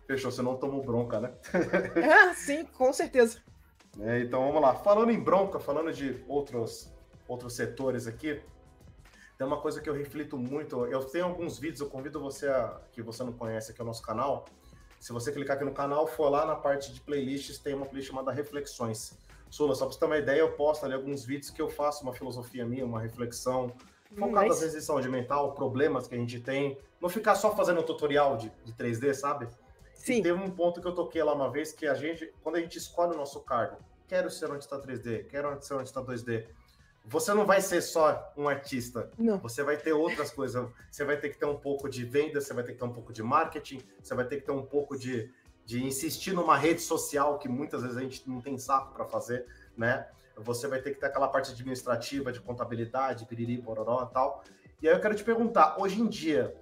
Fechou, 0.07 0.31
você 0.31 0.41
não 0.41 0.57
tomou 0.57 0.83
bronca, 0.83 1.19
né? 1.19 1.31
ah, 2.11 2.33
sim, 2.33 2.65
com 2.65 2.91
certeza. 2.91 3.37
É, 3.99 4.19
então 4.21 4.47
vamos 4.47 4.63
lá. 4.63 4.73
Falando 4.73 5.11
em 5.11 5.19
bronca, 5.19 5.59
falando 5.59 5.93
de 5.93 6.25
outros, 6.27 6.91
outros 7.27 7.53
setores 7.53 8.07
aqui, 8.07 8.41
tem 9.37 9.45
uma 9.45 9.61
coisa 9.61 9.79
que 9.79 9.87
eu 9.87 9.93
reflito 9.93 10.39
muito. 10.39 10.87
Eu 10.87 11.03
tenho 11.03 11.25
alguns 11.25 11.59
vídeos, 11.59 11.81
eu 11.81 11.87
convido 11.87 12.19
você 12.19 12.47
a, 12.47 12.81
que 12.91 13.03
você 13.03 13.23
não 13.23 13.33
conhece 13.33 13.71
aqui 13.71 13.79
o 13.79 13.85
nosso 13.85 14.01
canal. 14.01 14.45
Se 14.99 15.13
você 15.13 15.31
clicar 15.31 15.55
aqui 15.55 15.65
no 15.65 15.71
canal, 15.71 16.07
for 16.07 16.29
lá 16.29 16.47
na 16.47 16.55
parte 16.55 16.91
de 16.91 16.99
playlists, 16.99 17.59
tem 17.59 17.75
uma 17.75 17.85
playlist 17.85 18.09
chamada 18.09 18.31
Reflexões. 18.31 19.15
Sula, 19.51 19.75
só 19.75 19.85
para 19.85 19.93
você 19.93 19.99
ter 19.99 20.05
uma 20.07 20.17
ideia, 20.17 20.39
eu 20.39 20.53
posto 20.53 20.83
ali 20.83 20.95
alguns 20.95 21.23
vídeos 21.23 21.51
que 21.51 21.61
eu 21.61 21.69
faço 21.69 22.01
uma 22.01 22.11
filosofia 22.11 22.65
minha, 22.65 22.83
uma 22.83 22.99
reflexão, 22.99 23.71
focado 24.13 24.51
às 24.51 24.59
vezes 24.59 24.75
em 24.75 24.85
saúde 24.85 25.09
mental, 25.09 25.53
problemas 25.53 26.07
que 26.07 26.15
a 26.15 26.17
gente 26.17 26.39
tem. 26.39 26.77
Não 27.01 27.09
ficar 27.09 27.35
só 27.35 27.55
fazendo 27.55 27.81
um 27.81 27.83
tutorial 27.83 28.37
de, 28.37 28.51
de 28.63 28.73
3D, 28.73 29.13
sabe? 29.13 29.47
Sim. 29.93 30.19
E 30.19 30.23
teve 30.23 30.39
um 30.39 30.51
ponto 30.51 30.81
que 30.81 30.87
eu 30.87 30.93
toquei 30.93 31.23
lá 31.23 31.33
uma 31.33 31.49
vez 31.49 31.71
que 31.71 31.87
a 31.87 31.93
gente, 31.93 32.31
quando 32.43 32.57
a 32.57 32.59
gente 32.59 32.77
escolhe 32.77 33.13
o 33.13 33.17
nosso 33.17 33.39
cargo, 33.41 33.77
quero 34.07 34.29
ser 34.29 34.49
um 34.49 34.53
artista 34.53 34.79
3D, 34.79 35.27
quero 35.27 35.61
ser 35.61 35.73
um 35.73 35.79
artista 35.79 36.01
2D, 36.01 36.45
você 37.07 37.33
não 37.33 37.45
vai 37.45 37.61
ser 37.61 37.81
só 37.81 38.33
um 38.35 38.49
artista. 38.49 39.11
Não. 39.17 39.37
Você 39.39 39.63
vai 39.63 39.77
ter 39.77 39.93
outras 39.93 40.31
coisas. 40.31 40.67
Você 40.89 41.05
vai 41.05 41.17
ter 41.17 41.29
que 41.29 41.37
ter 41.37 41.45
um 41.45 41.55
pouco 41.55 41.87
de 41.87 42.03
venda, 42.03 42.41
você 42.41 42.53
vai 42.53 42.63
ter 42.63 42.73
que 42.73 42.79
ter 42.79 42.85
um 42.85 42.93
pouco 42.93 43.13
de 43.13 43.21
marketing, 43.21 43.79
você 44.01 44.15
vai 44.15 44.25
ter 44.25 44.37
que 44.37 44.45
ter 44.45 44.51
um 44.51 44.65
pouco 44.65 44.97
de, 44.97 45.31
de 45.65 45.83
insistir 45.83 46.33
numa 46.33 46.57
rede 46.57 46.81
social 46.81 47.37
que 47.37 47.47
muitas 47.47 47.83
vezes 47.83 47.97
a 47.97 48.01
gente 48.01 48.27
não 48.27 48.41
tem 48.41 48.57
saco 48.57 48.93
para 48.93 49.05
fazer, 49.05 49.45
né? 49.77 50.07
Você 50.37 50.67
vai 50.67 50.81
ter 50.81 50.93
que 50.93 50.99
ter 50.99 51.07
aquela 51.07 51.27
parte 51.27 51.51
administrativa, 51.51 52.31
de 52.31 52.41
contabilidade, 52.41 53.25
piriri, 53.25 53.57
bororó 53.57 54.07
e 54.09 54.13
tal. 54.13 54.43
E 54.81 54.87
aí 54.87 54.93
eu 54.93 54.99
quero 54.99 55.15
te 55.15 55.23
perguntar, 55.23 55.79
hoje 55.79 56.01
em 56.01 56.07
dia, 56.07 56.55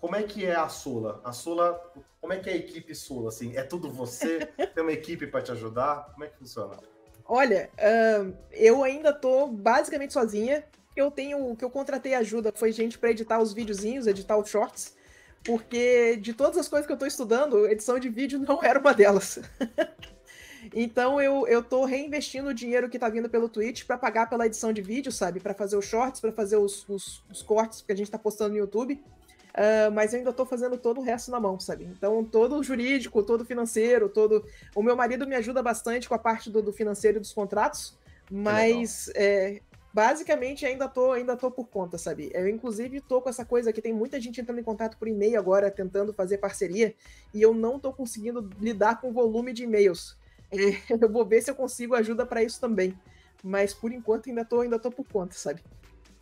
como 0.00 0.16
é 0.16 0.22
que 0.22 0.44
é 0.44 0.54
a 0.54 0.68
Sula? 0.68 1.20
A 1.24 1.32
Sula, 1.32 1.80
como 2.20 2.32
é 2.32 2.38
que 2.38 2.48
é 2.48 2.54
a 2.54 2.56
equipe 2.56 2.94
Sula? 2.94 3.28
Assim, 3.28 3.56
é 3.56 3.62
tudo 3.62 3.90
você? 3.90 4.46
Tem 4.74 4.82
uma 4.82 4.92
equipe 4.92 5.26
para 5.26 5.42
te 5.42 5.52
ajudar? 5.52 6.10
Como 6.12 6.24
é 6.24 6.28
que 6.28 6.36
funciona? 6.36 6.76
Olha, 7.24 7.70
uh, 7.78 8.36
eu 8.50 8.82
ainda 8.82 9.12
tô 9.12 9.46
basicamente 9.46 10.12
sozinha. 10.12 10.64
Eu 10.96 11.10
tenho, 11.10 11.54
que 11.54 11.64
eu 11.64 11.70
contratei 11.70 12.14
ajuda 12.14 12.52
foi 12.54 12.72
gente 12.72 12.98
para 12.98 13.10
editar 13.10 13.40
os 13.40 13.52
videozinhos, 13.52 14.06
editar 14.06 14.36
os 14.36 14.48
shorts, 14.48 14.96
porque 15.44 16.16
de 16.16 16.34
todas 16.34 16.58
as 16.58 16.66
coisas 16.66 16.86
que 16.86 16.92
eu 16.92 16.98
tô 16.98 17.06
estudando, 17.06 17.68
edição 17.68 17.98
de 17.98 18.08
vídeo 18.08 18.38
não 18.40 18.62
era 18.62 18.80
uma 18.80 18.92
delas. 18.92 19.38
Então 20.74 21.20
eu, 21.20 21.46
eu 21.46 21.62
tô 21.62 21.84
reinvestindo 21.84 22.50
o 22.50 22.54
dinheiro 22.54 22.88
que 22.88 22.98
tá 22.98 23.08
vindo 23.08 23.28
pelo 23.28 23.48
Twitch 23.48 23.84
para 23.84 23.98
pagar 23.98 24.28
pela 24.28 24.46
edição 24.46 24.72
de 24.72 24.80
vídeo, 24.80 25.10
sabe? 25.10 25.40
Para 25.40 25.54
fazer 25.54 25.76
os 25.76 25.84
shorts, 25.84 26.20
para 26.20 26.32
fazer 26.32 26.56
os, 26.56 26.88
os, 26.88 27.24
os, 27.30 27.42
cortes 27.42 27.82
que 27.82 27.92
a 27.92 27.96
gente 27.96 28.10
tá 28.10 28.18
postando 28.18 28.50
no 28.50 28.58
YouTube. 28.58 28.94
Uh, 29.50 29.90
mas 29.92 30.12
eu 30.12 30.20
ainda 30.20 30.32
tô 30.32 30.46
fazendo 30.46 30.76
todo 30.76 31.00
o 31.00 31.02
resto 31.02 31.30
na 31.30 31.40
mão, 31.40 31.58
sabe? 31.58 31.84
Então, 31.84 32.24
todo 32.24 32.56
o 32.56 32.62
jurídico, 32.62 33.20
todo 33.22 33.40
o 33.40 33.44
financeiro, 33.44 34.08
todo. 34.08 34.44
O 34.76 34.82
meu 34.82 34.94
marido 34.94 35.26
me 35.26 35.34
ajuda 35.34 35.60
bastante 35.60 36.08
com 36.08 36.14
a 36.14 36.18
parte 36.18 36.48
do, 36.48 36.62
do 36.62 36.72
financeiro 36.72 37.16
e 37.16 37.20
dos 37.20 37.32
contratos, 37.32 37.98
mas 38.30 39.10
é, 39.16 39.60
basicamente 39.92 40.64
ainda 40.64 40.88
tô, 40.88 41.10
ainda 41.10 41.36
tô 41.36 41.50
por 41.50 41.66
conta, 41.66 41.98
sabe? 41.98 42.30
Eu, 42.32 42.48
inclusive, 42.48 43.00
tô 43.00 43.20
com 43.20 43.28
essa 43.28 43.44
coisa 43.44 43.72
que 43.72 43.82
tem 43.82 43.92
muita 43.92 44.20
gente 44.20 44.40
entrando 44.40 44.60
em 44.60 44.64
contato 44.64 44.96
por 44.96 45.08
e-mail 45.08 45.36
agora, 45.36 45.68
tentando 45.68 46.12
fazer 46.12 46.38
parceria, 46.38 46.94
e 47.34 47.42
eu 47.42 47.52
não 47.52 47.78
tô 47.78 47.92
conseguindo 47.92 48.48
lidar 48.60 49.00
com 49.00 49.10
o 49.10 49.12
volume 49.12 49.52
de 49.52 49.64
e-mails. 49.64 50.19
É, 50.50 50.56
eu 51.02 51.08
vou 51.08 51.24
ver 51.24 51.42
se 51.42 51.50
eu 51.50 51.54
consigo 51.54 51.94
ajuda 51.94 52.26
para 52.26 52.42
isso 52.42 52.60
também. 52.60 52.96
Mas 53.42 53.72
por 53.72 53.92
enquanto 53.92 54.28
ainda 54.28 54.44
tô, 54.44 54.60
ainda 54.60 54.78
tô 54.78 54.90
por 54.90 55.06
conta, 55.06 55.34
sabe? 55.34 55.62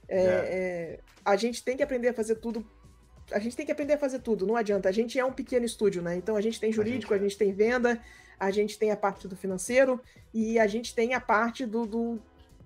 É, 0.09 0.21
é. 0.21 0.25
É, 0.25 1.01
a 1.25 1.37
gente 1.37 1.63
tem 1.63 1.77
que 1.77 1.83
aprender 1.83 2.09
a 2.09 2.15
fazer 2.15 2.37
tudo. 2.37 2.65
A 3.31 3.39
gente 3.39 3.57
tem 3.57 3.67
que 3.67 3.73
aprender 3.73 3.95
a 3.95 3.99
fazer 3.99 4.21
tudo, 4.21 4.47
não 4.47 4.57
adianta. 4.57 4.89
A 4.89 4.93
gente 4.93 5.19
é 5.19 5.25
um 5.25 5.33
pequeno 5.33 5.67
estúdio, 5.67 6.01
né? 6.01 6.17
Então 6.17 6.37
a 6.37 6.41
gente 6.41 6.59
tem 6.59 6.73
jurídico, 6.73 7.13
a 7.13 7.19
gente, 7.19 7.27
a 7.27 7.29
gente 7.29 7.39
tem 7.39 7.53
venda, 7.53 8.01
a 8.39 8.51
gente 8.51 8.79
tem 8.79 8.91
a 8.91 8.97
parte 8.97 9.29
do 9.29 9.37
financeiro 9.37 10.01
e 10.33 10.59
a 10.59 10.67
gente 10.67 10.95
tem 10.95 11.13
a 11.13 11.21
parte 11.21 11.67
do, 11.67 11.85
do, 11.85 12.23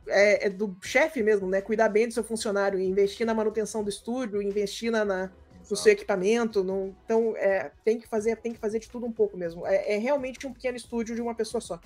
é, 0.07 0.47
é 0.47 0.51
do 0.51 0.77
chefe 0.81 1.23
mesmo, 1.23 1.49
né? 1.49 1.61
Cuidar 1.61 1.89
bem 1.89 2.07
do 2.07 2.15
seu 2.15 2.23
funcionário, 2.23 2.79
investir 2.79 3.27
na 3.27 3.35
manutenção 3.35 3.83
do 3.83 3.91
estúdio, 3.91 4.41
investir 4.41 4.93
na, 4.93 5.05
na 5.05 5.33
no 5.73 5.77
seu 5.77 5.93
equipamento. 5.93 6.63
No, 6.63 6.95
então, 7.05 7.35
é, 7.35 7.73
tem, 7.83 7.99
que 7.99 8.07
fazer, 8.07 8.37
tem 8.37 8.53
que 8.53 8.59
fazer 8.59 8.79
de 8.79 8.91
tudo 8.91 9.07
um 9.07 9.13
pouco 9.13 9.39
mesmo. 9.39 9.67
É, 9.67 9.95
é 9.95 9.99
realmente 9.99 10.47
um 10.47 10.53
pequeno 10.53 10.77
estúdio 10.77 11.15
de 11.15 11.23
uma 11.23 11.35
pessoa 11.35 11.63
só. 11.63 11.81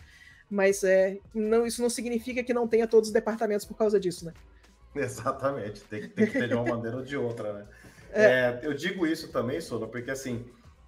Mas 0.51 0.83
é, 0.83 1.18
não, 1.33 1.64
isso 1.64 1.81
não 1.81 1.88
significa 1.88 2.42
que 2.42 2.53
não 2.53 2.66
tenha 2.66 2.87
todos 2.88 3.09
os 3.09 3.12
departamentos 3.12 3.64
por 3.64 3.77
causa 3.77 3.99
disso, 3.99 4.27
né? 4.27 4.35
Exatamente, 4.94 5.83
tem, 5.83 6.09
tem 6.09 6.27
que 6.27 6.33
ter 6.33 6.49
de 6.49 6.55
uma 6.55 6.64
maneira 6.75 6.96
ou 6.96 7.05
de 7.05 7.16
outra, 7.16 7.53
né? 7.53 7.66
É. 8.12 8.25
é. 8.25 8.61
eu 8.62 8.75
digo 8.75 9.07
isso 9.07 9.29
também, 9.29 9.61
Sola, 9.61 9.87
porque 9.87 10.11
assim, 10.11 10.44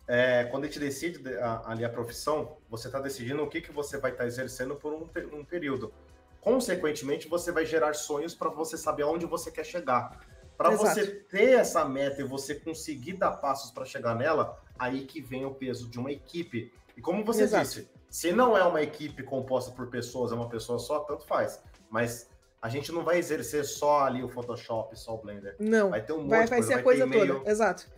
é, 0.06 0.44
quando 0.44 0.64
a 0.64 0.66
gente 0.66 0.80
decide 0.80 1.22
ali 1.66 1.84
a 1.84 1.88
profissão, 1.88 2.56
você 2.68 2.88
está 2.88 2.98
decidindo 3.00 3.42
o 3.42 3.48
que, 3.48 3.60
que 3.60 3.70
você 3.70 3.98
vai 3.98 4.10
estar 4.10 4.24
tá 4.24 4.28
exercendo 4.28 4.74
por 4.74 4.92
um, 4.92 5.08
um 5.38 5.44
período. 5.44 5.92
Consequentemente, 6.40 7.28
você 7.28 7.52
vai 7.52 7.64
gerar 7.66 7.92
sonhos 7.94 8.34
para 8.34 8.48
você 8.48 8.76
saber 8.76 9.02
aonde 9.02 9.26
você 9.26 9.50
quer 9.50 9.64
chegar. 9.64 10.18
Para 10.58 10.70
você 10.70 11.06
ter 11.06 11.52
essa 11.52 11.84
meta 11.84 12.20
e 12.20 12.24
você 12.24 12.52
conseguir 12.52 13.12
dar 13.12 13.30
passos 13.30 13.70
para 13.70 13.84
chegar 13.84 14.16
nela, 14.16 14.60
aí 14.76 15.06
que 15.06 15.20
vem 15.20 15.46
o 15.46 15.54
peso 15.54 15.88
de 15.88 16.00
uma 16.00 16.10
equipe. 16.10 16.72
E 16.96 17.00
como 17.00 17.24
você 17.24 17.44
Exato. 17.44 17.64
disse, 17.64 17.88
se 18.10 18.32
não 18.32 18.56
é 18.56 18.64
uma 18.64 18.82
equipe 18.82 19.22
composta 19.22 19.70
por 19.70 19.86
pessoas, 19.86 20.32
é 20.32 20.34
uma 20.34 20.48
pessoa 20.48 20.80
só, 20.80 20.98
tanto 20.98 21.24
faz. 21.24 21.62
Mas 21.88 22.28
a 22.60 22.68
gente 22.68 22.90
não 22.90 23.04
vai 23.04 23.18
exercer 23.18 23.64
só 23.64 24.00
ali 24.00 24.24
o 24.24 24.28
Photoshop, 24.28 24.98
só 24.98 25.14
o 25.14 25.18
Blender. 25.18 25.54
Não. 25.60 25.90
Vai 25.90 26.02
ter 26.04 26.12
um 26.12 26.22
monte 26.22 26.28
vai, 26.30 26.46
vai 26.46 26.62
ser 26.64 26.74
a 26.74 26.82
coisa 26.82 27.08
toda. 27.08 27.48
Exato. 27.48 27.88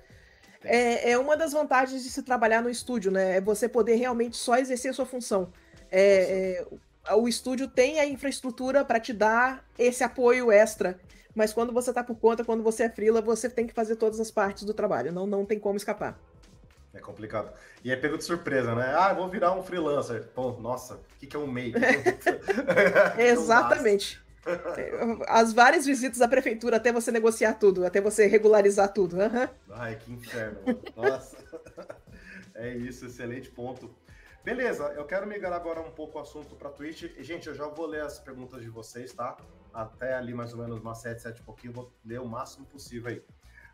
É, 0.62 1.12
é 1.12 1.18
uma 1.18 1.38
das 1.38 1.54
vantagens 1.54 2.02
de 2.02 2.11
se 2.11 2.22
trabalhar 2.22 2.62
no 2.62 2.68
estúdio, 2.68 3.11
né? 3.11 3.38
É 3.38 3.40
você 3.40 3.70
poder 3.70 3.94
realmente 3.94 4.36
só 4.36 4.58
exercer 4.58 4.90
a 4.90 4.94
sua 4.94 5.06
função. 5.06 5.50
É, 5.90 6.66
é, 7.08 7.14
o 7.14 7.26
estúdio 7.26 7.66
tem 7.68 7.98
a 7.98 8.06
infraestrutura 8.06 8.84
para 8.84 9.00
te 9.00 9.14
dar 9.14 9.64
esse 9.78 10.04
apoio 10.04 10.52
extra. 10.52 11.00
Mas 11.34 11.52
quando 11.52 11.72
você 11.72 11.92
tá 11.92 12.02
por 12.02 12.16
conta, 12.16 12.44
quando 12.44 12.62
você 12.62 12.84
é 12.84 12.90
frila, 12.90 13.20
você 13.20 13.48
tem 13.48 13.66
que 13.66 13.74
fazer 13.74 13.96
todas 13.96 14.18
as 14.20 14.30
partes 14.30 14.64
do 14.64 14.74
trabalho. 14.74 15.12
Não, 15.12 15.26
não 15.26 15.44
tem 15.44 15.58
como 15.58 15.76
escapar. 15.76 16.18
É 16.92 16.98
complicado. 16.98 17.52
E 17.84 17.92
é 17.92 17.96
pego 17.96 18.18
de 18.18 18.24
surpresa, 18.24 18.74
né? 18.74 18.92
Ah, 18.96 19.12
vou 19.12 19.28
virar 19.28 19.52
um 19.52 19.62
freelancer. 19.62 20.28
Pô, 20.34 20.52
nossa, 20.52 20.94
o 20.94 21.18
que, 21.18 21.26
que 21.26 21.36
é 21.36 21.38
um 21.38 21.46
MEI? 21.46 21.72
Exatamente. 23.18 24.20
As 25.28 25.52
várias 25.52 25.86
visitas 25.86 26.20
à 26.20 26.28
prefeitura 26.28 26.78
até 26.78 26.92
você 26.92 27.12
negociar 27.12 27.54
tudo, 27.54 27.84
até 27.84 28.00
você 28.00 28.26
regularizar 28.26 28.92
tudo. 28.92 29.16
Uhum. 29.16 29.48
Ai, 29.70 29.96
que 29.96 30.12
inferno. 30.12 30.60
Nossa. 30.96 31.36
É 32.52 32.76
isso, 32.76 33.06
excelente 33.06 33.48
ponto. 33.48 33.90
Beleza, 34.44 34.92
eu 34.94 35.06
quero 35.06 35.26
migrar 35.26 35.54
agora 35.54 35.80
um 35.80 35.90
pouco 35.90 36.18
o 36.18 36.20
assunto 36.20 36.54
para 36.56 36.68
Twitch. 36.68 37.04
Gente, 37.20 37.48
eu 37.48 37.54
já 37.54 37.66
vou 37.66 37.86
ler 37.86 38.02
as 38.02 38.18
perguntas 38.18 38.60
de 38.60 38.68
vocês, 38.68 39.14
tá? 39.14 39.38
Até 39.72 40.14
ali 40.14 40.34
mais 40.34 40.52
ou 40.52 40.58
menos 40.58 40.80
umas 40.80 40.98
7, 40.98 41.22
7 41.22 41.38
e 41.38 41.42
pouquinho, 41.42 41.70
eu 41.70 41.74
vou 41.74 41.92
ler 42.04 42.20
o 42.20 42.26
máximo 42.26 42.66
possível 42.66 43.10
aí. 43.10 43.22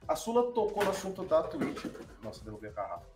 A 0.07 0.15
Sula 0.15 0.53
tocou 0.53 0.85
no 0.85 0.91
assunto 0.91 1.25
da 1.25 1.43
Twitch. 1.43 1.87
Nossa, 2.23 2.45
derrubei 2.45 2.71
a 2.71 2.73
garrafa. 2.73 3.07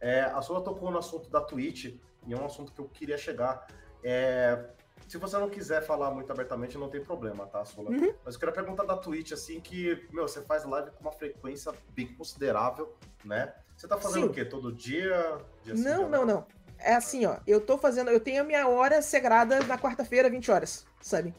É, 0.00 0.22
a 0.22 0.40
Sula 0.40 0.62
tocou 0.62 0.90
no 0.90 0.98
assunto 0.98 1.28
da 1.28 1.40
Twitch, 1.40 1.96
e 2.26 2.32
é 2.32 2.36
um 2.36 2.46
assunto 2.46 2.72
que 2.72 2.80
eu 2.80 2.88
queria 2.88 3.18
chegar. 3.18 3.66
É, 4.02 4.70
se 5.06 5.18
você 5.18 5.36
não 5.36 5.50
quiser 5.50 5.82
falar 5.82 6.10
muito 6.10 6.30
abertamente, 6.32 6.78
não 6.78 6.88
tem 6.88 7.02
problema, 7.02 7.46
tá, 7.46 7.64
Sula? 7.64 7.90
Uhum. 7.90 8.14
Mas 8.24 8.34
eu 8.34 8.40
queria 8.40 8.54
perguntar 8.54 8.84
da 8.84 8.96
Twitch, 8.96 9.32
assim, 9.32 9.60
que, 9.60 10.06
meu, 10.12 10.26
você 10.26 10.40
faz 10.42 10.64
live 10.64 10.90
com 10.92 11.00
uma 11.00 11.12
frequência 11.12 11.72
bem 11.90 12.06
considerável, 12.14 12.94
né? 13.24 13.52
Você 13.76 13.88
tá 13.88 13.98
fazendo 13.98 14.24
Sim. 14.24 14.30
o 14.30 14.32
quê? 14.32 14.44
Todo 14.44 14.72
dia? 14.72 15.38
dia 15.62 15.74
não, 15.74 16.08
não, 16.08 16.24
não. 16.24 16.46
É 16.78 16.94
assim, 16.94 17.26
ó. 17.26 17.38
Eu 17.46 17.60
tô 17.60 17.76
fazendo. 17.76 18.10
Eu 18.10 18.20
tenho 18.20 18.40
a 18.40 18.44
minha 18.44 18.66
hora 18.68 19.02
sagrada 19.02 19.60
na 19.64 19.78
quarta-feira, 19.78 20.30
20 20.30 20.50
horas, 20.50 20.86
sabe? 21.00 21.34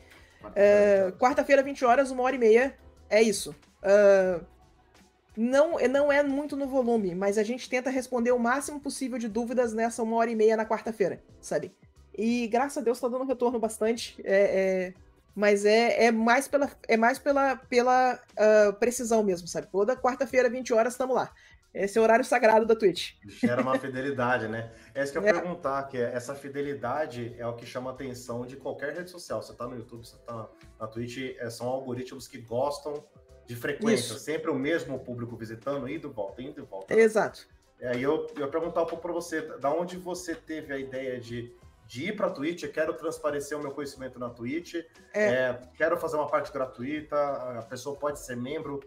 Quarta-feira, 1.19 1.61
é, 1.61 1.65
20 1.65 1.85
horas, 1.85 2.11
uma 2.11 2.23
hora 2.23 2.35
e 2.35 2.39
meia. 2.39 2.75
É 3.09 3.21
isso. 3.21 3.55
Uh, 3.83 4.43
não, 5.35 5.77
não 5.89 6.11
é 6.11 6.21
muito 6.23 6.55
no 6.55 6.67
volume, 6.67 7.15
mas 7.15 7.37
a 7.37 7.43
gente 7.43 7.69
tenta 7.69 7.89
responder 7.89 8.31
o 8.31 8.39
máximo 8.39 8.79
possível 8.79 9.17
de 9.17 9.27
dúvidas 9.27 9.73
nessa 9.73 10.03
uma 10.03 10.17
hora 10.17 10.29
e 10.29 10.35
meia 10.35 10.57
na 10.57 10.65
quarta-feira, 10.65 11.23
sabe? 11.39 11.73
E 12.17 12.47
graças 12.47 12.77
a 12.77 12.81
Deus 12.81 12.99
tá 12.99 13.07
dando 13.07 13.25
retorno 13.25 13.59
bastante. 13.59 14.21
É, 14.23 14.35
é, 14.35 14.93
mas 15.33 15.65
é, 15.65 16.05
é 16.05 16.11
mais 16.11 16.47
pela, 16.47 16.69
é 16.87 16.97
mais 16.97 17.17
pela, 17.17 17.55
pela 17.55 18.15
uh, 18.15 18.73
precisão 18.73 19.23
mesmo, 19.23 19.47
sabe? 19.47 19.67
Toda 19.71 19.95
quarta-feira, 19.95 20.49
20 20.49 20.73
horas, 20.73 20.93
estamos 20.93 21.15
lá. 21.15 21.31
Esse 21.73 21.97
é 21.97 22.01
o 22.01 22.03
horário 22.03 22.25
sagrado 22.25 22.65
da 22.65 22.75
Twitch. 22.75 23.13
Gera 23.25 23.61
uma 23.61 23.79
fidelidade, 23.79 24.47
né? 24.47 24.71
É 24.93 25.03
isso 25.03 25.11
que 25.11 25.17
eu 25.17 25.23
ia 25.23 25.29
é. 25.29 25.33
perguntar, 25.33 25.83
que 25.83 25.97
é, 25.97 26.13
essa 26.13 26.35
fidelidade 26.35 27.33
é 27.37 27.47
o 27.47 27.53
que 27.53 27.65
chama 27.65 27.91
a 27.91 27.93
atenção 27.93 28.45
de 28.45 28.57
qualquer 28.57 28.93
rede 28.93 29.09
social. 29.09 29.41
Você 29.41 29.53
tá 29.53 29.65
no 29.67 29.77
YouTube, 29.77 30.05
você 30.05 30.17
tá 30.25 30.49
na 30.79 30.87
Twitch, 30.87 31.35
é, 31.39 31.49
são 31.49 31.67
algoritmos 31.67 32.27
que 32.27 32.39
gostam 32.39 33.05
de 33.45 33.55
frequência, 33.55 34.13
Isso. 34.13 34.19
sempre 34.19 34.51
o 34.51 34.55
mesmo 34.55 34.99
público 34.99 35.35
visitando, 35.35 35.87
indo 35.87 36.09
e 36.09 36.11
volta, 36.11 36.41
indo 36.41 36.61
e 36.61 36.63
volta. 36.63 36.93
Exato. 36.93 37.47
É, 37.79 37.97
e 37.97 38.03
eu, 38.03 38.27
eu 38.35 38.41
ia 38.41 38.47
perguntar 38.47 38.83
um 38.83 38.85
pouco 38.85 39.01
para 39.01 39.13
você, 39.13 39.41
da 39.57 39.73
onde 39.73 39.97
você 39.97 40.35
teve 40.35 40.73
a 40.73 40.77
ideia 40.77 41.19
de, 41.19 41.55
de 41.87 42.09
ir 42.09 42.15
para 42.15 42.27
a 42.27 42.29
Twitch? 42.29 42.65
quero 42.67 42.93
transparecer 42.93 43.57
o 43.57 43.61
meu 43.61 43.71
conhecimento 43.71 44.19
na 44.19 44.29
Twitch, 44.29 44.75
é. 45.13 45.23
É, 45.23 45.61
quero 45.75 45.97
fazer 45.97 46.17
uma 46.17 46.27
parte 46.27 46.51
gratuita, 46.51 47.17
a 47.59 47.63
pessoa 47.63 47.97
pode 47.97 48.19
ser 48.19 48.37
membro, 48.37 48.81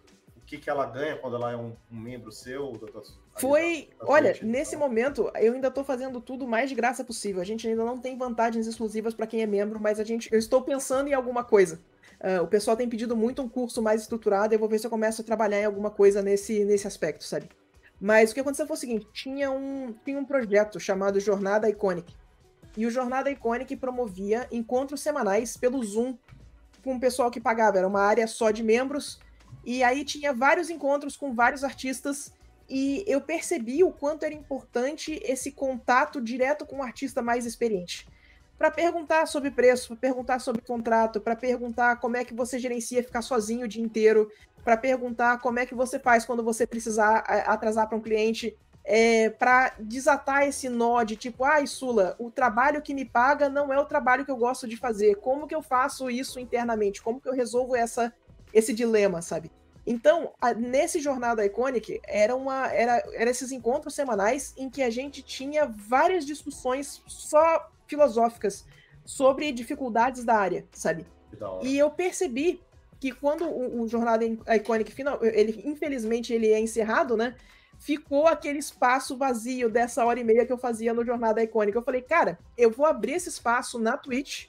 que, 0.44 0.58
que 0.58 0.70
ela 0.70 0.86
ganha 0.86 1.16
quando 1.16 1.36
ela 1.36 1.52
é 1.52 1.56
um, 1.56 1.74
um 1.90 1.98
membro 1.98 2.30
seu? 2.30 2.72
Da, 2.72 3.02
Foi, 3.36 3.88
da, 3.98 4.04
da 4.04 4.10
olha, 4.10 4.30
Twitch, 4.32 4.42
nesse 4.42 4.76
então. 4.76 4.88
momento 4.88 5.30
eu 5.36 5.54
ainda 5.54 5.68
estou 5.68 5.84
fazendo 5.84 6.20
tudo 6.20 6.46
mais 6.46 6.68
de 6.68 6.74
graça 6.74 7.04
possível. 7.04 7.40
A 7.40 7.44
gente 7.44 7.66
ainda 7.66 7.84
não 7.84 7.98
tem 7.98 8.16
vantagens 8.16 8.66
exclusivas 8.66 9.14
para 9.14 9.26
quem 9.26 9.42
é 9.42 9.46
membro, 9.46 9.80
mas 9.80 9.98
a 9.98 10.04
gente, 10.04 10.32
eu 10.32 10.38
estou 10.38 10.62
pensando 10.62 11.08
em 11.08 11.14
alguma 11.14 11.44
coisa. 11.44 11.80
Uh, 12.20 12.42
o 12.42 12.46
pessoal 12.46 12.76
tem 12.76 12.88
pedido 12.88 13.16
muito 13.16 13.42
um 13.42 13.48
curso 13.48 13.82
mais 13.82 14.02
estruturado, 14.02 14.54
e 14.54 14.56
eu 14.56 14.58
vou 14.58 14.68
ver 14.68 14.78
se 14.78 14.86
eu 14.86 14.90
começo 14.90 15.20
a 15.20 15.24
trabalhar 15.24 15.60
em 15.60 15.64
alguma 15.64 15.90
coisa 15.90 16.22
nesse, 16.22 16.64
nesse 16.64 16.86
aspecto, 16.86 17.24
sabe? 17.24 17.48
Mas 18.00 18.30
o 18.30 18.34
que 18.34 18.40
aconteceu 18.40 18.66
foi 18.66 18.76
o 18.76 18.80
seguinte: 18.80 19.06
tinha 19.12 19.50
um, 19.50 19.94
tinha 20.04 20.18
um 20.18 20.24
projeto 20.24 20.78
chamado 20.78 21.20
Jornada 21.20 21.68
Iconic. 21.68 22.14
E 22.76 22.86
o 22.86 22.90
Jornada 22.90 23.30
Iconic 23.30 23.76
promovia 23.76 24.48
encontros 24.50 25.00
semanais 25.00 25.56
pelo 25.56 25.82
Zoom 25.82 26.16
com 26.82 26.96
o 26.96 27.00
pessoal 27.00 27.30
que 27.30 27.40
pagava. 27.40 27.78
Era 27.78 27.88
uma 27.88 28.00
área 28.00 28.26
só 28.26 28.50
de 28.50 28.62
membros. 28.62 29.20
E 29.64 29.82
aí 29.82 30.04
tinha 30.04 30.32
vários 30.32 30.70
encontros 30.70 31.16
com 31.16 31.34
vários 31.34 31.64
artistas. 31.64 32.32
E 32.68 33.04
eu 33.06 33.20
percebi 33.20 33.84
o 33.84 33.92
quanto 33.92 34.24
era 34.24 34.34
importante 34.34 35.20
esse 35.22 35.52
contato 35.52 36.20
direto 36.20 36.64
com 36.64 36.78
o 36.78 36.82
artista 36.82 37.20
mais 37.20 37.44
experiente 37.44 38.06
para 38.58 38.70
perguntar 38.70 39.26
sobre 39.26 39.50
preço, 39.50 39.88
para 39.88 39.96
perguntar 39.96 40.38
sobre 40.38 40.62
contrato, 40.62 41.20
para 41.20 41.36
perguntar 41.36 41.96
como 41.96 42.16
é 42.16 42.24
que 42.24 42.34
você 42.34 42.58
gerencia 42.58 43.02
ficar 43.02 43.22
sozinho 43.22 43.64
o 43.64 43.68
dia 43.68 43.82
inteiro, 43.82 44.30
para 44.62 44.76
perguntar 44.76 45.38
como 45.40 45.58
é 45.58 45.66
que 45.66 45.74
você 45.74 45.98
faz 45.98 46.24
quando 46.24 46.42
você 46.42 46.66
precisar 46.66 47.18
atrasar 47.46 47.88
para 47.88 47.98
um 47.98 48.00
cliente, 48.00 48.56
é, 48.84 49.30
para 49.30 49.74
desatar 49.78 50.46
esse 50.46 50.68
nó 50.68 51.02
de 51.02 51.16
tipo, 51.16 51.44
ai, 51.44 51.64
ah, 51.64 51.66
Sula, 51.66 52.16
o 52.18 52.30
trabalho 52.30 52.82
que 52.82 52.94
me 52.94 53.04
paga 53.04 53.48
não 53.48 53.72
é 53.72 53.78
o 53.78 53.86
trabalho 53.86 54.24
que 54.24 54.30
eu 54.30 54.36
gosto 54.36 54.68
de 54.68 54.76
fazer. 54.76 55.16
Como 55.16 55.46
que 55.46 55.54
eu 55.54 55.62
faço 55.62 56.10
isso 56.10 56.38
internamente? 56.38 57.02
Como 57.02 57.20
que 57.20 57.28
eu 57.28 57.32
resolvo 57.32 57.74
essa, 57.74 58.12
esse 58.54 58.72
dilema, 58.72 59.20
sabe? 59.20 59.50
Então, 59.86 60.32
a, 60.40 60.54
nesse 60.54 61.00
Jornada 61.00 61.44
Iconic, 61.44 62.00
era, 62.06 62.34
uma, 62.34 62.68
era, 62.72 63.02
era 63.12 63.30
esses 63.30 63.52
encontros 63.52 63.94
semanais 63.94 64.54
em 64.56 64.70
que 64.70 64.82
a 64.82 64.88
gente 64.88 65.22
tinha 65.22 65.66
várias 65.66 66.24
discussões 66.24 67.02
só 67.06 67.70
filosóficas 67.86 68.64
sobre 69.04 69.52
dificuldades 69.52 70.24
da 70.24 70.36
área, 70.36 70.64
sabe? 70.72 71.06
E 71.62 71.76
eu 71.76 71.90
percebi 71.90 72.62
que 72.98 73.12
quando 73.12 73.44
o, 73.44 73.82
o 73.82 73.88
Jornada 73.88 74.24
Iconic 74.24 74.90
final, 74.92 75.22
ele 75.22 75.62
infelizmente 75.66 76.32
ele 76.32 76.50
é 76.50 76.58
encerrado, 76.58 77.16
né? 77.16 77.34
Ficou 77.78 78.26
aquele 78.26 78.58
espaço 78.58 79.16
vazio 79.16 79.68
dessa 79.68 80.04
hora 80.06 80.18
e 80.18 80.24
meia 80.24 80.46
que 80.46 80.52
eu 80.52 80.56
fazia 80.56 80.94
no 80.94 81.04
Jornada 81.04 81.42
Icônica. 81.42 81.76
Eu 81.76 81.82
falei, 81.82 82.00
cara, 82.00 82.38
eu 82.56 82.70
vou 82.70 82.86
abrir 82.86 83.14
esse 83.14 83.28
espaço 83.28 83.78
na 83.78 83.98
Twitch. 83.98 84.46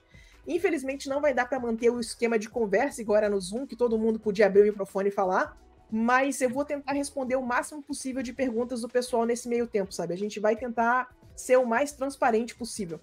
Infelizmente 0.48 1.10
não 1.10 1.22
vai 1.22 1.34
dar 1.34 1.48
para 1.48 1.60
manter 1.60 1.90
o 1.90 2.00
esquema 2.00 2.38
de 2.38 2.50
conversa 2.50 3.02
igual 3.02 3.18
era 3.18 3.30
no 3.30 3.40
Zoom, 3.40 3.66
que 3.66 3.76
todo 3.76 3.98
mundo 3.98 4.20
podia 4.20 4.46
abrir 4.46 4.62
o 4.62 4.66
microfone 4.66 5.10
e 5.10 5.12
falar, 5.12 5.58
mas 5.92 6.42
eu 6.42 6.50
vou 6.50 6.66
tentar 6.66 6.94
responder 6.94 7.36
o 7.36 7.42
máximo 7.42 7.82
possível 7.82 8.22
de 8.22 8.34
perguntas 8.34 8.82
do 8.82 8.90
pessoal 8.90 9.26
nesse 9.26 9.48
meio 9.48 9.68
tempo, 9.68 9.94
sabe? 9.94 10.14
A 10.14 10.18
gente 10.18 10.40
vai 10.40 10.56
tentar 10.56 11.16
ser 11.36 11.58
o 11.58 11.66
mais 11.66 11.92
transparente 11.92 12.56
possível. 12.56 13.00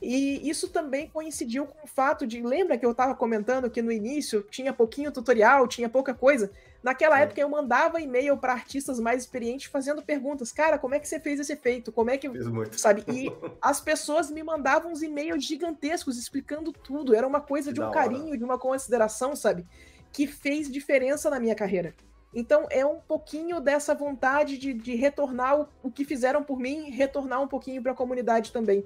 E 0.00 0.48
isso 0.48 0.68
também 0.68 1.08
coincidiu 1.08 1.66
com 1.66 1.84
o 1.84 1.88
fato 1.88 2.26
de, 2.26 2.40
lembra 2.40 2.78
que 2.78 2.86
eu 2.86 2.92
estava 2.92 3.14
comentando 3.14 3.70
que 3.70 3.82
no 3.82 3.90
início 3.90 4.42
tinha 4.42 4.72
pouquinho 4.72 5.10
tutorial, 5.10 5.66
tinha 5.66 5.88
pouca 5.88 6.14
coisa? 6.14 6.52
Naquela 6.82 7.18
é. 7.18 7.22
época 7.22 7.40
eu 7.40 7.48
mandava 7.48 8.00
e-mail 8.00 8.36
para 8.36 8.52
artistas 8.52 9.00
mais 9.00 9.22
experientes 9.22 9.66
fazendo 9.66 10.02
perguntas. 10.02 10.52
Cara, 10.52 10.78
como 10.78 10.94
é 10.94 11.00
que 11.00 11.08
você 11.08 11.18
fez 11.18 11.40
esse 11.40 11.52
efeito? 11.52 11.90
Como 11.90 12.10
é 12.10 12.16
que. 12.16 12.30
Fiz 12.30 12.46
muito. 12.46 12.80
Sabe? 12.80 13.04
E 13.08 13.32
as 13.60 13.80
pessoas 13.80 14.30
me 14.30 14.42
mandavam 14.42 14.92
uns 14.92 15.02
e-mails 15.02 15.44
gigantescos 15.44 16.16
explicando 16.18 16.72
tudo. 16.72 17.14
Era 17.14 17.26
uma 17.26 17.40
coisa 17.40 17.70
que 17.70 17.74
de 17.74 17.80
um 17.80 17.90
carinho, 17.90 18.28
hora. 18.28 18.38
de 18.38 18.44
uma 18.44 18.58
consideração, 18.58 19.34
sabe? 19.34 19.66
Que 20.12 20.26
fez 20.26 20.70
diferença 20.70 21.28
na 21.28 21.40
minha 21.40 21.54
carreira. 21.54 21.94
Então 22.32 22.66
é 22.70 22.84
um 22.84 23.00
pouquinho 23.00 23.60
dessa 23.60 23.94
vontade 23.94 24.58
de, 24.58 24.74
de 24.74 24.94
retornar 24.94 25.60
o, 25.60 25.68
o, 25.82 25.90
que 25.90 26.04
fizeram 26.04 26.42
por 26.42 26.58
mim, 26.58 26.90
retornar 26.90 27.42
um 27.42 27.48
pouquinho 27.48 27.82
para 27.82 27.92
a 27.92 27.94
comunidade 27.94 28.52
também. 28.52 28.84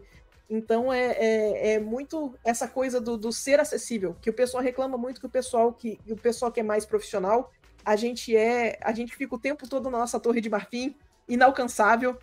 Então 0.49 0.93
é, 0.93 1.12
é, 1.12 1.72
é, 1.74 1.80
muito 1.80 2.34
essa 2.45 2.68
coisa 2.68 3.01
do, 3.01 3.16
do, 3.16 3.32
ser 3.32 3.59
acessível, 3.59 4.14
que 4.20 4.30
o 4.30 4.32
pessoal 4.32 4.62
reclama 4.62 4.97
muito 4.97 5.20
que 5.20 5.26
o 5.26 5.30
pessoal 5.30 5.72
que 5.72 5.99
o 6.09 6.16
pessoal 6.16 6.53
que 6.53 6.61
é 6.61 6.62
mais 6.62 6.84
profissional, 6.84 7.51
a 7.85 7.97
gente 7.97 8.37
é, 8.37 8.78
a 8.83 8.93
gente 8.93 9.14
fica 9.14 9.35
o 9.35 9.39
tempo 9.39 9.68
todo 9.68 9.91
na 9.91 9.99
nossa 9.99 10.18
torre 10.20 10.41
de 10.41 10.51
marfim, 10.51 10.97
inalcançável. 11.28 12.18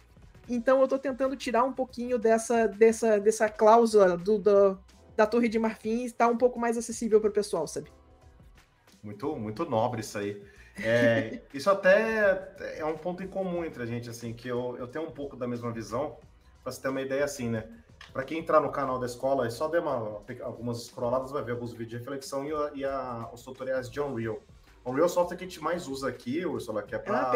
Então 0.47 0.79
eu 0.79 0.85
estou 0.85 0.99
tentando 0.99 1.35
tirar 1.35 1.63
um 1.63 1.73
pouquinho 1.73 2.17
dessa 2.17 2.67
dessa 2.67 3.19
dessa 3.19 3.49
cláusula 3.49 4.17
do, 4.17 4.39
do 4.39 4.79
da 5.15 5.25
torre 5.25 5.49
de 5.49 5.59
marfim 5.59 6.01
e 6.01 6.05
estar 6.05 6.27
um 6.27 6.37
pouco 6.37 6.59
mais 6.59 6.77
acessível 6.77 7.19
para 7.19 7.29
o 7.29 7.33
pessoal, 7.33 7.67
sabe? 7.67 7.91
Muito 9.03 9.35
muito 9.35 9.65
nobre 9.65 10.01
isso 10.01 10.17
aí. 10.17 10.41
É, 10.77 11.41
isso 11.53 11.69
até 11.69 12.53
é 12.77 12.85
um 12.85 12.97
ponto 12.97 13.21
em 13.21 13.27
comum 13.27 13.63
entre 13.65 13.83
a 13.83 13.85
gente, 13.85 14.09
assim, 14.09 14.33
que 14.33 14.47
eu, 14.47 14.77
eu 14.77 14.87
tenho 14.87 15.05
um 15.05 15.11
pouco 15.11 15.35
da 15.35 15.47
mesma 15.47 15.71
visão, 15.71 16.17
para 16.63 16.71
você 16.71 16.81
ter 16.81 16.89
uma 16.89 17.01
ideia 17.01 17.23
assim, 17.23 17.49
né? 17.49 17.67
Para 18.13 18.23
quem 18.23 18.39
entrar 18.39 18.61
no 18.61 18.71
canal 18.71 18.97
da 18.97 19.05
escola, 19.05 19.45
é 19.45 19.49
só 19.49 19.69
uma, 19.69 20.21
algumas 20.41 20.85
scrolladas, 20.85 21.31
vai 21.31 21.43
ver 21.43 21.51
alguns 21.51 21.73
vídeos 21.73 21.89
de 21.89 21.97
reflexão 21.97 22.45
e, 22.45 22.79
e 22.79 22.85
a, 22.85 23.29
os 23.33 23.43
tutoriais 23.43 23.89
de 23.89 23.99
Unreal. 23.99 24.41
Unreal 24.89 25.07
é 25.07 25.09
o 25.09 25.09
software 25.09 25.37
que 25.37 25.43
a 25.43 25.47
gente 25.47 25.61
mais 25.61 25.87
usa 25.87 26.09
aqui, 26.09 26.45
Ursula, 26.45 26.83
que 26.83 26.95
é 26.95 26.99
para 26.99 27.31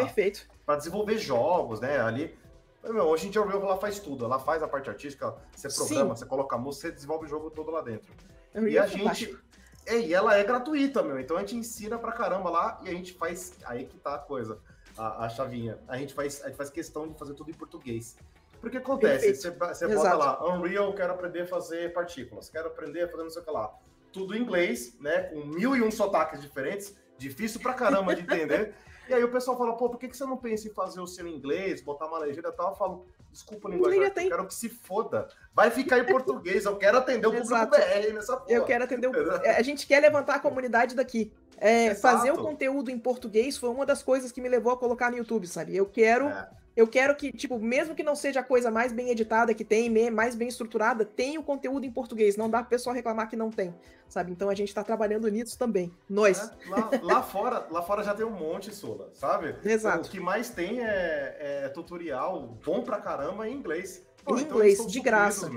ah, 0.66 0.76
desenvolver 0.76 1.18
jogos, 1.18 1.80
né? 1.80 2.00
Ali, 2.00 2.36
meu, 2.82 3.04
hoje 3.04 3.28
em 3.28 3.30
dia 3.30 3.40
a 3.40 3.44
Unreal 3.44 3.62
ela 3.62 3.76
faz 3.76 3.98
tudo, 3.98 4.24
ela 4.24 4.38
faz 4.38 4.62
a 4.62 4.68
parte 4.68 4.90
artística, 4.90 5.34
você 5.54 5.68
programa, 5.68 6.14
Sim. 6.14 6.20
você 6.20 6.26
coloca 6.26 6.56
a 6.56 6.58
música, 6.58 6.88
você 6.88 6.94
desenvolve 6.94 7.26
o 7.26 7.28
jogo 7.28 7.50
todo 7.50 7.70
lá 7.70 7.80
dentro. 7.80 8.12
Unreal 8.54 8.70
e 8.72 8.78
a 8.78 8.84
é 8.84 8.88
gente. 8.88 9.38
É, 9.86 9.98
e 9.98 10.14
ela 10.14 10.36
é 10.36 10.42
gratuita, 10.42 11.02
meu. 11.02 11.18
Então 11.18 11.36
a 11.36 11.40
gente 11.40 11.56
ensina 11.56 11.98
pra 11.98 12.12
caramba 12.12 12.48
lá 12.50 12.80
e 12.82 12.88
a 12.88 12.92
gente 12.92 13.12
faz. 13.14 13.54
Aí 13.64 13.84
que 13.84 13.98
tá 13.98 14.14
a 14.14 14.18
coisa, 14.18 14.58
a, 14.96 15.26
a 15.26 15.28
chavinha. 15.28 15.78
A 15.88 15.96
gente, 15.98 16.14
faz, 16.14 16.42
a 16.42 16.48
gente 16.48 16.56
faz 16.56 16.70
questão 16.70 17.08
de 17.08 17.18
fazer 17.18 17.34
tudo 17.34 17.50
em 17.50 17.54
português. 17.54 18.16
Porque 18.60 18.78
acontece, 18.78 19.34
você, 19.34 19.50
você 19.50 19.86
bota 19.88 20.14
lá, 20.14 20.54
Unreal, 20.54 20.94
quero 20.94 21.12
aprender 21.12 21.42
a 21.42 21.46
fazer 21.46 21.92
partículas, 21.92 22.48
quero 22.48 22.68
aprender 22.68 23.02
a 23.02 23.08
fazer 23.08 23.22
não 23.22 23.30
sei 23.30 23.42
o 23.42 23.44
que 23.44 23.50
lá. 23.50 23.74
Tudo 24.10 24.34
em 24.34 24.40
inglês, 24.40 24.98
né? 25.00 25.24
Com 25.24 25.44
mil 25.44 25.76
e 25.76 25.82
um 25.82 25.90
sotaques 25.90 26.40
diferentes, 26.40 26.96
difícil 27.18 27.60
pra 27.60 27.74
caramba 27.74 28.14
de 28.14 28.22
entender. 28.22 28.74
E 29.08 29.12
aí 29.12 29.22
o 29.22 29.30
pessoal 29.30 29.56
fala, 29.58 29.76
pô, 29.76 29.90
por 29.90 29.98
que, 29.98 30.08
que 30.08 30.16
você 30.16 30.24
não 30.24 30.36
pensa 30.36 30.66
em 30.66 30.70
fazer 30.72 31.00
o 31.00 31.06
seu 31.06 31.26
inglês, 31.28 31.82
botar 31.82 32.06
uma 32.06 32.18
legenda 32.18 32.48
e 32.48 32.52
tal? 32.52 32.70
Eu 32.70 32.76
falo, 32.76 33.06
desculpa 33.30 33.68
linguagem, 33.68 34.00
eu 34.02 34.10
quero 34.10 34.46
que 34.46 34.54
se 34.54 34.68
foda. 34.68 35.28
Vai 35.52 35.70
ficar 35.70 35.98
em 35.98 36.06
português, 36.06 36.64
eu 36.64 36.76
quero 36.76 36.98
atender 36.98 37.26
o 37.26 37.32
público 37.32 37.66
BR 37.66 38.14
nessa 38.14 38.36
porra. 38.36 38.50
Eu 38.50 38.64
quero 38.64 38.84
atender 38.84 39.08
o... 39.08 39.12
A 39.42 39.62
gente 39.62 39.86
quer 39.86 40.00
levantar 40.00 40.36
a 40.36 40.40
comunidade 40.40 40.94
daqui. 40.94 41.32
É, 41.58 41.94
fazer 41.94 42.32
o 42.32 42.38
conteúdo 42.38 42.90
em 42.90 42.98
português 42.98 43.56
foi 43.58 43.68
uma 43.68 43.84
das 43.84 44.02
coisas 44.02 44.32
que 44.32 44.40
me 44.40 44.48
levou 44.48 44.72
a 44.72 44.76
colocar 44.76 45.10
no 45.10 45.18
YouTube, 45.18 45.46
sabe? 45.46 45.76
Eu 45.76 45.86
quero... 45.86 46.26
É 46.28 46.63
eu 46.76 46.88
quero 46.88 47.14
que, 47.14 47.30
tipo, 47.32 47.58
mesmo 47.58 47.94
que 47.94 48.02
não 48.02 48.16
seja 48.16 48.40
a 48.40 48.42
coisa 48.42 48.70
mais 48.70 48.92
bem 48.92 49.08
editada 49.08 49.54
que 49.54 49.64
tem, 49.64 49.88
mais 50.10 50.34
bem 50.34 50.48
estruturada, 50.48 51.04
tenha 51.04 51.38
o 51.38 51.42
conteúdo 51.42 51.86
em 51.86 51.90
português. 51.90 52.36
Não 52.36 52.50
dá 52.50 52.60
pro 52.60 52.70
pessoal 52.70 52.94
reclamar 52.94 53.28
que 53.28 53.36
não 53.36 53.50
tem, 53.50 53.72
sabe? 54.08 54.32
Então 54.32 54.50
a 54.50 54.54
gente 54.54 54.74
tá 54.74 54.82
trabalhando 54.82 55.28
nisso 55.28 55.56
também. 55.56 55.92
Nós. 56.08 56.38
É, 56.38 56.68
lá, 56.68 56.90
lá, 57.02 57.22
fora, 57.22 57.66
lá 57.70 57.82
fora 57.82 58.02
já 58.02 58.12
tem 58.12 58.26
um 58.26 58.30
monte, 58.30 58.74
Sula, 58.74 59.10
sabe? 59.14 59.54
Exato. 59.64 60.08
O 60.08 60.10
que 60.10 60.18
mais 60.18 60.50
tem 60.50 60.80
é, 60.80 61.62
é 61.64 61.68
tutorial 61.68 62.58
bom 62.64 62.82
pra 62.82 63.00
caramba 63.00 63.48
em 63.48 63.54
inglês. 63.54 64.04
Pô, 64.24 64.36
em 64.36 64.40
então 64.40 64.56
inglês, 64.56 64.86
de 64.86 65.00
graça. 65.00 65.50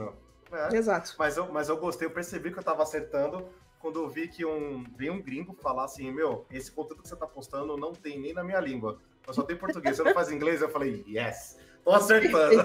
É. 0.51 0.75
Exato. 0.75 1.15
Mas 1.17 1.35
eu, 1.35 1.51
mas 1.51 1.67
eu 1.67 1.77
gostei, 1.77 2.07
eu 2.07 2.11
percebi 2.11 2.51
que 2.51 2.59
eu 2.59 2.63
tava 2.63 2.83
acertando 2.83 3.43
quando 3.79 3.99
eu 3.99 4.09
vi 4.09 4.27
que 4.27 4.45
um, 4.45 4.83
veio 4.95 5.13
um 5.13 5.21
gringo 5.21 5.53
falar 5.53 5.85
assim, 5.85 6.11
meu, 6.11 6.45
esse 6.51 6.71
conteúdo 6.71 7.01
que 7.01 7.09
você 7.09 7.15
tá 7.15 7.27
postando 7.27 7.75
não 7.77 7.93
tem 7.93 8.19
nem 8.19 8.33
na 8.33 8.43
minha 8.43 8.59
língua. 8.59 8.99
Eu 9.27 9.33
só 9.33 9.43
tenho 9.43 9.59
português. 9.59 9.97
Você 9.97 10.03
não 10.03 10.13
faz 10.13 10.31
inglês? 10.31 10.61
Eu 10.61 10.69
falei, 10.69 11.03
yes. 11.07 11.57
Tô 11.83 11.91
acertando. 11.91 12.63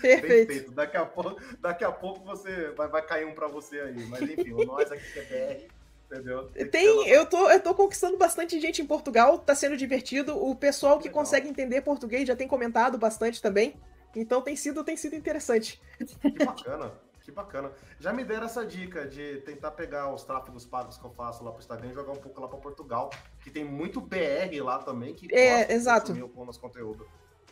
Perfeito. 0.00 0.26
Perfeito. 0.46 0.70
Daqui 0.72 0.96
a 0.96 1.04
pouco, 1.04 1.40
daqui 1.60 1.84
a 1.84 1.92
pouco 1.92 2.24
você 2.24 2.70
vai, 2.70 2.88
vai 2.88 3.02
cair 3.04 3.26
um 3.26 3.34
para 3.34 3.48
você 3.48 3.80
aí. 3.80 4.06
Mas 4.06 4.22
enfim, 4.22 4.64
nós 4.64 4.90
aqui 4.92 5.12
que 5.12 5.18
é 5.18 5.68
BR. 5.68 5.78
Entendeu? 6.10 6.48
Tem, 6.48 6.66
Tem 6.68 7.08
eu, 7.08 7.26
tô, 7.26 7.50
eu 7.50 7.60
tô 7.60 7.74
conquistando 7.74 8.16
bastante 8.16 8.58
gente 8.58 8.80
em 8.80 8.86
Portugal, 8.86 9.38
tá 9.38 9.54
sendo 9.54 9.76
divertido. 9.76 10.42
O 10.42 10.54
pessoal 10.54 10.98
que 10.98 11.08
Legal. 11.08 11.22
consegue 11.22 11.48
entender 11.48 11.82
português 11.82 12.26
já 12.26 12.34
tem 12.34 12.48
comentado 12.48 12.96
bastante 12.96 13.42
também. 13.42 13.78
Então 14.16 14.40
tem 14.40 14.56
sido, 14.56 14.82
tem 14.82 14.96
sido 14.96 15.14
interessante. 15.14 15.80
Que 16.20 16.44
bacana. 16.44 16.92
Que 17.28 17.32
bacana. 17.32 17.70
Já 18.00 18.10
me 18.10 18.24
deram 18.24 18.46
essa 18.46 18.64
dica 18.64 19.06
de 19.06 19.42
tentar 19.42 19.72
pegar 19.72 20.10
os 20.14 20.24
tráfegos 20.24 20.64
pagos 20.64 20.96
que 20.96 21.04
eu 21.04 21.10
faço 21.10 21.44
lá 21.44 21.50
pro 21.50 21.60
Instagram 21.60 21.90
e 21.90 21.94
jogar 21.94 22.12
um 22.12 22.16
pouco 22.16 22.40
lá 22.40 22.48
para 22.48 22.58
Portugal, 22.58 23.10
que 23.42 23.50
tem 23.50 23.62
muito 23.62 24.00
BR 24.00 24.62
lá 24.62 24.78
também 24.78 25.12
que 25.12 25.28
é, 25.34 25.70
exato. 25.70 26.10
o 26.12 26.44
nosso 26.46 26.58
conteúdo, 26.58 27.06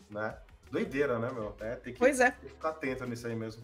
né? 0.08 0.34
Doideira, 0.70 1.18
né, 1.18 1.30
meu? 1.30 1.54
É, 1.60 1.76
tem 1.76 1.92
que, 1.92 1.98
pois 1.98 2.20
é. 2.20 2.30
Tem 2.30 2.48
que 2.48 2.54
ficar 2.54 2.70
atento 2.70 3.04
nisso 3.04 3.26
aí 3.26 3.36
mesmo. 3.36 3.62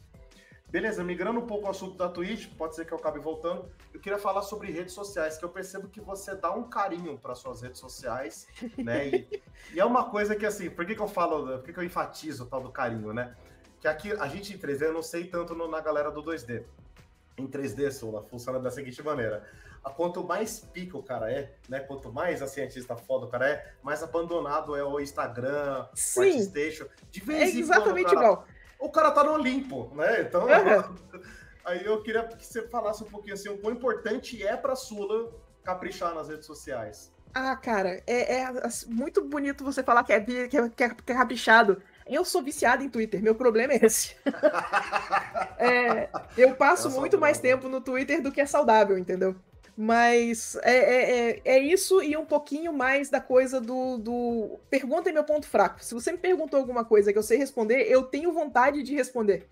Beleza, 0.68 1.02
migrando 1.02 1.40
um 1.40 1.46
pouco 1.46 1.64
ao 1.64 1.70
assunto 1.70 1.96
da 1.96 2.10
Twitch, 2.10 2.50
pode 2.58 2.76
ser 2.76 2.84
que 2.84 2.92
eu 2.92 2.98
acabe 2.98 3.18
voltando. 3.18 3.70
Eu 3.94 3.98
queria 3.98 4.18
falar 4.18 4.42
sobre 4.42 4.70
redes 4.70 4.92
sociais, 4.92 5.38
que 5.38 5.44
eu 5.46 5.48
percebo 5.48 5.88
que 5.88 6.00
você 6.00 6.34
dá 6.34 6.52
um 6.54 6.68
carinho 6.68 7.16
para 7.16 7.34
suas 7.34 7.62
redes 7.62 7.80
sociais, 7.80 8.46
né? 8.76 9.08
E, 9.08 9.42
e, 9.72 9.80
é 9.80 9.84
uma 9.84 10.10
coisa 10.10 10.36
que, 10.36 10.44
assim, 10.44 10.68
por 10.68 10.84
que, 10.84 10.94
que 10.94 11.00
eu 11.00 11.08
falo, 11.08 11.58
por 11.58 11.64
que, 11.64 11.72
que 11.72 11.78
eu 11.78 11.84
enfatizo 11.84 12.44
o 12.44 12.46
tal 12.46 12.60
do 12.60 12.70
carinho, 12.70 13.14
né? 13.14 13.34
Que 13.82 13.88
aqui 13.88 14.12
a 14.12 14.28
gente 14.28 14.54
em 14.54 14.58
3D 14.58 14.82
eu 14.82 14.92
não 14.92 15.02
sei 15.02 15.24
tanto 15.24 15.56
no, 15.56 15.66
na 15.66 15.80
galera 15.80 16.08
do 16.08 16.22
2D. 16.22 16.62
Em 17.36 17.48
3D, 17.48 17.90
Sula, 17.90 18.22
funciona 18.22 18.60
da 18.60 18.70
seguinte 18.70 19.02
maneira. 19.02 19.44
A 19.82 19.90
quanto 19.90 20.22
mais 20.22 20.60
pica 20.60 20.96
o 20.96 21.02
cara 21.02 21.32
é, 21.32 21.52
né? 21.68 21.80
Quanto 21.80 22.12
mais 22.12 22.40
a 22.40 22.46
cientista 22.46 22.94
foda 22.94 23.26
o 23.26 23.28
cara 23.28 23.50
é, 23.50 23.72
mais 23.82 24.00
abandonado 24.00 24.76
é 24.76 24.84
o 24.84 25.00
Instagram, 25.00 25.88
Sim. 25.94 26.20
o 26.20 26.22
Artstation. 26.22 26.86
De 27.10 27.20
vez 27.20 27.52
é 27.52 27.56
em 27.56 27.58
exatamente 27.58 28.04
quando, 28.04 28.14
cara, 28.14 28.26
igual. 28.26 28.46
O 28.78 28.88
cara 28.88 29.10
tá 29.10 29.24
no 29.24 29.32
Olimpo, 29.32 29.90
né? 29.96 30.20
Então, 30.20 30.42
uhum. 30.42 31.20
aí 31.66 31.84
eu 31.84 32.00
queria 32.04 32.22
que 32.22 32.46
você 32.46 32.68
falasse 32.68 33.02
um 33.02 33.08
pouquinho 33.08 33.34
assim, 33.34 33.48
o 33.48 33.58
quão 33.58 33.72
importante 33.74 34.40
é 34.46 34.56
pra 34.56 34.76
Sula 34.76 35.32
caprichar 35.64 36.14
nas 36.14 36.28
redes 36.28 36.46
sociais. 36.46 37.12
Ah, 37.34 37.56
cara, 37.56 38.00
é, 38.06 38.42
é 38.42 38.48
muito 38.86 39.24
bonito 39.24 39.64
você 39.64 39.82
falar 39.82 40.04
que 40.04 40.12
é, 40.12 40.20
que 40.20 40.36
é, 40.36 40.48
que 40.68 40.84
é, 40.84 40.88
que 40.94 41.12
é 41.12 41.16
caprichado. 41.16 41.82
Eu 42.12 42.24
sou 42.24 42.42
viciado 42.42 42.82
em 42.84 42.88
Twitter, 42.88 43.22
meu 43.22 43.34
problema 43.34 43.72
é 43.72 43.84
esse. 43.84 44.14
é, 45.58 46.08
eu 46.36 46.54
passo 46.54 46.88
eu 46.88 46.92
muito 46.92 47.18
mais 47.18 47.38
tempo 47.38 47.68
no 47.68 47.80
Twitter 47.80 48.20
do 48.22 48.30
que 48.30 48.40
é 48.40 48.46
saudável, 48.46 48.98
entendeu? 48.98 49.34
Mas 49.76 50.56
é, 50.62 50.76
é, 50.76 51.30
é, 51.30 51.40
é, 51.44 51.58
isso 51.58 52.02
e 52.02 52.14
um 52.16 52.26
pouquinho 52.26 52.72
mais 52.72 53.08
da 53.08 53.20
coisa 53.20 53.60
do, 53.60 53.96
do. 53.96 54.58
Pergunta 54.68 55.08
é 55.08 55.12
meu 55.12 55.24
ponto 55.24 55.48
fraco. 55.48 55.82
Se 55.82 55.94
você 55.94 56.12
me 56.12 56.18
perguntou 56.18 56.60
alguma 56.60 56.84
coisa 56.84 57.10
que 57.12 57.18
eu 57.18 57.22
sei 57.22 57.38
responder, 57.38 57.90
eu 57.90 58.02
tenho 58.02 58.32
vontade 58.32 58.82
de 58.82 58.94
responder. 58.94 59.46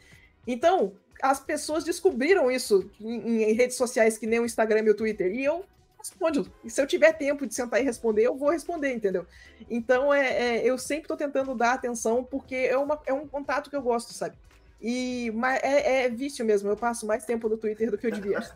Então, 0.46 0.92
as 1.22 1.40
pessoas 1.40 1.84
descobriram 1.84 2.50
isso 2.50 2.90
em, 3.00 3.44
em 3.44 3.52
redes 3.54 3.76
sociais 3.76 4.18
que 4.18 4.26
nem 4.26 4.40
o 4.40 4.44
Instagram 4.44 4.82
e 4.84 4.90
o 4.90 4.94
Twitter. 4.94 5.32
E 5.32 5.42
eu 5.42 5.64
respondo. 6.00 6.50
E 6.64 6.70
se 6.70 6.80
eu 6.80 6.86
tiver 6.86 7.12
tempo 7.12 7.46
de 7.46 7.54
sentar 7.54 7.80
e 7.80 7.84
responder, 7.84 8.22
eu 8.22 8.36
vou 8.36 8.50
responder, 8.50 8.92
entendeu? 8.92 9.26
Então, 9.68 10.12
é, 10.12 10.58
é 10.58 10.64
eu 10.64 10.76
sempre 10.78 11.04
estou 11.04 11.16
tentando 11.16 11.54
dar 11.54 11.74
atenção, 11.74 12.24
porque 12.24 12.56
é, 12.56 12.76
uma, 12.76 13.00
é 13.06 13.12
um 13.12 13.28
contato 13.28 13.70
que 13.70 13.76
eu 13.76 13.82
gosto, 13.82 14.12
sabe? 14.12 14.36
E 14.80 15.30
mas 15.34 15.60
é, 15.62 16.04
é 16.04 16.08
vício 16.08 16.44
mesmo, 16.44 16.70
eu 16.70 16.76
passo 16.76 17.06
mais 17.06 17.24
tempo 17.24 17.48
no 17.48 17.58
Twitter 17.58 17.90
do 17.90 17.98
que 17.98 18.06
eu 18.06 18.10
devia. 18.10 18.40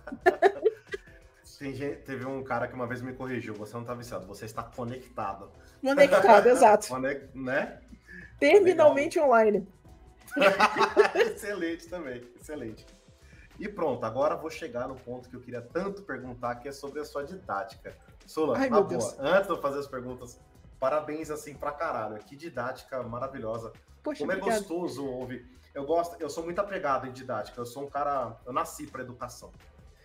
Gente, 1.61 1.97
teve 2.03 2.27
um 2.27 2.43
cara 2.43 2.67
que 2.67 2.75
uma 2.75 2.87
vez 2.87 3.01
me 3.01 3.13
corrigiu, 3.13 3.55
você 3.55 3.75
não 3.75 3.83
está 3.83 3.95
viciado, 3.95 4.27
você 4.27 4.45
está 4.45 4.63
conectado. 4.63 5.51
Conectado, 5.81 6.49
exato. 6.49 6.89
Conect, 6.93 7.29
né? 7.35 7.79
Terminalmente 8.41 9.19
Legal. 9.19 9.31
online. 9.31 9.69
excelente 11.15 11.87
também, 11.87 12.23
excelente. 12.41 12.85
E 13.59 13.69
pronto, 13.69 14.05
agora 14.05 14.35
vou 14.35 14.51
chegar 14.51 14.89
no 14.89 14.97
ponto 14.97 15.29
que 15.29 15.37
eu 15.37 15.41
queria 15.41 15.63
tanto 15.63 16.03
perguntar, 16.03 16.57
que 16.57 16.69
é 16.69 16.73
sobre 16.73 17.01
a 17.01 17.05
sua 17.05 17.25
didática. 17.25 17.97
Sula, 18.27 18.59
Ai, 18.59 18.69
na 18.69 18.79
boa, 18.79 18.89
Deus. 18.89 19.17
antes 19.19 19.47
de 19.47 19.53
eu 19.53 19.61
fazer 19.61 19.79
as 19.79 19.87
perguntas, 19.87 20.41
parabéns 20.81 21.31
assim 21.31 21.55
pra 21.55 21.71
caralho. 21.71 22.17
Que 22.25 22.35
didática 22.35 23.03
maravilhosa. 23.03 23.73
Poxa, 24.03 24.21
Como 24.21 24.33
é 24.33 24.37
obrigado. 24.37 24.59
gostoso 24.59 25.07
ouvir. 25.07 25.49
Eu 25.73 25.85
gosto, 25.85 26.17
eu 26.21 26.29
sou 26.29 26.45
muito 26.45 26.61
apegado 26.61 27.07
em 27.07 27.13
didática. 27.13 27.61
Eu 27.61 27.67
sou 27.67 27.85
um 27.85 27.89
cara, 27.89 28.37
eu 28.45 28.53
nasci 28.53 28.87
para 28.87 29.03
educação. 29.03 29.53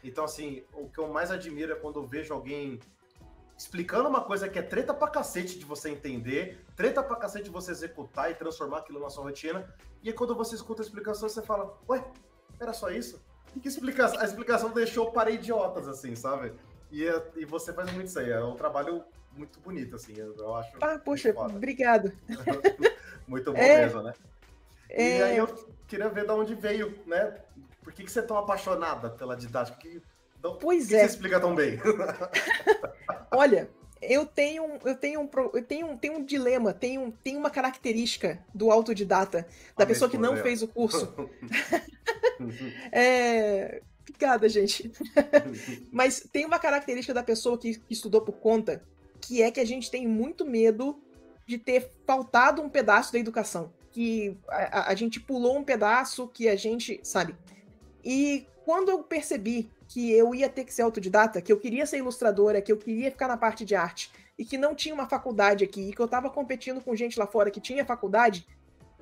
Então 0.04 0.24
assim, 0.24 0.64
o 0.74 0.88
que 0.90 1.00
eu 1.00 1.08
mais 1.08 1.32
admiro 1.32 1.72
é 1.74 1.76
quando 1.76 2.00
eu 2.00 2.08
vejo 2.08 2.34
alguém 2.34 2.80
explicando 3.58 4.08
uma 4.08 4.22
coisa 4.22 4.48
que 4.48 4.58
é 4.58 4.62
treta 4.62 4.94
pra 4.94 5.10
cacete 5.10 5.60
de 5.60 5.66
você 5.66 5.90
entender, 5.90 6.66
treta 6.78 7.04
pra 7.04 7.18
cacete 7.18 7.46
de 7.46 7.50
você 7.50 7.72
executar 7.72 8.32
e 8.32 8.36
transformar 8.36 8.78
aquilo 8.78 9.02
na 9.02 9.10
sua 9.10 9.24
rotina. 9.26 9.68
E 10.02 10.08
aí, 10.08 10.16
quando 10.16 10.34
você 10.34 10.56
escuta 10.56 10.82
a 10.82 10.86
explicação, 10.86 11.28
você 11.28 11.42
fala, 11.42 11.78
ué, 11.90 12.02
era 12.58 12.72
só 12.72 12.90
isso? 12.90 13.22
Que 13.62 13.68
explicação, 13.68 14.20
a 14.20 14.26
explicação 14.26 14.72
deixou 14.72 15.12
para 15.12 15.32
idiotas, 15.32 15.88
assim, 15.88 16.16
sabe? 16.16 16.54
E, 16.92 17.06
e 17.36 17.46
você 17.46 17.72
faz 17.72 17.92
muito 17.92 18.08
isso 18.08 18.20
aí, 18.20 18.32
é 18.32 18.44
um 18.44 18.56
trabalho 18.56 19.04
muito 19.36 19.60
bonito, 19.60 19.96
assim, 19.96 20.14
eu 20.18 20.56
acho. 20.56 20.72
Ah, 20.82 21.00
poxa, 21.00 21.34
obrigado. 21.38 22.12
muito 23.28 23.52
bom 23.52 23.58
é, 23.58 23.86
mesmo, 23.86 24.02
né? 24.02 24.14
É... 24.90 25.18
E 25.18 25.24
aí 25.24 25.38
eu 25.38 25.48
queria 25.88 26.10
ver 26.10 26.26
de 26.26 26.32
onde 26.32 26.56
veio, 26.56 26.98
né? 27.06 27.36
Por 27.84 27.94
que, 27.94 28.04
que 28.04 28.12
você 28.12 28.20
é 28.20 28.24
tão 28.24 28.38
apaixonada 28.38 29.10
pela 29.10 29.36
didática? 29.36 29.78
Que, 29.78 30.02
pois 30.60 30.88
que 30.88 30.96
é. 30.96 31.00
você 31.00 31.06
explica 31.06 31.40
tão 31.40 31.56
bem? 31.56 31.80
Olha, 33.32 33.70
eu 34.02 34.26
tenho, 34.26 34.80
eu 34.86 34.96
tenho 34.96 35.22
um, 35.22 35.30
eu 35.54 35.64
tenho, 35.64 35.98
tenho 35.98 36.18
um 36.18 36.24
dilema, 36.24 36.74
tenho, 36.74 37.12
tenho 37.24 37.38
uma 37.40 37.50
característica 37.50 38.40
do 38.54 38.72
autodidata, 38.72 39.46
da 39.78 39.86
pessoa 39.86 40.10
que 40.10 40.18
não 40.18 40.38
fez 40.38 40.62
o 40.62 40.68
curso. 40.68 41.14
é, 42.92 43.82
obrigada, 44.02 44.48
gente. 44.50 44.92
Mas 45.92 46.28
tem 46.32 46.46
uma 46.46 46.60
característica 46.60 47.14
da 47.14 47.24
pessoa 47.24 47.58
que, 47.58 47.82
estudou 47.90 48.22
por 48.22 48.38
conta, 48.38 48.84
que 49.22 49.42
é 49.42 49.52
que 49.52 49.60
a 49.60 49.66
gente 49.66 49.92
tem 49.92 50.08
muito 50.08 50.46
medo 50.46 51.02
de 51.46 51.58
ter 51.58 51.92
faltado 52.06 52.62
um 52.62 52.70
pedaço 52.70 53.12
da 53.12 53.20
educação. 53.20 53.74
Que 53.92 54.38
a, 54.48 54.92
a 54.92 54.96
gente 54.96 55.20
pulou 55.20 55.58
um 55.58 55.64
pedaço 55.64 56.28
que 56.28 56.48
a 56.48 56.56
gente, 56.56 57.00
sabe? 57.04 57.36
E 58.04 58.46
quando 58.66 58.90
eu 58.90 59.04
percebi 59.04 59.70
que 59.88 60.12
eu 60.12 60.36
ia 60.36 60.48
ter 60.48 60.64
que 60.64 60.74
ser 60.74 60.84
autodidata, 60.84 61.42
que 61.42 61.52
eu 61.52 61.60
queria 61.60 61.86
ser 61.86 61.98
ilustradora, 61.98 62.62
que 62.62 62.72
eu 62.72 62.78
queria 62.78 63.10
ficar 63.10 63.28
na 63.28 63.36
parte 63.36 63.66
de 63.66 63.76
arte 63.76 64.12
e 64.38 64.46
que 64.46 64.58
não 64.58 64.76
tinha 64.76 64.94
uma 64.94 65.10
faculdade 65.10 65.64
aqui 65.64 65.90
e 65.90 65.94
que 65.94 66.00
eu 66.00 66.08
tava 66.08 66.30
competindo 66.30 66.80
com 66.80 66.96
gente 66.96 67.18
lá 67.18 67.26
fora 67.26 67.50
que 67.50 67.60
tinha 67.60 67.84
faculdade, 67.84 68.48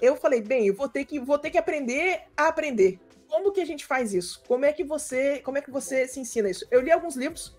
eu 0.01 0.15
falei, 0.15 0.41
bem, 0.41 0.67
eu 0.67 0.73
vou 0.73 0.87
ter 0.87 1.03
que 1.03 1.19
vou 1.19 1.37
ter 1.37 1.49
que 1.49 1.57
aprender 1.57 2.21
a 2.35 2.47
aprender. 2.47 2.99
Como 3.29 3.51
que 3.51 3.61
a 3.61 3.65
gente 3.65 3.85
faz 3.85 4.13
isso? 4.13 4.41
Como 4.47 4.65
é 4.65 4.73
que 4.73 4.83
você, 4.83 5.39
como 5.39 5.57
é 5.57 5.61
que 5.61 5.71
você 5.71 6.07
se 6.07 6.19
ensina 6.19 6.49
isso? 6.49 6.65
Eu 6.71 6.81
li 6.81 6.91
alguns 6.91 7.15
livros 7.15 7.55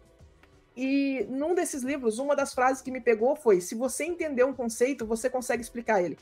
e 0.77 1.27
num 1.29 1.57
desses 1.57 1.83
livros, 1.83 2.21
uma 2.21 2.37
das 2.37 2.55
frases 2.55 2.81
que 2.81 2.91
me 2.91 3.01
pegou 3.01 3.35
foi: 3.35 3.61
se 3.61 3.75
você 3.75 4.05
entender 4.05 4.45
um 4.45 4.53
conceito, 4.53 5.05
você 5.05 5.29
consegue 5.29 5.61
explicar 5.61 6.01
ele. 6.03 6.16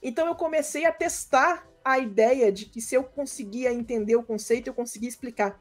Então 0.00 0.26
eu 0.28 0.34
comecei 0.34 0.86
a 0.86 0.92
testar 0.92 1.68
a 1.84 1.98
ideia 1.98 2.52
de 2.52 2.66
que 2.66 2.80
se 2.80 2.94
eu 2.94 3.02
conseguia 3.02 3.72
entender 3.72 4.14
o 4.16 4.22
conceito, 4.22 4.68
eu 4.68 4.74
conseguia 4.74 5.08
explicar. 5.08 5.60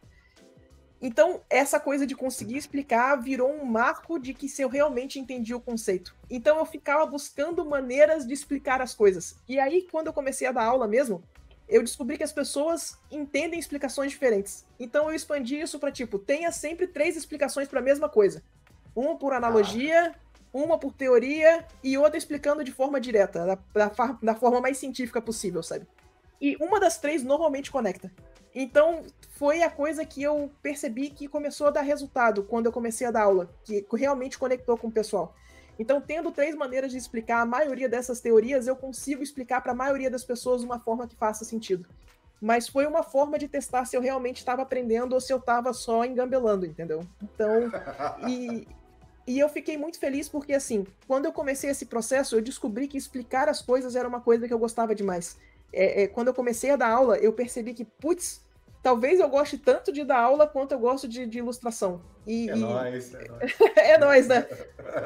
Então, 1.02 1.42
essa 1.50 1.80
coisa 1.80 2.06
de 2.06 2.14
conseguir 2.14 2.58
explicar 2.58 3.16
virou 3.16 3.50
um 3.50 3.64
marco 3.64 4.20
de 4.20 4.34
que 4.34 4.50
se 4.50 4.62
eu 4.62 4.68
realmente 4.68 5.18
entendi 5.18 5.56
o 5.56 5.60
conceito. 5.60 6.14
Então, 6.30 6.58
eu 6.58 6.66
ficava 6.66 7.06
buscando 7.06 7.64
maneiras 7.64 8.28
de 8.28 8.34
explicar 8.34 8.82
as 8.82 8.94
coisas. 8.94 9.38
E 9.48 9.58
aí, 9.60 9.88
quando 9.90 10.08
eu 10.08 10.14
comecei 10.14 10.46
a 10.46 10.52
dar 10.52 10.66
aula 10.66 10.90
mesmo, 10.90 11.24
eu 11.70 11.84
descobri 11.84 12.18
que 12.18 12.24
as 12.24 12.34
pessoas 12.34 12.98
entendem 13.12 13.60
explicações 13.60 14.12
diferentes. 14.12 14.66
Então, 14.80 15.10
eu 15.10 15.16
expandi 15.16 15.60
isso 15.60 15.80
para 15.80 15.92
tipo, 15.92 16.18
tenha 16.18 16.52
sempre 16.52 16.88
três 16.88 17.16
explicações 17.16 17.68
para 17.68 17.80
a 17.80 17.84
mesma 17.84 18.10
coisa: 18.10 18.42
uma 18.96 19.18
por 19.18 19.34
analogia, 19.34 20.16
uma 20.52 20.80
por 20.80 20.92
teoria 20.92 21.66
e 21.84 21.98
outra 21.98 22.18
explicando 22.18 22.64
de 22.64 22.72
forma 22.72 23.00
direta, 23.00 23.46
da, 23.46 23.88
da, 23.88 24.18
da 24.22 24.36
forma 24.36 24.60
mais 24.60 24.78
científica 24.78 25.22
possível, 25.22 25.62
sabe? 25.62 25.88
E 26.42 26.58
uma 26.60 26.80
das 26.80 26.98
três 26.98 27.24
normalmente 27.24 27.72
conecta. 27.72 28.12
Então, 28.56 29.04
foi 29.32 29.62
a 29.62 29.70
coisa 29.70 30.04
que 30.04 30.24
eu 30.24 30.52
percebi 30.62 31.10
que 31.12 31.28
começou 31.28 31.68
a 31.68 31.72
dar 31.72 31.82
resultado 31.82 32.44
quando 32.44 32.66
eu 32.66 32.72
comecei 32.72 33.06
a 33.06 33.12
dar 33.12 33.24
aula, 33.24 33.50
que 33.64 33.86
realmente 33.94 34.40
conectou 34.40 34.76
com 34.76 34.88
o 34.88 34.92
pessoal. 34.92 35.36
Então, 35.80 36.02
tendo 36.02 36.32
três 36.32 36.54
maneiras 36.54 36.92
de 36.92 36.98
explicar 36.98 37.40
a 37.40 37.46
maioria 37.46 37.88
dessas 37.88 38.20
teorias, 38.20 38.68
eu 38.68 38.76
consigo 38.76 39.24
explicar 39.24 39.62
para 39.62 39.72
a 39.72 39.76
maioria 39.76 40.10
das 40.10 40.26
pessoas 40.26 40.62
uma 40.62 40.78
forma 40.78 41.08
que 41.08 41.16
faça 41.16 41.46
sentido. 41.46 41.88
Mas 42.42 42.68
foi 42.68 42.86
uma 42.86 43.02
forma 43.02 43.40
de 43.40 43.48
testar 43.48 43.86
se 43.86 43.96
eu 43.96 44.02
realmente 44.02 44.38
estava 44.38 44.62
aprendendo 44.62 45.14
ou 45.14 45.22
se 45.22 45.32
eu 45.32 45.38
estava 45.38 45.74
só 45.74 46.04
engambelando, 46.04 46.66
entendeu? 46.66 47.06
Então, 47.24 47.72
e, 48.28 48.68
e 49.26 49.40
eu 49.40 49.48
fiquei 49.48 49.78
muito 49.78 49.98
feliz 49.98 50.28
porque, 50.28 50.54
assim, 50.54 50.86
quando 51.08 51.26
eu 51.26 51.32
comecei 51.32 51.70
esse 51.70 51.86
processo, 51.86 52.36
eu 52.36 52.42
descobri 52.42 52.88
que 52.88 52.98
explicar 52.98 53.48
as 53.48 53.62
coisas 53.62 53.96
era 53.96 54.08
uma 54.08 54.22
coisa 54.22 54.48
que 54.48 54.54
eu 54.54 54.60
gostava 54.60 54.94
demais 54.94 55.38
é, 55.72 56.04
é, 56.04 56.08
quando 56.08 56.28
eu 56.28 56.34
comecei 56.34 56.72
a 56.72 56.76
dar 56.76 56.90
aula, 56.90 57.18
eu 57.18 57.34
percebi 57.34 57.74
que, 57.74 57.86
putz, 57.86 58.42
talvez 58.82 59.20
eu 59.20 59.30
goste 59.30 59.58
tanto 59.58 59.92
de 59.92 60.04
dar 60.04 60.20
aula 60.20 60.48
quanto 60.48 60.72
eu 60.72 60.80
gosto 60.80 61.08
de, 61.08 61.26
de 61.26 61.40
ilustração. 61.40 62.02
E, 62.26 62.50
é 62.50 62.56
e... 62.56 62.60
nóis, 62.60 63.14
é 63.14 63.28
nóis. 63.28 63.58
é 63.78 63.98
nóis, 63.98 64.28
né? 64.28 64.48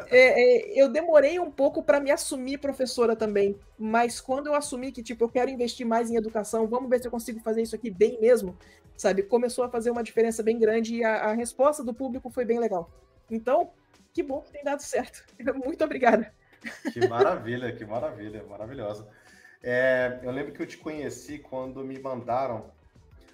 É, 0.09 0.77
é, 0.77 0.81
eu 0.81 0.89
demorei 0.89 1.39
um 1.39 1.51
pouco 1.51 1.83
para 1.83 1.99
me 1.99 2.11
assumir 2.11 2.57
professora 2.57 3.15
também, 3.15 3.57
mas 3.77 4.19
quando 4.21 4.47
eu 4.47 4.55
assumi 4.55 4.91
que, 4.91 5.03
tipo, 5.03 5.23
eu 5.23 5.29
quero 5.29 5.49
investir 5.49 5.85
mais 5.85 6.09
em 6.09 6.15
educação, 6.15 6.67
vamos 6.67 6.89
ver 6.89 6.99
se 6.99 7.07
eu 7.07 7.11
consigo 7.11 7.39
fazer 7.39 7.61
isso 7.61 7.75
aqui 7.75 7.89
bem 7.89 8.19
mesmo, 8.19 8.57
sabe? 8.95 9.23
Começou 9.23 9.63
a 9.63 9.69
fazer 9.69 9.91
uma 9.91 10.03
diferença 10.03 10.43
bem 10.43 10.59
grande 10.59 10.95
e 10.95 11.03
a, 11.03 11.25
a 11.25 11.33
resposta 11.33 11.83
do 11.83 11.93
público 11.93 12.29
foi 12.29 12.45
bem 12.45 12.59
legal. 12.59 12.89
Então, 13.29 13.71
que 14.13 14.21
bom 14.21 14.41
que 14.41 14.51
tem 14.51 14.63
dado 14.63 14.81
certo. 14.81 15.23
Muito 15.65 15.83
obrigada. 15.83 16.33
Que 16.93 17.07
maravilha, 17.07 17.71
que 17.75 17.85
maravilha, 17.85 18.43
maravilhosa. 18.43 19.07
É, 19.61 20.19
eu 20.23 20.31
lembro 20.31 20.51
que 20.51 20.61
eu 20.61 20.67
te 20.67 20.77
conheci 20.77 21.39
quando 21.39 21.83
me 21.83 21.99
mandaram. 21.99 22.71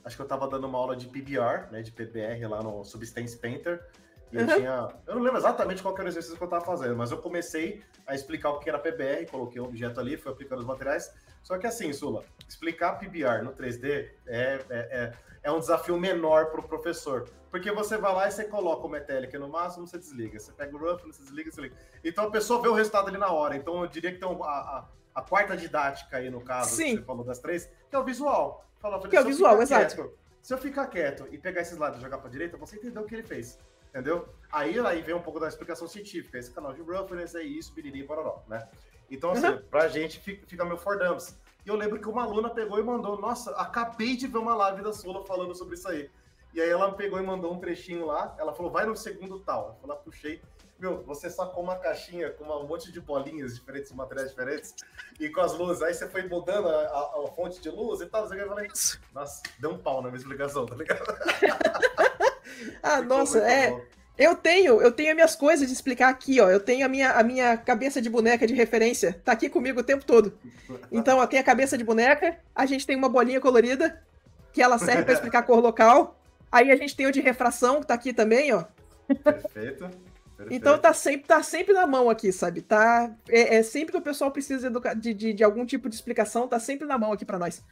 Acho 0.03 0.15
que 0.15 0.21
eu 0.21 0.25
estava 0.25 0.47
dando 0.47 0.67
uma 0.67 0.77
aula 0.77 0.95
de 0.95 1.07
PBR, 1.07 1.71
né? 1.71 1.81
De 1.81 1.91
PBR 1.91 2.47
lá 2.47 2.61
no 2.63 2.83
Substance 2.83 3.37
Painter. 3.37 3.85
E 4.31 4.37
uhum. 4.37 4.43
eu 4.43 4.55
tinha. 4.55 4.87
Eu 5.07 5.15
não 5.15 5.21
lembro 5.21 5.39
exatamente 5.39 5.81
qual 5.81 5.93
era 5.95 6.05
o 6.05 6.07
exercício 6.07 6.37
que 6.37 6.43
eu 6.43 6.45
estava 6.45 6.63
fazendo, 6.63 6.95
mas 6.95 7.11
eu 7.11 7.17
comecei 7.17 7.83
a 8.05 8.13
explicar 8.13 8.51
o 8.51 8.59
que 8.59 8.69
era 8.69 8.79
PBR, 8.79 9.25
coloquei 9.29 9.59
o 9.59 9.65
um 9.65 9.67
objeto 9.67 9.99
ali, 9.99 10.17
fui 10.17 10.31
aplicando 10.31 10.59
os 10.59 10.65
materiais. 10.65 11.11
Só 11.41 11.57
que 11.57 11.65
assim, 11.65 11.91
Sula, 11.93 12.23
explicar 12.47 12.99
PBR 12.99 13.43
no 13.43 13.53
3D 13.53 13.85
é, 13.87 14.09
é, 14.27 14.63
é, 14.69 15.13
é 15.43 15.51
um 15.51 15.59
desafio 15.59 15.97
menor 15.97 16.47
para 16.47 16.59
o 16.59 16.63
professor. 16.63 17.27
Porque 17.49 17.71
você 17.71 17.97
vai 17.97 18.13
lá 18.13 18.27
e 18.27 18.31
você 18.31 18.43
coloca 18.43 18.85
o 18.85 18.89
Metallic 18.89 19.35
no 19.37 19.47
máximo, 19.47 19.87
você 19.87 19.97
desliga. 19.97 20.39
Você 20.39 20.51
pega 20.51 20.75
o 20.75 20.79
Rough, 20.79 21.01
você 21.01 21.23
desliga, 21.23 21.51
você 21.51 21.61
liga. 21.61 21.75
Então 22.03 22.25
a 22.25 22.31
pessoa 22.31 22.61
vê 22.61 22.67
o 22.67 22.73
resultado 22.73 23.07
ali 23.07 23.17
na 23.17 23.31
hora. 23.31 23.55
Então 23.55 23.81
eu 23.81 23.87
diria 23.87 24.11
que 24.11 24.19
tem 24.19 24.29
um, 24.29 24.43
a, 24.43 24.87
a 25.15 25.21
quarta 25.21 25.57
didática 25.57 26.17
aí, 26.17 26.29
no 26.29 26.41
caso, 26.41 26.75
Sim. 26.75 26.91
que 26.91 26.97
você 26.97 27.05
falou 27.05 27.23
das 27.23 27.39
três, 27.39 27.69
que 27.89 27.95
é 27.95 27.99
o 27.99 28.03
visual. 28.03 28.68
Fala, 28.79 28.99
que 29.07 29.15
é 29.15 29.21
o 29.21 29.25
visual, 29.25 29.61
exato. 29.61 29.95
Quieto, 29.95 30.17
se 30.41 30.53
eu 30.53 30.57
ficar 30.57 30.87
quieto 30.87 31.27
e 31.31 31.37
pegar 31.37 31.61
esses 31.61 31.77
lados 31.77 31.99
e 31.99 32.01
jogar 32.01 32.17
pra 32.17 32.29
direita, 32.29 32.57
você 32.57 32.77
entendeu 32.77 33.03
o 33.03 33.05
que 33.05 33.15
ele 33.15 33.23
fez. 33.23 33.59
Entendeu? 33.89 34.29
Aí, 34.51 34.79
aí 34.79 35.01
vem 35.01 35.15
um 35.15 35.21
pouco 35.21 35.39
da 35.39 35.47
explicação 35.47 35.87
científica. 35.87 36.37
Esse 36.37 36.51
canal 36.51 36.73
de 36.73 36.81
reference 36.81 37.35
é 37.35 37.43
isso, 37.43 37.73
biriri, 37.73 38.03
bororó, 38.03 38.43
né? 38.47 38.67
Então, 39.09 39.31
assim, 39.31 39.47
uhum. 39.47 39.61
pra 39.69 39.87
gente 39.87 40.19
fica, 40.19 40.45
fica 40.47 40.63
meu 40.63 40.77
for 40.77 40.97
dumps. 40.97 41.37
E 41.65 41.69
eu 41.69 41.75
lembro 41.75 41.99
que 41.99 42.07
uma 42.07 42.23
aluna 42.23 42.49
pegou 42.49 42.79
e 42.79 42.83
mandou, 42.83 43.19
nossa, 43.19 43.51
acabei 43.51 44.15
de 44.15 44.27
ver 44.27 44.37
uma 44.37 44.55
live 44.55 44.81
da 44.81 44.93
Sula 44.93 45.25
falando 45.25 45.55
sobre 45.55 45.75
isso 45.75 45.87
aí. 45.87 46.09
E 46.53 46.61
aí 46.61 46.69
ela 46.69 46.91
pegou 46.93 47.19
e 47.19 47.23
mandou 47.23 47.53
um 47.53 47.59
trechinho 47.59 48.05
lá, 48.05 48.35
ela 48.39 48.53
falou, 48.53 48.71
vai 48.71 48.85
no 48.85 48.95
segundo 48.95 49.39
tal. 49.39 49.79
Eu 49.81 49.87
falei, 49.87 50.03
puxei, 50.03 50.41
meu, 50.79 51.03
você 51.03 51.29
sacou 51.29 51.63
uma 51.63 51.75
caixinha 51.75 52.29
com 52.31 52.45
um 52.45 52.65
monte 52.65 52.91
de 52.91 53.01
bolinhas 53.01 53.55
diferentes, 53.55 53.91
materiais 53.91 54.29
diferentes, 54.29 54.73
e 55.19 55.29
com 55.29 55.41
as 55.41 55.53
luzes. 55.53 55.83
Aí 55.83 55.93
você 55.93 56.07
foi 56.07 56.27
mudando 56.27 56.69
a, 56.69 56.71
a, 56.71 57.25
a 57.25 57.31
fonte 57.35 57.61
de 57.61 57.69
luz 57.69 57.99
e 58.01 58.05
tal. 58.05 58.27
Você 58.27 58.37
falei, 58.45 58.67
nossa, 59.13 59.43
deu 59.59 59.71
um 59.71 59.77
pau 59.77 60.01
na 60.01 60.09
minha 60.09 60.19
explicação, 60.19 60.65
tá 60.65 60.75
ligado? 60.75 61.03
ah, 62.81 63.01
Ficou 63.01 63.17
nossa, 63.17 63.39
é. 63.39 63.71
Bom. 63.71 63.81
Eu 64.17 64.35
tenho, 64.35 64.81
eu 64.81 64.91
tenho 64.91 65.09
as 65.11 65.15
minhas 65.15 65.35
coisas 65.35 65.67
de 65.67 65.73
explicar 65.73 66.09
aqui, 66.09 66.41
ó. 66.41 66.49
Eu 66.49 66.59
tenho 66.59 66.85
a 66.85 66.89
minha, 66.89 67.11
a 67.11 67.23
minha 67.23 67.55
cabeça 67.55 68.01
de 68.01 68.09
boneca 68.09 68.45
de 68.45 68.53
referência. 68.53 69.19
Tá 69.23 69.31
aqui 69.31 69.49
comigo 69.49 69.79
o 69.79 69.83
tempo 69.83 70.03
todo. 70.03 70.37
Então, 70.91 71.19
ó, 71.19 71.25
tem 71.25 71.39
a 71.39 71.43
cabeça 71.43 71.77
de 71.77 71.85
boneca, 71.85 72.37
a 72.53 72.65
gente 72.65 72.85
tem 72.85 72.97
uma 72.97 73.07
bolinha 73.07 73.39
colorida, 73.39 74.03
que 74.51 74.61
ela 74.61 74.77
serve 74.77 75.03
para 75.03 75.13
explicar 75.13 75.39
a 75.39 75.43
cor 75.43 75.61
local. 75.61 76.19
Aí 76.51 76.69
a 76.69 76.75
gente 76.75 76.97
tem 76.97 77.07
o 77.07 77.11
de 77.13 77.21
refração, 77.21 77.79
que 77.79 77.87
tá 77.87 77.93
aqui 77.93 78.11
também, 78.11 78.51
ó. 78.51 78.65
Perfeito. 79.23 79.89
Então 80.49 80.77
tá 80.77 80.93
sempre, 80.93 81.27
tá 81.27 81.43
sempre 81.43 81.73
na 81.73 81.85
mão 81.85 82.09
aqui, 82.09 82.31
sabe? 82.31 82.61
Tá, 82.61 83.13
é, 83.27 83.57
é 83.57 83.63
sempre 83.63 83.91
que 83.91 83.97
o 83.97 84.01
pessoal 84.01 84.31
precisa 84.31 84.71
de, 84.95 85.13
de, 85.13 85.33
de, 85.33 85.43
algum 85.43 85.65
tipo 85.65 85.89
de 85.89 85.95
explicação, 85.95 86.47
tá 86.47 86.59
sempre 86.59 86.87
na 86.87 86.97
mão 86.97 87.11
aqui 87.11 87.25
para 87.25 87.39
nós. 87.39 87.63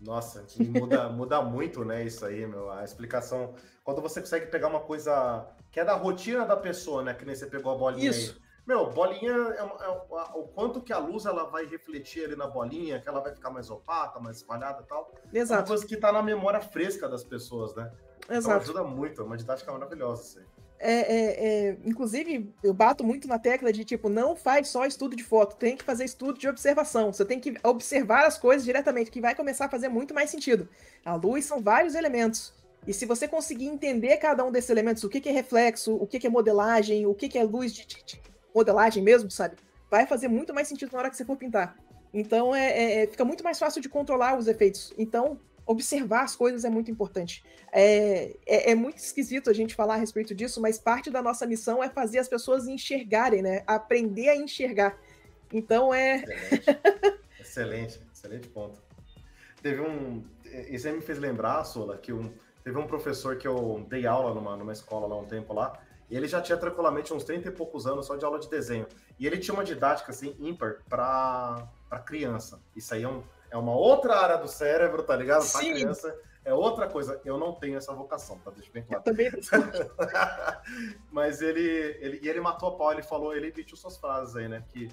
Nossa, 0.00 0.44
muda, 0.58 1.08
muda 1.10 1.42
muito, 1.42 1.84
né? 1.84 2.04
Isso 2.04 2.24
aí, 2.24 2.46
meu. 2.46 2.70
A 2.70 2.84
explicação. 2.84 3.54
Quando 3.82 4.00
você 4.00 4.20
consegue 4.20 4.46
pegar 4.46 4.68
uma 4.68 4.80
coisa 4.80 5.46
que 5.70 5.80
é 5.80 5.84
da 5.84 5.94
rotina 5.94 6.44
da 6.44 6.56
pessoa, 6.56 7.02
né? 7.02 7.14
Que 7.14 7.24
nem 7.24 7.34
você 7.34 7.46
pegou 7.46 7.72
a 7.72 7.76
bolinha 7.76 8.10
isso. 8.10 8.32
aí. 8.32 8.46
Meu, 8.66 8.90
bolinha 8.90 9.32
é, 9.32 9.60
é, 9.60 9.88
o 10.34 10.42
quanto 10.52 10.80
que 10.80 10.92
a 10.92 10.98
luz 10.98 11.24
ela 11.24 11.44
vai 11.44 11.66
refletir 11.66 12.24
ali 12.24 12.34
na 12.34 12.48
bolinha, 12.48 13.00
que 13.00 13.08
ela 13.08 13.20
vai 13.20 13.32
ficar 13.32 13.48
mais 13.48 13.70
opaca, 13.70 14.18
mais 14.18 14.38
espalhada 14.38 14.82
e 14.82 14.86
tal. 14.86 15.14
Exato. 15.32 15.60
É 15.60 15.62
uma 15.62 15.68
coisa 15.68 15.86
que 15.86 15.96
tá 15.96 16.10
na 16.10 16.20
memória 16.20 16.60
fresca 16.60 17.08
das 17.08 17.22
pessoas, 17.22 17.74
né? 17.76 17.92
Então, 18.24 18.36
Exato. 18.36 18.64
Então 18.64 18.80
ajuda 18.80 18.82
muito, 18.82 19.20
é 19.20 19.24
uma 19.24 19.36
didática 19.36 19.72
maravilhosa 19.72 20.22
isso 20.22 20.38
aí. 20.40 20.55
É, 20.78 20.92
é, 20.92 21.68
é, 21.68 21.76
inclusive, 21.84 22.52
eu 22.62 22.74
bato 22.74 23.02
muito 23.02 23.26
na 23.26 23.38
tecla 23.38 23.72
de 23.72 23.84
tipo, 23.84 24.08
não 24.08 24.36
faz 24.36 24.68
só 24.68 24.84
estudo 24.84 25.16
de 25.16 25.24
foto, 25.24 25.56
tem 25.56 25.76
que 25.76 25.84
fazer 25.84 26.04
estudo 26.04 26.38
de 26.38 26.48
observação. 26.48 27.12
Você 27.12 27.24
tem 27.24 27.40
que 27.40 27.54
observar 27.62 28.26
as 28.26 28.38
coisas 28.38 28.64
diretamente, 28.64 29.10
que 29.10 29.20
vai 29.20 29.34
começar 29.34 29.66
a 29.66 29.68
fazer 29.68 29.88
muito 29.88 30.14
mais 30.14 30.30
sentido. 30.30 30.68
A 31.04 31.14
luz 31.14 31.44
são 31.44 31.60
vários 31.60 31.94
elementos. 31.94 32.52
E 32.86 32.92
se 32.92 33.04
você 33.04 33.26
conseguir 33.26 33.66
entender 33.66 34.16
cada 34.18 34.44
um 34.44 34.52
desses 34.52 34.70
elementos, 34.70 35.02
o 35.02 35.08
que, 35.08 35.20
que 35.20 35.28
é 35.28 35.32
reflexo, 35.32 35.94
o 35.94 36.06
que, 36.06 36.20
que 36.20 36.26
é 36.26 36.30
modelagem, 36.30 37.06
o 37.06 37.14
que, 37.14 37.28
que 37.28 37.38
é 37.38 37.42
luz 37.42 37.74
de, 37.74 37.86
de, 37.86 38.04
de, 38.04 38.22
modelagem 38.54 39.02
mesmo, 39.02 39.30
sabe? 39.30 39.56
Vai 39.90 40.06
fazer 40.06 40.28
muito 40.28 40.54
mais 40.54 40.68
sentido 40.68 40.92
na 40.92 40.98
hora 40.98 41.10
que 41.10 41.16
você 41.16 41.24
for 41.24 41.36
pintar. 41.36 41.76
Então 42.14 42.54
é, 42.54 42.70
é, 42.70 43.02
é 43.02 43.06
fica 43.06 43.24
muito 43.24 43.42
mais 43.42 43.58
fácil 43.58 43.82
de 43.82 43.88
controlar 43.88 44.38
os 44.38 44.46
efeitos. 44.46 44.92
Então, 44.96 45.38
observar 45.66 46.22
as 46.22 46.36
coisas 46.36 46.64
é 46.64 46.70
muito 46.70 46.90
importante. 46.90 47.44
É, 47.72 48.36
é, 48.46 48.70
é, 48.70 48.74
muito 48.74 48.98
esquisito 48.98 49.50
a 49.50 49.52
gente 49.52 49.74
falar 49.74 49.94
a 49.94 49.98
respeito 49.98 50.34
disso, 50.34 50.60
mas 50.60 50.78
parte 50.78 51.10
da 51.10 51.20
nossa 51.20 51.44
missão 51.44 51.82
é 51.82 51.90
fazer 51.90 52.18
as 52.18 52.28
pessoas 52.28 52.68
enxergarem, 52.68 53.42
né? 53.42 53.64
Aprender 53.66 54.28
a 54.28 54.36
enxergar. 54.36 54.96
Então 55.52 55.92
é. 55.92 56.22
Excelente, 57.40 57.40
excelente, 57.40 58.00
excelente 58.12 58.48
ponto. 58.48 58.80
Teve 59.60 59.80
um. 59.80 60.24
Isso 60.68 60.86
aí 60.86 60.94
me 60.94 61.02
fez 61.02 61.18
lembrar, 61.18 61.64
Sola, 61.64 61.98
que 61.98 62.12
um, 62.12 62.32
teve 62.62 62.78
um 62.78 62.86
professor 62.86 63.36
que 63.36 63.48
eu 63.48 63.84
dei 63.88 64.06
aula 64.06 64.32
numa, 64.32 64.56
numa 64.56 64.72
escola 64.72 65.06
lá 65.06 65.18
um 65.18 65.24
tempo 65.24 65.52
lá, 65.52 65.80
e 66.08 66.16
ele 66.16 66.28
já 66.28 66.40
tinha 66.40 66.56
tranquilamente 66.56 67.12
uns 67.12 67.24
30 67.24 67.48
e 67.48 67.50
poucos 67.50 67.86
anos 67.86 68.06
só 68.06 68.16
de 68.16 68.24
aula 68.24 68.38
de 68.38 68.48
desenho. 68.48 68.86
E 69.18 69.26
ele 69.26 69.38
tinha 69.38 69.54
uma 69.54 69.64
didática 69.64 70.12
assim 70.12 70.36
ímpar 70.38 70.78
para 70.88 71.68
criança. 72.04 72.60
Isso 72.76 72.94
aí 72.94 73.02
é 73.02 73.08
um 73.08 73.24
é 73.50 73.56
uma 73.56 73.74
outra 73.74 74.16
área 74.18 74.36
do 74.36 74.48
cérebro, 74.48 75.02
tá 75.02 75.16
ligado? 75.16 75.42
Sim. 75.42 75.58
Pra 75.58 75.74
criança 75.74 76.20
é 76.44 76.54
outra 76.54 76.88
coisa. 76.88 77.20
Eu 77.24 77.38
não 77.38 77.52
tenho 77.52 77.76
essa 77.76 77.92
vocação, 77.92 78.38
tá? 78.38 78.50
Deixa 78.52 78.70
bem 78.72 78.84
claro. 78.84 79.02
Eu 79.04 79.04
também 79.04 79.30
Mas 81.10 81.42
ele, 81.42 81.60
ele, 82.00 82.20
e 82.22 82.28
ele 82.28 82.40
matou 82.40 82.68
a 82.68 82.76
pau, 82.76 82.92
ele 82.92 83.02
falou, 83.02 83.34
ele 83.34 83.46
repetiu 83.46 83.76
suas 83.76 83.96
frases 83.96 84.36
aí, 84.36 84.48
né? 84.48 84.64
Que 84.72 84.88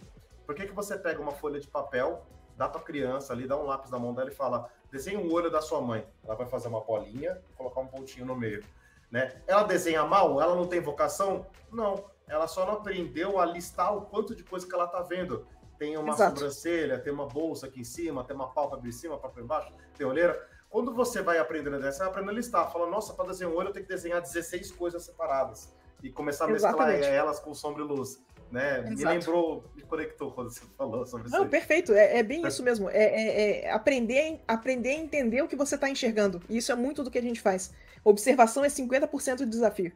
por 0.45 0.56
que, 0.56 0.66
que 0.66 0.74
você 0.74 0.97
pega 0.97 1.22
uma 1.22 1.32
folha 1.32 1.60
de 1.60 1.68
papel, 1.68 2.26
dá 2.58 2.68
pra 2.68 2.82
criança 2.82 3.34
ali, 3.34 3.47
dá 3.47 3.56
um 3.56 3.66
lápis 3.66 3.91
na 3.91 3.99
mão 3.99 4.14
dela 4.14 4.30
e 4.30 4.36
fala, 4.36 4.70
desenha 4.91 5.20
o 5.20 5.32
olho 5.32 5.51
da 5.51 5.62
sua 5.62 5.80
mãe. 5.80 6.06
Ela 6.24 6.36
vai 6.36 6.47
fazer 6.47 6.68
uma 6.68 6.82
bolinha, 6.82 7.39
colocar 7.56 7.82
um 7.82 7.88
pontinho 7.88 8.26
no 8.26 8.36
meio. 8.36 8.64
Né? 9.12 9.41
Ela 9.45 9.64
desenha 9.64 10.04
mal? 10.04 10.41
Ela 10.41 10.56
não 10.56 10.66
tem 10.66 10.82
vocação? 10.82 11.45
Não. 11.72 12.04
Ela 12.28 12.47
só 12.47 12.66
não 12.66 12.74
aprendeu 12.74 13.39
a 13.39 13.45
listar 13.45 13.95
o 13.95 14.01
quanto 14.01 14.36
de 14.36 14.43
coisa 14.43 14.66
que 14.66 14.74
ela 14.74 14.88
tá 14.88 15.01
vendo 15.01 15.45
tem 15.84 15.98
uma 15.98 16.14
Exato. 16.14 16.40
sobrancelha, 16.40 16.98
tem 16.98 17.12
uma 17.12 17.28
bolsa 17.28 17.68
aqui 17.68 17.82
em 17.82 17.84
cima, 17.84 18.24
tem 18.24 18.34
uma 18.34 18.48
pálpebra 18.48 18.88
em 18.88 18.92
cima, 18.92 19.18
pálpebra 19.18 19.44
embaixo, 19.44 19.74
tem 19.98 20.08
olheira. 20.08 20.48
Quando 20.70 20.94
você 20.94 21.22
vai 21.22 21.38
aprendendo 21.38 21.76
a 21.76 21.80
desenhar, 21.80 21.94
você 21.94 22.00
vai 22.00 22.08
aprendendo 22.08 22.32
a 22.32 22.36
listar. 22.36 22.72
Fala, 22.72 22.90
nossa, 22.90 23.14
para 23.14 23.28
desenhar 23.28 23.52
um 23.52 23.58
olho 23.58 23.68
eu 23.68 23.74
tenho 23.74 23.86
que 23.86 23.92
desenhar 23.92 24.22
16 24.22 24.72
coisas 24.72 25.04
separadas. 25.04 25.74
E 26.02 26.10
começar 26.10 26.46
a 26.46 26.48
mesclar 26.48 26.90
elas 26.90 27.40
com 27.40 27.54
sombra 27.54 27.84
e 27.84 27.86
luz. 27.86 28.24
Né? 28.50 28.82
Me 28.82 29.04
lembrou, 29.04 29.66
me 29.76 29.82
conectou 29.82 30.32
quando 30.32 30.52
você 30.52 30.62
falou 30.78 31.06
sobre 31.06 31.28
isso. 31.28 31.36
Não, 31.36 31.50
perfeito, 31.50 31.92
é, 31.92 32.20
é 32.20 32.24
bem 32.24 32.48
isso 32.48 32.64
mesmo. 32.64 32.90
É, 32.90 33.04
é, 33.04 33.66
é, 33.66 33.72
aprender, 33.72 34.42
aprender 34.48 34.90
a 34.90 34.94
entender 34.94 35.42
o 35.42 35.48
que 35.50 35.56
você 35.56 35.76
está 35.76 35.90
enxergando. 35.90 36.42
E 36.48 36.58
isso 36.58 36.72
é 36.72 36.76
muito 36.76 37.04
do 37.04 37.12
que 37.12 37.18
a 37.18 37.22
gente 37.22 37.42
faz. 37.42 37.74
Observação 38.06 38.64
é 38.64 38.70
50% 38.70 39.38
de 39.38 39.46
desafio. 39.48 39.92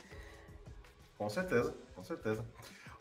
Com 1.17 1.29
certeza, 1.29 1.73
com 1.95 2.03
certeza. 2.03 2.43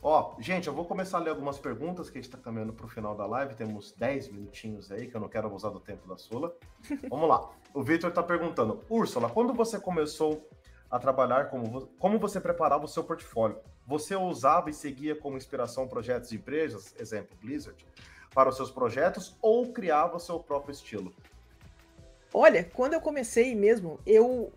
Ó, 0.08 0.36
gente, 0.38 0.68
eu 0.68 0.72
vou 0.72 0.84
começar 0.84 1.18
a 1.18 1.20
ler 1.20 1.30
algumas 1.30 1.58
perguntas 1.58 2.08
que 2.08 2.16
a 2.16 2.22
gente 2.22 2.30
está 2.30 2.38
caminhando 2.38 2.72
para 2.72 2.86
o 2.86 2.88
final 2.88 3.16
da 3.16 3.26
live. 3.26 3.56
Temos 3.56 3.90
10 3.90 4.28
minutinhos 4.28 4.92
aí, 4.92 5.08
que 5.08 5.16
eu 5.16 5.20
não 5.20 5.28
quero 5.28 5.48
abusar 5.48 5.72
do 5.72 5.80
tempo 5.80 6.06
da 6.06 6.16
Sula. 6.16 6.54
Vamos 7.10 7.28
lá. 7.28 7.50
O 7.74 7.82
Victor 7.82 8.10
está 8.10 8.22
perguntando: 8.22 8.84
Úrsula, 8.88 9.28
quando 9.28 9.52
você 9.52 9.80
começou 9.80 10.48
a 10.88 10.96
trabalhar, 11.00 11.50
como, 11.50 11.88
como 11.98 12.20
você 12.20 12.40
preparava 12.40 12.84
o 12.84 12.88
seu 12.88 13.02
portfólio? 13.02 13.58
Você 13.84 14.14
usava 14.14 14.70
e 14.70 14.72
seguia 14.72 15.16
como 15.16 15.36
inspiração 15.36 15.88
projetos 15.88 16.30
de 16.30 16.36
empresas, 16.36 16.94
exemplo, 17.00 17.36
Blizzard, 17.42 17.84
para 18.32 18.48
os 18.48 18.54
seus 18.54 18.70
projetos 18.70 19.36
ou 19.42 19.72
criava 19.72 20.18
o 20.18 20.20
seu 20.20 20.38
próprio 20.38 20.70
estilo? 20.70 21.12
Olha, 22.32 22.62
quando 22.62 22.92
eu 22.92 23.00
comecei 23.00 23.56
mesmo, 23.56 23.98
eu. 24.06 24.52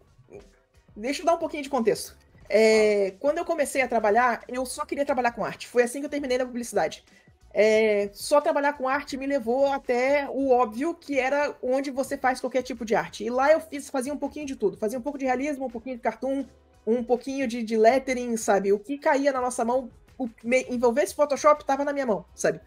Deixa 0.96 1.24
eu 1.24 1.26
dar 1.26 1.34
um 1.34 1.40
pouquinho 1.40 1.64
de 1.64 1.70
contexto. 1.72 2.19
É, 2.50 3.14
quando 3.20 3.38
eu 3.38 3.46
comecei 3.46 3.82
a 3.84 3.88
trabalhar, 3.88 4.44
eu 4.48 4.66
só 4.66 4.84
queria 4.84 5.06
trabalhar 5.06 5.32
com 5.32 5.46
arte. 5.46 5.68
Foi 5.68 5.84
assim 5.84 6.00
que 6.00 6.08
eu 6.08 6.10
terminei 6.10 6.38
na 6.38 6.46
publicidade. 6.46 7.06
É, 7.54 8.10
só 8.12 8.42
trabalhar 8.42 8.74
com 8.74 8.88
arte 8.88 9.18
me 9.18 9.28
levou 9.28 9.72
até 9.72 10.28
o 10.30 10.50
óbvio, 10.52 10.96
que 10.96 11.20
era 11.20 11.56
onde 11.62 11.92
você 11.92 12.18
faz 12.18 12.40
qualquer 12.40 12.64
tipo 12.64 12.84
de 12.84 12.96
arte. 12.96 13.24
E 13.24 13.30
lá 13.30 13.52
eu 13.52 13.60
fiz, 13.60 13.90
fazia 13.90 14.12
um 14.12 14.18
pouquinho 14.18 14.48
de 14.48 14.56
tudo. 14.56 14.78
Fazia 14.78 14.98
um 14.98 15.02
pouco 15.02 15.18
de 15.18 15.26
realismo, 15.26 15.68
um 15.68 15.70
pouquinho 15.70 15.96
de 15.96 16.02
cartoon, 16.02 16.44
um 16.88 17.04
pouquinho 17.04 17.48
de, 17.48 17.62
de 17.62 17.78
lettering, 17.78 18.36
sabe? 18.36 18.74
O 18.74 18.80
que 18.80 18.98
caía 18.98 19.32
na 19.32 19.42
nossa 19.42 19.64
mão, 19.64 19.92
o, 20.18 20.28
me, 20.44 20.64
envolvesse 20.70 21.14
Photoshop, 21.14 21.62
estava 21.62 21.86
na 21.86 21.94
minha 21.94 22.06
mão, 22.06 22.26
sabe? 22.34 22.60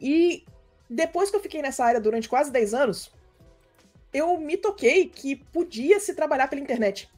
E 0.00 0.44
depois 0.90 1.30
que 1.30 1.36
eu 1.36 1.40
fiquei 1.40 1.62
nessa 1.62 1.84
área 1.84 2.00
durante 2.00 2.28
quase 2.28 2.50
10 2.50 2.74
anos, 2.74 3.12
eu 4.12 4.36
me 4.38 4.56
toquei 4.56 5.08
que 5.08 5.36
podia 5.36 6.00
se 6.00 6.12
trabalhar 6.12 6.48
pela 6.48 6.60
internet 6.60 7.08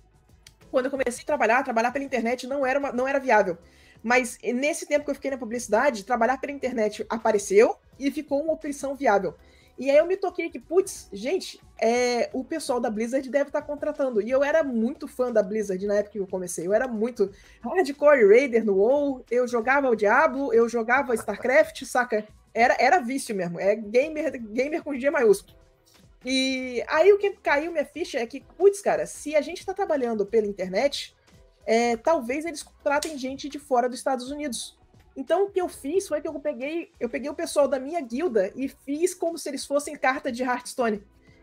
quando 0.74 0.86
eu 0.86 0.90
comecei 0.90 1.22
a 1.22 1.26
trabalhar, 1.26 1.62
trabalhar 1.62 1.92
pela 1.92 2.04
internet 2.04 2.48
não 2.48 2.66
era, 2.66 2.80
uma, 2.80 2.90
não 2.90 3.06
era 3.06 3.20
viável. 3.20 3.56
Mas 4.02 4.36
nesse 4.42 4.86
tempo 4.86 5.04
que 5.04 5.10
eu 5.12 5.14
fiquei 5.14 5.30
na 5.30 5.38
publicidade, 5.38 6.04
trabalhar 6.04 6.36
pela 6.40 6.52
internet 6.52 7.06
apareceu 7.08 7.76
e 7.96 8.10
ficou 8.10 8.42
uma 8.42 8.54
opção 8.54 8.96
viável. 8.96 9.34
E 9.78 9.88
aí 9.88 9.96
eu 9.96 10.04
me 10.04 10.16
toquei 10.16 10.50
que, 10.50 10.58
putz, 10.58 11.08
gente, 11.12 11.60
é, 11.80 12.28
o 12.32 12.42
pessoal 12.42 12.80
da 12.80 12.90
Blizzard 12.90 13.28
deve 13.30 13.50
estar 13.50 13.60
tá 13.60 13.66
contratando. 13.66 14.20
E 14.20 14.28
eu 14.28 14.42
era 14.42 14.64
muito 14.64 15.06
fã 15.06 15.30
da 15.32 15.44
Blizzard 15.44 15.86
na 15.86 15.94
época 15.94 16.12
que 16.12 16.18
eu 16.18 16.26
comecei. 16.26 16.66
Eu 16.66 16.72
era 16.72 16.88
muito 16.88 17.30
hardcore 17.62 18.28
Raider 18.28 18.64
no 18.64 18.74
WoW, 18.74 19.24
eu 19.30 19.46
jogava 19.46 19.88
o 19.88 19.94
Diablo, 19.94 20.52
eu 20.52 20.68
jogava 20.68 21.14
StarCraft, 21.14 21.84
saca? 21.84 22.26
Era, 22.52 22.76
era 22.80 22.98
vício 22.98 23.34
mesmo, 23.34 23.60
é 23.60 23.76
gamer, 23.76 24.40
gamer 24.40 24.82
com 24.82 24.98
G 24.98 25.08
maiúsculo. 25.08 25.56
E 26.24 26.82
aí 26.88 27.12
o 27.12 27.18
que 27.18 27.30
caiu 27.32 27.70
minha 27.70 27.84
ficha 27.84 28.18
é 28.18 28.26
que, 28.26 28.40
putz, 28.56 28.80
cara, 28.80 29.06
se 29.06 29.36
a 29.36 29.40
gente 29.40 29.58
está 29.58 29.74
trabalhando 29.74 30.24
pela 30.24 30.46
internet, 30.46 31.14
é, 31.66 31.96
talvez 31.96 32.44
eles 32.44 32.62
contratem 32.62 33.18
gente 33.18 33.48
de 33.48 33.58
fora 33.58 33.88
dos 33.88 33.98
Estados 33.98 34.30
Unidos. 34.30 34.78
Então 35.16 35.44
o 35.44 35.50
que 35.50 35.60
eu 35.60 35.68
fiz 35.68 36.08
foi 36.08 36.20
que 36.20 36.28
eu 36.28 36.40
peguei, 36.40 36.90
eu 36.98 37.08
peguei 37.08 37.30
o 37.30 37.34
pessoal 37.34 37.68
da 37.68 37.78
minha 37.78 38.00
guilda 38.00 38.52
e 38.56 38.68
fiz 38.68 39.14
como 39.14 39.38
se 39.38 39.48
eles 39.48 39.64
fossem 39.64 39.96
carta 39.96 40.32
de 40.32 40.42
Hearthstone. 40.42 41.02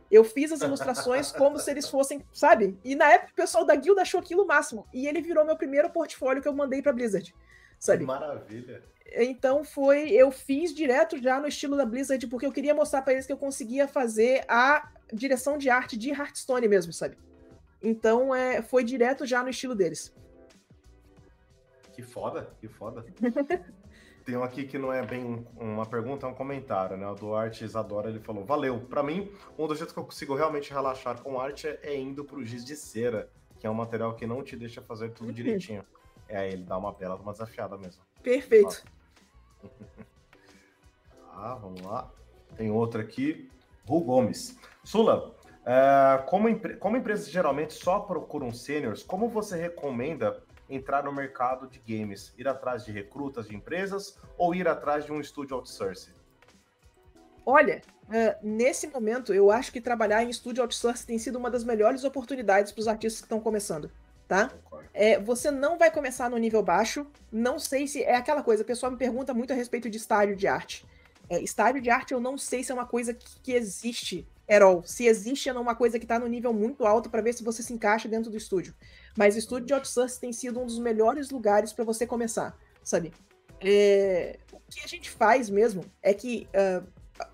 Eu 0.10 0.26
fiz 0.26 0.52
as 0.52 0.62
ilustrações 0.62 1.32
como 1.34 1.58
se 1.58 1.72
eles 1.72 1.88
fossem, 1.88 2.22
sabe? 2.34 2.78
E 2.84 2.96
na 2.96 3.10
época 3.10 3.32
o 3.32 3.36
pessoal 3.36 3.64
da 3.64 3.76
guilda 3.76 4.02
achou 4.02 4.20
aquilo 4.20 4.44
o 4.44 4.48
máximo. 4.48 4.86
E 4.94 5.08
ele 5.08 5.22
virou 5.22 5.46
meu 5.46 5.56
primeiro 5.56 5.90
portfólio 5.90 6.42
que 6.42 6.48
eu 6.48 6.54
mandei 6.54 6.82
pra 6.82 6.92
Blizzard. 6.92 7.34
Sabe? 7.82 8.02
Que 8.02 8.06
maravilha. 8.06 8.84
Então 9.14 9.64
foi, 9.64 10.12
eu 10.12 10.32
fiz 10.32 10.74
direto 10.74 11.18
já 11.18 11.40
no 11.40 11.48
estilo 11.48 11.76
da 11.76 11.84
Blizzard, 11.84 12.26
porque 12.28 12.46
eu 12.46 12.52
queria 12.52 12.76
mostrar 12.76 13.02
para 13.02 13.14
eles 13.14 13.26
que 13.26 13.34
eu 13.34 13.38
conseguia 13.38 13.88
fazer 13.88 14.46
a 14.48 14.88
direção 15.12 15.58
de 15.58 15.68
arte 15.68 15.98
de 15.98 16.12
Hearthstone 16.12 16.68
mesmo, 16.68 16.94
sabe? 16.94 17.18
Então 17.82 18.36
é, 18.36 18.62
foi 18.62 18.84
direto 18.84 19.26
já 19.26 19.42
no 19.42 19.50
estilo 19.50 19.74
deles. 19.74 20.16
Que 21.92 22.04
foda, 22.04 22.54
que 22.62 22.68
foda. 22.68 23.04
Tem 24.24 24.38
um 24.38 24.44
aqui 24.44 24.66
que 24.66 24.78
não 24.78 24.94
é 24.94 25.04
bem 25.04 25.46
uma 25.58 25.88
pergunta, 25.88 26.28
é 26.28 26.30
um 26.30 26.36
comentário, 26.36 26.96
né? 26.96 27.08
O 27.08 27.16
Duarte 27.16 27.66
Isadora, 27.66 28.12
ele 28.12 28.20
falou, 28.20 28.46
valeu. 28.46 28.80
Para 28.82 29.02
mim, 29.02 29.32
um 29.58 29.66
dos 29.66 29.80
jeitos 29.80 29.92
que 29.92 30.00
eu 30.00 30.06
consigo 30.06 30.36
realmente 30.36 30.72
relaxar 30.72 31.20
com 31.20 31.40
arte 31.40 31.68
é, 31.68 31.80
é 31.82 32.00
indo 32.00 32.24
pro 32.24 32.46
giz 32.46 32.64
de 32.64 32.76
cera, 32.76 33.28
que 33.60 33.66
é 33.66 33.70
um 33.70 33.74
material 33.74 34.16
que 34.16 34.28
não 34.28 34.44
te 34.44 34.56
deixa 34.56 34.84
fazer 34.84 35.10
tudo 35.10 35.30
uhum. 35.30 35.34
direitinho. 35.34 35.84
É, 36.32 36.48
ele 36.48 36.64
dá 36.64 36.78
uma 36.78 36.94
bela, 36.94 37.16
uma 37.16 37.34
desafiada 37.34 37.78
mesmo. 37.78 38.02
Perfeito. 38.24 38.84
Ah, 41.34 41.56
vamos 41.56 41.82
lá. 41.82 42.12
Tem 42.56 42.70
outra 42.70 43.02
aqui. 43.02 43.50
Ru 43.88 44.02
Gomes. 44.02 44.60
Sula, 44.84 45.34
é, 45.66 46.22
como, 46.28 46.48
como 46.78 46.98
empresas 46.98 47.32
geralmente 47.32 47.74
só 47.74 48.00
procuram 48.00 48.54
seniors, 48.54 49.02
como 49.02 49.28
você 49.28 49.60
recomenda 49.60 50.44
entrar 50.70 51.04
no 51.04 51.12
mercado 51.12 51.68
de 51.68 51.80
games? 51.80 52.32
Ir 52.38 52.48
atrás 52.48 52.86
de 52.86 52.92
recrutas 52.92 53.48
de 53.48 53.56
empresas 53.56 54.20
ou 54.38 54.54
ir 54.54 54.68
atrás 54.68 55.06
de 55.06 55.12
um 55.12 55.20
estúdio 55.20 55.56
outsourcing? 55.56 56.14
Olha, 57.44 57.82
uh, 58.04 58.46
nesse 58.46 58.86
momento 58.88 59.34
eu 59.34 59.50
acho 59.50 59.72
que 59.72 59.82
trabalhar 59.82 60.24
em 60.24 60.30
estúdio 60.30 60.62
outsourcing 60.62 61.08
tem 61.08 61.18
sido 61.18 61.40
uma 61.40 61.50
das 61.50 61.64
melhores 61.64 62.04
oportunidades 62.04 62.72
para 62.72 62.82
os 62.82 62.88
artistas 62.88 63.22
que 63.22 63.26
estão 63.26 63.40
começando 63.40 63.90
tá? 64.32 64.50
É, 64.94 65.20
você 65.20 65.52
não 65.52 65.78
vai 65.78 65.92
começar 65.92 66.30
no 66.30 66.38
nível 66.38 66.64
baixo. 66.64 67.06
Não 67.30 67.60
sei 67.60 67.86
se 67.86 68.02
é 68.02 68.16
aquela 68.16 68.42
coisa. 68.42 68.64
O 68.64 68.66
pessoal 68.66 68.90
me 68.90 68.98
pergunta 68.98 69.34
muito 69.34 69.52
a 69.52 69.56
respeito 69.58 69.90
de 69.90 69.98
estádio 69.98 70.38
de 70.38 70.48
arte. 70.48 70.86
É, 71.30 71.42
estádio 71.42 71.82
de 71.82 71.90
arte 71.90 72.14
eu 72.14 72.20
não 72.22 72.38
sei 72.38 72.64
se 72.64 72.72
é 72.72 72.74
uma 72.74 72.86
coisa 72.86 73.14
que, 73.14 73.40
que 73.44 73.52
existe 73.52 74.26
at 74.48 74.62
all. 74.62 74.84
Se 74.86 75.06
existe, 75.06 75.50
é 75.50 75.54
uma 75.54 75.76
coisa 75.76 76.00
que 76.00 76.06
está 76.06 76.18
no 76.18 76.28
nível 76.28 76.54
muito 76.54 76.86
alto 76.86 77.10
para 77.10 77.22
ver 77.22 77.34
se 77.34 77.44
você 77.44 77.62
se 77.62 77.74
encaixa 77.74 78.08
dentro 78.08 78.32
do 78.32 78.38
estúdio. 78.38 78.74
Mas 79.18 79.36
o 79.36 79.40
estúdio 79.40 79.68
de 79.68 79.74
outsourcing 79.74 80.22
tem 80.22 80.32
sido 80.32 80.62
um 80.62 80.66
dos 80.66 80.80
melhores 80.80 81.30
lugares 81.30 81.74
para 81.74 81.84
você 81.84 82.08
começar, 82.08 82.58
sabe? 82.82 83.12
É, 83.60 84.40
o 84.54 84.60
que 84.70 84.80
a 84.82 84.88
gente 84.88 85.10
faz 85.10 85.50
mesmo 85.50 85.84
é 86.02 86.14
que 86.14 86.48
uh, 86.56 86.88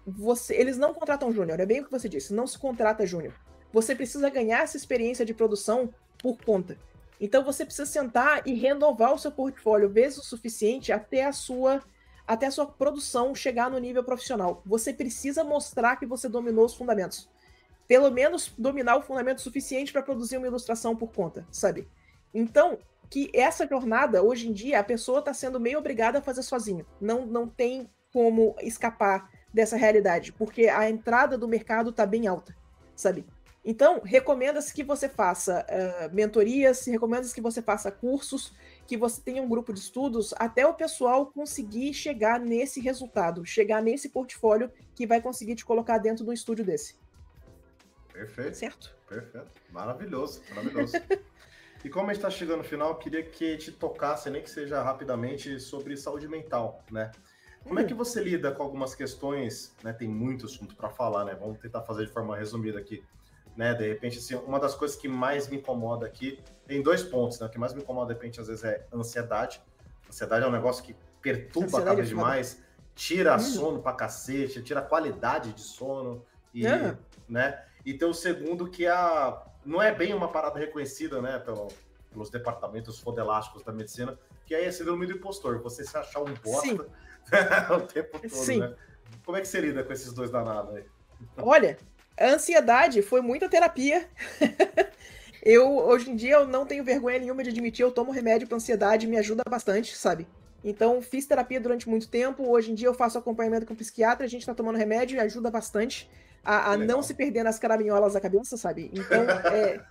você, 0.03 0.55
eles 0.55 0.79
não 0.79 0.95
contratam 0.95 1.31
júnior, 1.31 1.59
é 1.59 1.65
bem 1.65 1.81
o 1.81 1.85
que 1.85 1.91
você 1.91 2.09
disse, 2.09 2.33
não 2.33 2.47
se 2.47 2.57
contrata 2.57 3.05
júnior. 3.05 3.35
Você 3.77 3.95
precisa 3.95 4.27
ganhar 4.31 4.63
essa 4.63 4.75
experiência 4.75 5.23
de 5.23 5.35
produção 5.35 5.93
por 6.17 6.35
conta. 6.43 6.75
Então 7.21 7.43
você 7.43 7.63
precisa 7.63 7.85
sentar 7.85 8.41
e 8.47 8.55
renovar 8.55 9.13
o 9.13 9.19
seu 9.19 9.31
portfólio 9.31 9.87
vezes 9.87 10.17
o 10.17 10.23
suficiente 10.23 10.91
até 10.91 11.25
a 11.25 11.31
sua 11.31 11.83
até 12.25 12.47
a 12.47 12.51
sua 12.51 12.65
produção 12.65 13.35
chegar 13.35 13.69
no 13.69 13.77
nível 13.77 14.03
profissional. 14.03 14.63
Você 14.65 14.91
precisa 14.91 15.43
mostrar 15.43 15.95
que 15.97 16.07
você 16.07 16.27
dominou 16.27 16.65
os 16.65 16.73
fundamentos. 16.73 17.29
Pelo 17.87 18.09
menos 18.09 18.51
dominar 18.57 18.97
o 18.97 19.03
fundamento 19.03 19.41
suficiente 19.41 19.93
para 19.93 20.01
produzir 20.01 20.37
uma 20.37 20.47
ilustração 20.47 20.95
por 20.95 21.13
conta, 21.13 21.45
sabe? 21.51 21.87
Então, 22.33 22.79
que 23.11 23.29
essa 23.31 23.67
jornada, 23.67 24.23
hoje 24.23 24.49
em 24.49 24.53
dia, 24.53 24.79
a 24.79 24.83
pessoa 24.83 25.19
está 25.19 25.35
sendo 25.35 25.59
meio 25.59 25.77
obrigada 25.77 26.17
a 26.17 26.21
fazer 26.21 26.41
sozinho. 26.41 26.83
Não, 26.99 27.27
não 27.27 27.47
tem 27.47 27.87
como 28.11 28.55
escapar 28.59 29.29
dessa 29.53 29.77
realidade, 29.77 30.33
porque 30.33 30.67
a 30.67 30.89
entrada 30.89 31.37
do 31.37 31.47
mercado 31.47 31.91
está 31.91 32.07
bem 32.07 32.25
alta, 32.25 32.57
sabe? 32.95 33.23
Então, 33.69 33.99
recomenda-se 34.01 34.73
que 34.73 34.81
você 34.81 35.09
faça 35.09 35.65
uh, 35.69 36.15
mentorias, 36.15 36.85
recomenda-se 36.85 37.35
que 37.35 37.41
você 37.41 37.61
faça 37.61 37.91
cursos, 37.91 38.53
que 38.87 38.95
você 38.95 39.21
tenha 39.21 39.43
um 39.43 39.49
grupo 39.49 39.73
de 39.73 39.79
estudos, 39.81 40.33
até 40.37 40.65
o 40.65 40.73
pessoal 40.73 41.25
conseguir 41.25 41.93
chegar 41.93 42.39
nesse 42.39 42.79
resultado, 42.79 43.45
chegar 43.45 43.81
nesse 43.81 44.07
portfólio 44.07 44.71
que 44.95 45.05
vai 45.05 45.19
conseguir 45.19 45.55
te 45.55 45.65
colocar 45.65 45.97
dentro 45.97 46.23
de 46.23 46.29
um 46.29 46.33
estúdio 46.33 46.63
desse. 46.63 46.95
Perfeito. 48.13 48.55
Certo? 48.55 48.95
Perfeito. 49.05 49.51
Maravilhoso, 49.69 50.41
maravilhoso. 50.55 50.93
e 51.83 51.89
como 51.89 52.09
a 52.09 52.13
gente 52.13 52.23
está 52.23 52.29
chegando 52.29 52.59
no 52.59 52.63
final, 52.63 52.91
eu 52.91 52.95
queria 52.95 53.21
que 53.21 53.57
te 53.57 53.73
tocasse, 53.73 54.29
nem 54.29 54.41
que 54.41 54.49
seja 54.49 54.81
rapidamente, 54.81 55.59
sobre 55.59 55.97
saúde 55.97 56.29
mental, 56.29 56.85
né? 56.89 57.11
Como 57.65 57.81
é 57.81 57.83
que 57.83 57.93
você 57.93 58.23
lida 58.23 58.49
com 58.49 58.63
algumas 58.63 58.95
questões, 58.95 59.75
né? 59.83 59.91
Tem 59.91 60.07
muito 60.07 60.45
assunto 60.45 60.73
para 60.73 60.89
falar, 60.89 61.25
né? 61.25 61.35
Vamos 61.37 61.59
tentar 61.59 61.81
fazer 61.81 62.05
de 62.05 62.13
forma 62.13 62.37
resumida 62.37 62.79
aqui 62.79 63.03
né? 63.57 63.73
De 63.73 63.87
repente, 63.87 64.19
assim, 64.19 64.35
uma 64.35 64.59
das 64.59 64.75
coisas 64.75 64.95
que 64.95 65.07
mais 65.07 65.47
me 65.47 65.57
incomoda 65.57 66.05
aqui 66.05 66.39
tem 66.67 66.81
dois 66.81 67.01
pontos, 67.01 67.39
né? 67.39 67.47
O 67.47 67.49
que 67.49 67.57
mais 67.57 67.73
me 67.73 67.81
incomoda, 67.81 68.13
de 68.13 68.13
repente, 68.13 68.39
às 68.39 68.47
vezes 68.47 68.63
é 68.63 68.85
ansiedade. 68.93 69.59
Ansiedade 70.07 70.45
é 70.45 70.47
um 70.47 70.51
negócio 70.51 70.83
que 70.83 70.95
perturba 71.21 71.65
ansiedade 71.65 71.87
a 71.87 71.95
cabeça 71.95 72.07
é 72.07 72.15
demais, 72.15 72.63
tira 72.95 73.33
uhum. 73.33 73.39
sono 73.39 73.81
pra 73.81 73.93
cacete, 73.93 74.61
tira 74.61 74.81
qualidade 74.81 75.51
de 75.53 75.61
sono 75.61 76.23
e, 76.53 76.65
uhum. 76.67 76.95
né? 77.27 77.63
E 77.83 77.93
tem 77.93 78.07
o 78.07 78.13
segundo 78.13 78.69
que 78.69 78.85
é 78.85 78.91
a, 78.91 79.41
não 79.65 79.81
é 79.81 79.93
bem 79.93 80.13
uma 80.13 80.27
parada 80.29 80.59
reconhecida, 80.59 81.21
né, 81.21 81.39
pelo, 81.39 81.67
pelos 82.11 82.29
departamentos 82.29 82.99
fodelásticos 82.99 83.63
da 83.63 83.71
medicina, 83.71 84.17
que 84.45 84.53
é 84.55 84.65
a 84.65 84.71
síndrome 84.71 85.05
do 85.05 85.13
impostor, 85.13 85.61
você 85.61 85.83
se 85.83 85.97
achar 85.97 86.21
um 86.21 86.33
bosta 86.33 86.87
o 87.75 87.81
tempo 87.81 88.19
todo, 88.19 88.29
Sim. 88.29 88.59
né? 88.59 88.75
Como 89.25 89.37
é 89.37 89.41
que 89.41 89.47
você 89.47 89.61
lida 89.61 89.83
com 89.83 89.93
esses 89.93 90.13
dois 90.13 90.29
danados 90.29 90.75
aí? 90.75 90.85
Olha, 91.37 91.77
a 92.19 92.33
ansiedade 92.33 93.01
foi 93.01 93.21
muita 93.21 93.47
terapia. 93.47 94.07
eu, 95.43 95.77
hoje 95.77 96.09
em 96.09 96.15
dia, 96.15 96.35
eu 96.35 96.47
não 96.47 96.65
tenho 96.65 96.83
vergonha 96.83 97.19
nenhuma 97.19 97.43
de 97.43 97.49
admitir, 97.49 97.83
eu 97.83 97.91
tomo 97.91 98.11
remédio 98.11 98.47
para 98.47 98.57
ansiedade, 98.57 99.07
me 99.07 99.17
ajuda 99.17 99.43
bastante, 99.49 99.95
sabe? 99.95 100.27
Então, 100.63 101.01
fiz 101.01 101.25
terapia 101.25 101.59
durante 101.59 101.87
muito 101.87 102.09
tempo. 102.09 102.49
Hoje 102.49 102.71
em 102.71 102.75
dia, 102.75 102.87
eu 102.87 102.93
faço 102.93 103.17
acompanhamento 103.17 103.65
com 103.65 103.75
psiquiatra, 103.75 104.25
a 104.25 104.29
gente 104.29 104.45
tá 104.45 104.53
tomando 104.53 104.77
remédio 104.77 105.15
e 105.15 105.19
ajuda 105.19 105.49
bastante. 105.51 106.09
a, 106.43 106.71
a 106.71 106.77
não 106.77 107.03
se 107.03 107.13
perder 107.13 107.43
nas 107.43 107.59
caraminholas 107.59 108.13
da 108.13 108.21
cabeça, 108.21 108.55
sabe? 108.55 108.89
Então, 108.93 109.23
é, 109.51 109.81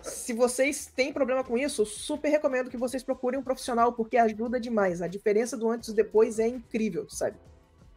se 0.00 0.32
vocês 0.32 0.86
têm 0.86 1.12
problema 1.12 1.42
com 1.42 1.58
isso, 1.58 1.84
super 1.84 2.28
recomendo 2.28 2.70
que 2.70 2.76
vocês 2.76 3.02
procurem 3.02 3.38
um 3.38 3.42
profissional, 3.42 3.92
porque 3.92 4.16
ajuda 4.16 4.60
demais. 4.60 5.02
A 5.02 5.08
diferença 5.08 5.56
do 5.56 5.68
antes 5.68 5.88
e 5.88 5.94
depois 5.94 6.38
é 6.38 6.46
incrível, 6.46 7.06
sabe? 7.10 7.36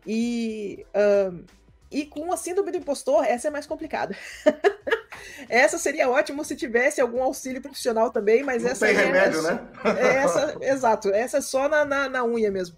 E, 0.06 0.86
um, 1.32 1.44
e 1.92 2.06
com 2.06 2.32
a 2.32 2.38
síndrome 2.38 2.72
do 2.72 2.78
impostor, 2.78 3.24
essa 3.24 3.48
é 3.48 3.52
mais 3.52 3.66
complicada. 3.66 4.16
essa 5.48 5.78
seria 5.78 6.10
ótimo 6.10 6.44
se 6.44 6.56
tivesse 6.56 7.00
algum 7.00 7.24
auxílio 7.24 7.62
profissional 7.62 8.12
também, 8.12 8.44
mas 8.44 8.64
Não 8.64 8.72
essa 8.72 8.86
tem 8.86 8.96
é, 8.96 9.00
remédio, 9.00 9.42
né? 9.42 9.68
é 9.98 10.16
essa, 10.16 10.58
exato, 10.62 11.10
essa 11.10 11.38
é 11.38 11.42
só 11.42 11.70
na, 11.70 11.86
na, 11.86 12.10
na 12.10 12.26
unha 12.26 12.52
mesmo. 12.52 12.78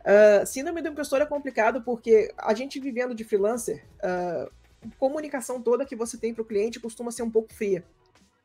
Uh, 0.00 0.46
síndrome 0.46 0.80
do 0.80 0.88
impostor 0.88 1.20
é 1.20 1.26
complicado 1.26 1.82
porque 1.82 2.32
a 2.38 2.54
gente 2.54 2.78
vivendo 2.78 3.14
de 3.14 3.24
freelancer, 3.24 3.84
uh, 3.98 4.50
comunicação 4.98 5.60
toda 5.60 5.84
que 5.84 5.96
você 5.96 6.16
tem 6.16 6.32
para 6.32 6.42
o 6.42 6.46
cliente 6.46 6.80
costuma 6.80 7.10
ser 7.10 7.22
um 7.22 7.30
pouco 7.30 7.52
fria. 7.52 7.84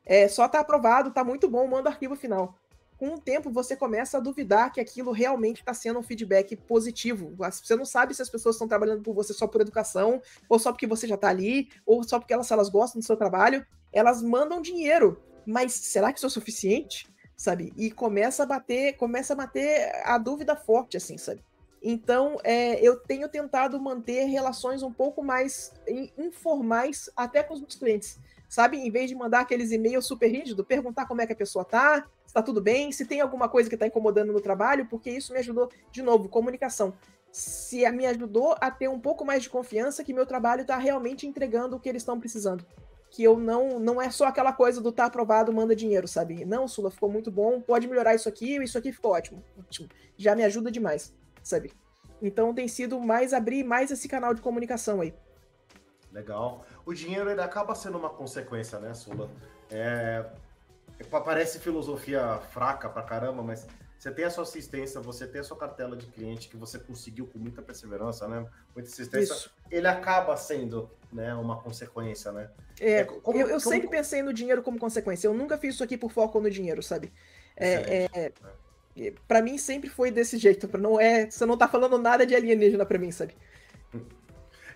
É, 0.06 0.28
só 0.28 0.48
tá 0.48 0.60
aprovado, 0.60 1.12
tá 1.12 1.24
muito 1.24 1.48
bom, 1.48 1.68
manda 1.68 1.90
o 1.90 1.92
arquivo 1.92 2.16
final. 2.16 2.58
Com 3.02 3.16
o 3.16 3.20
tempo, 3.20 3.50
você 3.50 3.76
começa 3.76 4.20
a 4.20 4.22
duvidar 4.22 4.72
que 4.72 4.80
aquilo 4.80 5.12
realmente 5.12 5.62
está 5.62 5.74
sendo 5.74 5.98
um 5.98 6.04
feedback 6.04 6.56
positivo. 6.56 7.36
Você 7.36 7.76
não 7.76 7.84
sabe 7.84 8.14
se 8.14 8.22
as 8.22 8.30
pessoas 8.30 8.54
estão 8.54 8.68
trabalhando 8.68 9.02
por 9.02 9.16
você 9.16 9.34
só 9.34 9.48
por 9.48 9.60
educação, 9.60 10.22
ou 10.48 10.60
só 10.60 10.72
porque 10.72 10.86
você 10.86 11.08
já 11.08 11.16
está 11.16 11.28
ali, 11.28 11.72
ou 11.84 12.04
só 12.04 12.20
porque 12.20 12.32
elas, 12.32 12.52
elas 12.52 12.70
gostam 12.70 13.00
do 13.00 13.04
seu 13.04 13.18
trabalho. 13.18 13.66
Elas 13.92 14.22
mandam 14.22 14.62
dinheiro, 14.62 15.20
mas 15.48 15.74
será 15.74 16.14
que 16.14 16.20
isso 16.20 16.28
é 16.28 16.30
suficiente? 16.30 17.08
Sabe? 17.36 17.74
E 17.76 17.90
começa 17.90 18.44
a 18.44 18.46
bater, 18.46 18.96
começa 18.98 19.34
a 19.34 19.36
bater 19.36 19.92
a 20.06 20.20
dúvida 20.20 20.56
forte, 20.56 20.96
assim, 20.96 21.18
sabe? 21.18 21.44
Então, 21.82 22.38
é, 22.44 22.80
eu 22.88 22.98
tenho 22.98 23.28
tentado 23.28 23.82
manter 23.82 24.26
relações 24.26 24.84
um 24.84 24.94
pouco 24.94 25.24
mais 25.24 25.74
informais 26.16 27.10
até 27.16 27.42
com 27.42 27.56
os 27.56 27.62
meus 27.62 27.74
clientes, 27.74 28.20
sabe? 28.52 28.78
Em 28.78 28.92
vez 28.92 29.10
de 29.10 29.16
mandar 29.16 29.40
aqueles 29.40 29.72
e-mails 29.72 30.06
super 30.06 30.28
rígidos, 30.28 30.66
perguntar 30.66 31.06
como 31.06 31.22
é 31.22 31.26
que 31.26 31.32
a 31.32 31.36
pessoa 31.36 31.64
tá, 31.64 32.06
se 32.28 32.34
tá 32.34 32.42
tudo 32.42 32.62
bem, 32.62 32.92
se 32.92 33.06
tem 33.06 33.22
alguma 33.22 33.48
coisa 33.48 33.70
que 33.70 33.76
está 33.76 33.88
incomodando 33.88 34.34
no 34.34 34.42
trabalho, 34.42 34.86
porque 34.88 35.10
isso 35.10 35.32
me 35.32 35.40
ajudou, 35.40 35.70
de 35.90 36.02
novo, 36.02 36.28
comunicação. 36.28 36.94
Se 37.32 37.90
me 37.92 38.06
ajudou 38.06 38.58
a 38.60 38.70
ter 38.70 38.90
um 38.90 39.00
pouco 39.00 39.24
mais 39.24 39.42
de 39.42 39.50
confiança 39.50 40.04
que 40.04 40.14
meu 40.14 40.26
trabalho 40.26 40.64
está 40.64 40.78
realmente 40.78 41.26
entregando 41.26 41.78
o 41.78 41.80
que 41.80 41.88
eles 41.88 42.02
estão 42.02 42.20
precisando. 42.20 42.66
Que 43.10 43.24
eu 43.24 43.38
não 43.38 43.80
não 43.80 44.02
é 44.02 44.12
só 44.12 44.26
aquela 44.26 44.52
coisa 44.52 44.82
do 44.82 44.92
tá 44.92 45.06
aprovado, 45.06 45.54
manda 45.54 45.74
dinheiro, 45.74 46.08
sabe? 46.08 46.44
Não, 46.44 46.68
Sula, 46.68 46.92
ficou 46.92 47.10
muito 47.10 47.32
bom, 47.32 47.62
pode 47.62 47.88
melhorar 47.88 48.16
isso 48.16 48.28
aqui, 48.28 48.58
isso 48.62 48.78
aqui 48.78 48.92
ficou 48.92 49.12
ótimo. 49.12 49.42
ótimo. 49.58 49.88
Já 50.18 50.36
me 50.36 50.44
ajuda 50.44 50.70
demais 50.70 51.14
sabe? 51.44 51.72
Então 52.22 52.54
tem 52.54 52.68
sido 52.68 53.00
mais 53.00 53.34
abrir 53.34 53.64
mais 53.64 53.92
esse 53.92 54.08
canal 54.08 54.34
de 54.34 54.42
comunicação 54.42 55.02
aí. 55.02 55.14
Legal. 56.12 56.66
O 56.86 56.94
dinheiro 56.94 57.30
ele 57.30 57.42
acaba 57.42 57.76
sendo 57.76 57.98
uma 57.98 58.10
consequência, 58.10 58.80
né, 58.80 58.94
Sula? 58.94 59.30
É... 59.70 60.26
Parece 61.10 61.60
filosofia 61.60 62.40
fraca 62.52 62.88
pra 62.88 63.02
caramba, 63.02 63.42
mas 63.42 63.68
você 64.02 64.10
tem 64.10 64.26
a 64.26 64.32
sua 64.32 64.44
assistência, 64.44 65.00
você 65.00 65.28
tem 65.28 65.42
a 65.42 65.44
sua 65.44 65.56
cartela 65.56 65.96
de 65.96 66.08
cliente 66.08 66.48
que 66.50 66.58
você 66.58 66.80
conseguiu 66.80 67.28
com 67.28 67.38
muita 67.38 67.62
perseverança, 67.62 68.28
né? 68.28 68.48
Muita 68.76 68.90
assistência. 68.90 69.32
Isso. 69.32 69.52
Ele 69.70 69.88
acaba 69.88 70.36
sendo 70.36 70.90
né, 71.14 71.34
uma 71.36 71.62
consequência, 71.62 72.32
né? 72.32 72.50
É, 72.80 72.92
é 72.94 73.04
como, 73.04 73.38
eu, 73.38 73.48
eu 73.48 73.60
como... 73.60 73.60
sempre 73.60 73.88
pensei 73.88 74.24
no 74.24 74.34
dinheiro 74.34 74.64
como 74.64 74.80
consequência. 74.80 75.28
Eu 75.28 75.36
nunca 75.36 75.56
fiz 75.56 75.76
isso 75.76 75.84
aqui 75.84 75.98
por 75.98 76.12
foco 76.12 76.40
no 76.40 76.50
dinheiro, 76.50 76.82
sabe? 76.82 77.14
É, 77.56 78.10
é, 78.12 78.32
para 79.28 79.40
mim 79.40 79.58
sempre 79.60 79.88
foi 79.88 80.10
desse 80.10 80.36
jeito. 80.40 80.68
Não 80.80 81.00
é, 81.00 81.30
você 81.30 81.46
não 81.46 81.56
tá 81.56 81.68
falando 81.68 82.00
nada 82.00 82.26
de 82.26 82.36
alienígena 82.36 82.88
para 82.88 82.98
mim, 82.98 83.12
sabe? 83.12 83.36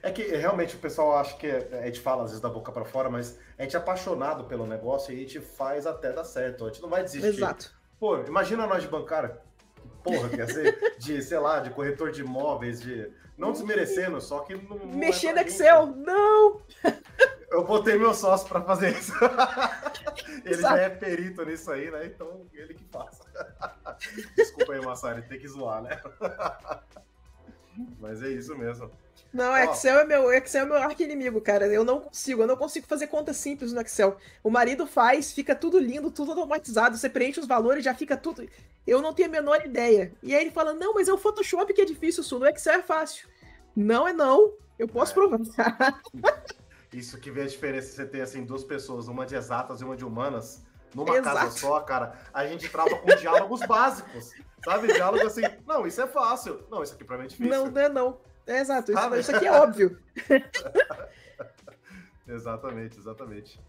É 0.05 0.11
que 0.11 0.21
realmente 0.21 0.75
o 0.75 0.77
pessoal 0.77 1.17
acha 1.17 1.35
que 1.35 1.49
a 1.49 1.81
gente 1.87 1.99
fala 1.99 2.21
às 2.21 2.29
vezes 2.29 2.39
da 2.39 2.47
boca 2.47 2.71
para 2.71 2.85
fora, 2.85 3.09
mas 3.09 3.39
a 3.57 3.63
gente 3.63 3.75
é 3.75 3.79
apaixonado 3.79 4.43
pelo 4.43 4.67
negócio 4.67 5.11
e 5.11 5.15
a 5.15 5.19
gente 5.19 5.41
faz 5.41 5.87
até 5.87 6.13
dar 6.13 6.23
certo. 6.23 6.63
A 6.63 6.67
gente 6.67 6.79
não 6.79 6.89
vai 6.89 7.01
desistir. 7.01 7.27
Exato. 7.27 7.73
Pô, 7.99 8.19
imagina 8.19 8.67
nós 8.67 8.83
de 8.83 8.87
bancária. 8.87 9.41
Porra, 10.03 10.29
quer 10.29 10.47
ser 10.47 10.95
de, 10.99 11.21
sei 11.25 11.39
lá, 11.39 11.59
de 11.59 11.71
corretor 11.71 12.11
de 12.11 12.21
imóveis, 12.21 12.79
de. 12.81 13.11
Não 13.35 13.51
desmerecendo, 13.51 14.21
só 14.21 14.41
que 14.41 14.53
não. 14.53 14.77
não 14.77 14.95
Mexer 14.95 15.33
no 15.33 15.39
Excel, 15.39 15.87
não! 15.87 16.61
Eu 17.49 17.63
botei 17.63 17.97
meu 17.97 18.13
sócio 18.13 18.47
para 18.47 18.61
fazer 18.61 18.91
isso. 18.91 19.11
ele 20.45 20.61
já 20.61 20.77
é 20.77 20.89
perito 20.89 21.43
nisso 21.45 21.71
aí, 21.71 21.89
né? 21.89 22.05
Então 22.05 22.45
ele 22.53 22.75
que 22.75 22.83
faça. 22.91 23.23
Desculpa 24.35 24.73
aí, 24.73 24.81
Massari, 24.81 25.23
tem 25.23 25.39
que 25.39 25.47
zoar, 25.47 25.81
né? 25.81 25.99
Mas 27.99 28.21
é 28.21 28.29
isso 28.29 28.55
mesmo. 28.55 28.91
Não, 29.35 29.53
Excel 29.57 29.99
é 29.99 30.05
meu, 30.05 30.31
Excel 30.31 30.63
é 30.63 30.65
meu 30.65 30.77
arqui-inimigo, 30.77 31.41
cara. 31.41 31.67
Eu 31.67 31.83
não 31.83 31.99
consigo, 31.99 32.41
eu 32.41 32.47
não 32.47 32.55
consigo 32.55 32.87
fazer 32.87 33.07
conta 33.07 33.33
simples 33.33 33.73
no 33.73 33.81
Excel. 33.81 34.15
O 34.41 34.49
marido 34.49 34.87
faz, 34.87 35.33
fica 35.33 35.53
tudo 35.53 35.77
lindo, 35.77 36.09
tudo 36.09 36.31
automatizado, 36.31 36.95
você 36.95 37.09
preenche 37.09 37.41
os 37.41 37.45
valores, 37.45 37.83
já 37.83 37.93
fica 37.93 38.15
tudo. 38.15 38.47
Eu 38.87 39.01
não 39.01 39.13
tenho 39.13 39.27
a 39.27 39.31
menor 39.31 39.65
ideia. 39.65 40.13
E 40.23 40.33
aí 40.33 40.39
ele 40.39 40.51
fala: 40.51 40.73
"Não, 40.73 40.93
mas 40.93 41.09
é 41.09 41.13
o 41.13 41.17
Photoshop 41.17 41.73
que 41.73 41.81
é 41.81 41.85
difícil, 41.85 42.23
Sul, 42.23 42.39
no 42.39 42.47
Excel 42.47 42.75
é 42.75 42.81
fácil". 42.81 43.27
Não 43.75 44.07
é 44.07 44.13
não. 44.13 44.53
Eu 44.79 44.87
posso 44.87 45.11
é. 45.11 45.15
provar. 45.15 45.39
Isso 46.93 47.19
que 47.19 47.29
vê 47.29 47.41
a 47.41 47.47
diferença 47.47 47.93
você 47.93 48.05
ter 48.05 48.21
assim 48.21 48.45
duas 48.45 48.63
pessoas, 48.63 49.09
uma 49.09 49.25
de 49.25 49.35
exatas 49.35 49.81
e 49.81 49.83
uma 49.83 49.97
de 49.97 50.05
humanas, 50.05 50.63
numa 50.93 51.17
Exato. 51.17 51.35
casa 51.35 51.59
só, 51.59 51.81
cara. 51.81 52.17
A 52.33 52.47
gente 52.47 52.69
trava 52.69 52.97
com 52.99 53.15
diálogos 53.17 53.59
básicos. 53.67 54.31
Sabe? 54.63 54.93
Diálogo 54.93 55.27
assim, 55.27 55.41
não, 55.67 55.85
isso 55.85 56.01
é 56.01 56.07
fácil. 56.07 56.65
Não, 56.71 56.81
isso 56.81 56.93
aqui 56.93 57.03
pra 57.03 57.17
mim 57.17 57.25
é 57.25 57.27
difícil. 57.27 57.51
Não, 57.51 57.69
não 57.69 57.81
é 57.81 57.89
não. 57.89 58.17
É 58.47 58.59
exato, 58.59 58.91
isso, 58.91 59.15
isso 59.15 59.35
aqui 59.35 59.47
é 59.47 59.51
óbvio. 59.51 59.97
exatamente, 62.27 62.99
exatamente. 62.99 63.59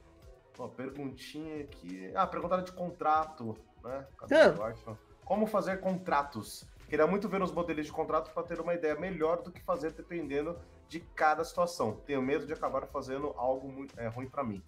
Uma 0.59 0.69
perguntinha 0.69 1.63
aqui. 1.63 2.13
Ah, 2.15 2.27
perguntaram 2.27 2.63
de 2.63 2.73
contrato, 2.73 3.57
né? 3.83 4.07
Ah. 4.23 4.97
Como 5.25 5.47
fazer 5.47 5.81
contratos? 5.81 6.67
Queria 6.89 7.07
muito 7.07 7.29
ver 7.29 7.43
os 7.43 7.53
modelos 7.53 7.87
de 7.87 7.93
contrato 7.93 8.33
para 8.33 8.43
ter 8.45 8.61
uma 8.61 8.75
ideia 8.75 8.95
melhor 8.95 9.43
do 9.43 9.51
que 9.51 9.63
fazer 9.63 9.93
dependendo 9.93 10.59
de 10.89 11.01
cada 11.01 11.45
situação. 11.45 12.01
Tenho 12.07 12.23
medo 12.23 12.47
de 12.47 12.53
acabar 12.53 12.87
fazendo 12.87 13.35
algo 13.37 13.69
muito 13.69 13.99
é, 13.99 14.07
ruim 14.07 14.29
para 14.29 14.45
mim. 14.45 14.63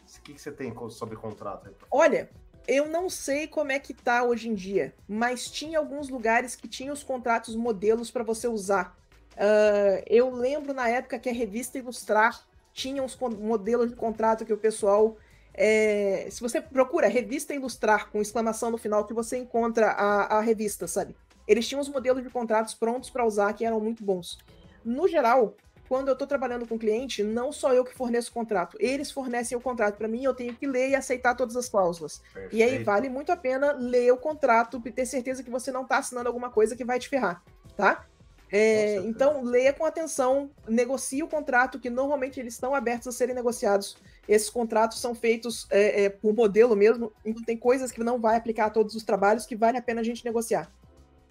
O 0.00 0.22
que, 0.22 0.34
que, 0.34 0.40
você 0.40 0.50
tem 0.50 0.74
sobre 0.90 1.16
contrato? 1.16 1.72
Olha, 1.90 2.28
eu 2.66 2.88
não 2.88 3.08
sei 3.08 3.46
como 3.46 3.70
é 3.70 3.78
que 3.78 3.94
tá 3.94 4.24
hoje 4.24 4.48
em 4.48 4.54
dia, 4.54 4.92
mas 5.08 5.50
tinha 5.50 5.78
alguns 5.78 6.08
lugares 6.08 6.56
que 6.56 6.66
tinham 6.66 6.92
os 6.92 7.04
contratos 7.04 7.54
modelos 7.54 8.10
para 8.10 8.24
você 8.24 8.48
usar. 8.48 8.98
Uh, 9.32 10.02
eu 10.06 10.30
lembro 10.30 10.74
na 10.74 10.88
época 10.88 11.18
que 11.18 11.28
a 11.28 11.32
revista 11.32 11.78
Ilustrar 11.78 12.44
tinha 12.72 13.02
uns 13.02 13.18
modelos 13.18 13.90
de 13.90 13.96
contrato 13.96 14.44
que 14.44 14.52
o 14.52 14.58
pessoal. 14.58 15.16
É, 15.54 16.28
se 16.30 16.40
você 16.40 16.62
procura 16.62 17.08
revista 17.08 17.54
Ilustrar 17.54 18.10
com 18.10 18.22
exclamação 18.22 18.70
no 18.70 18.78
final, 18.78 19.04
que 19.04 19.12
você 19.12 19.36
encontra 19.36 19.88
a, 19.88 20.38
a 20.38 20.40
revista, 20.40 20.86
sabe? 20.86 21.14
Eles 21.46 21.68
tinham 21.68 21.80
os 21.80 21.88
modelos 21.88 22.22
de 22.22 22.30
contratos 22.30 22.72
prontos 22.72 23.10
para 23.10 23.26
usar 23.26 23.52
que 23.52 23.64
eram 23.64 23.80
muito 23.80 24.02
bons. 24.02 24.38
No 24.84 25.06
geral, 25.06 25.54
quando 25.88 26.08
eu 26.08 26.12
estou 26.12 26.26
trabalhando 26.26 26.66
com 26.66 26.78
cliente, 26.78 27.22
não 27.22 27.52
sou 27.52 27.70
eu 27.74 27.84
que 27.84 27.94
forneço 27.94 28.30
o 28.30 28.32
contrato. 28.32 28.76
Eles 28.80 29.10
fornecem 29.10 29.58
o 29.58 29.60
contrato 29.60 29.96
para 29.98 30.08
mim, 30.08 30.24
eu 30.24 30.32
tenho 30.32 30.54
que 30.54 30.66
ler 30.66 30.88
e 30.88 30.94
aceitar 30.94 31.34
todas 31.34 31.54
as 31.54 31.68
cláusulas. 31.68 32.22
Perfeito. 32.32 32.56
E 32.56 32.62
aí 32.62 32.82
vale 32.82 33.10
muito 33.10 33.30
a 33.30 33.36
pena 33.36 33.72
ler 33.72 34.10
o 34.10 34.16
contrato 34.16 34.80
e 34.86 34.90
ter 34.90 35.04
certeza 35.04 35.42
que 35.42 35.50
você 35.50 35.70
não 35.70 35.82
está 35.82 35.98
assinando 35.98 36.28
alguma 36.28 36.48
coisa 36.48 36.74
que 36.74 36.82
vai 36.82 36.98
te 36.98 37.10
ferrar, 37.10 37.42
tá? 37.76 38.06
É, 38.54 38.96
então, 38.96 39.42
leia 39.42 39.72
com 39.72 39.82
atenção, 39.82 40.50
negocie 40.68 41.22
o 41.22 41.28
contrato, 41.28 41.80
que 41.80 41.88
normalmente 41.88 42.38
eles 42.38 42.52
estão 42.52 42.74
abertos 42.74 43.08
a 43.08 43.12
serem 43.12 43.34
negociados. 43.34 43.96
Esses 44.28 44.50
contratos 44.50 45.00
são 45.00 45.14
feitos 45.14 45.66
é, 45.70 46.04
é, 46.04 46.08
por 46.10 46.34
modelo 46.34 46.76
mesmo, 46.76 47.10
então 47.24 47.42
tem 47.42 47.56
coisas 47.56 47.90
que 47.90 48.04
não 48.04 48.20
vai 48.20 48.36
aplicar 48.36 48.66
a 48.66 48.70
todos 48.70 48.94
os 48.94 49.02
trabalhos 49.02 49.46
que 49.46 49.56
vale 49.56 49.78
a 49.78 49.82
pena 49.82 50.02
a 50.02 50.04
gente 50.04 50.22
negociar. 50.22 50.70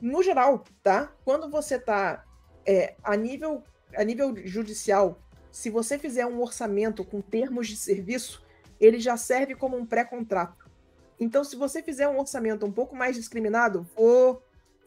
No 0.02 0.24
geral, 0.24 0.64
tá? 0.82 1.14
Quando 1.24 1.48
você 1.48 1.76
está 1.76 2.26
é, 2.66 2.96
a, 3.04 3.16
nível, 3.16 3.64
a 3.96 4.04
nível 4.04 4.36
judicial, 4.44 5.20
se 5.52 5.70
você 5.70 6.00
fizer 6.00 6.26
um 6.26 6.42
orçamento 6.42 7.06
com 7.06 7.22
termos 7.22 7.68
de 7.68 7.76
serviço, 7.76 8.44
ele 8.80 9.00
já 9.00 9.16
serve 9.16 9.54
como 9.54 9.78
um 9.78 9.86
pré-contrato. 9.86 10.72
Então, 11.20 11.44
se 11.44 11.56
você 11.56 11.84
fizer 11.84 12.08
um 12.08 12.18
orçamento 12.18 12.66
um 12.66 12.72
pouco 12.72 12.96
mais 12.96 13.16
discriminado, 13.16 13.86
vou 13.96 14.42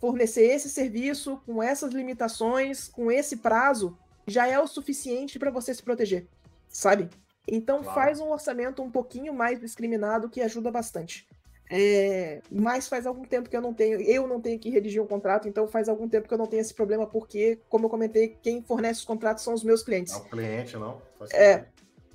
fornecer 0.05 0.43
esse 0.43 0.69
serviço 0.69 1.41
com 1.47 1.63
essas 1.63 1.95
limitações, 1.95 2.89
com 2.89 3.11
esse 3.11 3.39
prazo, 3.39 3.97
já 4.27 4.47
é 4.47 4.61
o 4.61 4.67
suficiente 4.67 5.39
para 5.39 5.51
você 5.51 5.73
se 5.73 5.83
proteger, 5.83 6.27
sabe? 6.69 7.09
Então, 7.49 7.83
claro. 7.83 7.95
faz 7.95 8.21
um 8.21 8.31
orçamento 8.31 8.83
um 8.83 8.91
pouquinho 8.91 9.33
mais 9.33 9.59
discriminado 9.59 10.29
que 10.29 10.43
ajuda 10.43 10.71
bastante. 10.71 11.27
É, 11.71 12.43
mas 12.51 12.87
faz 12.87 13.07
algum 13.07 13.25
tempo 13.25 13.49
que 13.49 13.57
eu 13.57 13.63
não 13.63 13.73
tenho, 13.73 13.99
eu 14.03 14.29
não 14.29 14.43
tenho 14.43 14.59
que 14.59 14.69
redigir 14.69 15.03
um 15.03 15.07
contrato, 15.07 15.49
então 15.49 15.67
faz 15.67 15.89
algum 15.89 16.07
tempo 16.07 16.29
que 16.29 16.35
eu 16.35 16.39
não 16.39 16.47
tenho 16.47 16.61
esse 16.61 16.75
problema, 16.75 17.07
porque, 17.07 17.59
como 17.71 17.87
eu 17.87 17.91
comentei, 17.91 18.37
quem 18.43 18.63
fornece 18.63 19.01
os 19.01 19.07
contratos 19.07 19.43
são 19.43 19.55
os 19.55 19.65
meus 19.65 19.83
clientes. 19.83 20.13
É 20.13 20.19
o 20.19 20.25
cliente, 20.25 20.77
não? 20.77 21.01
É, 21.33 21.65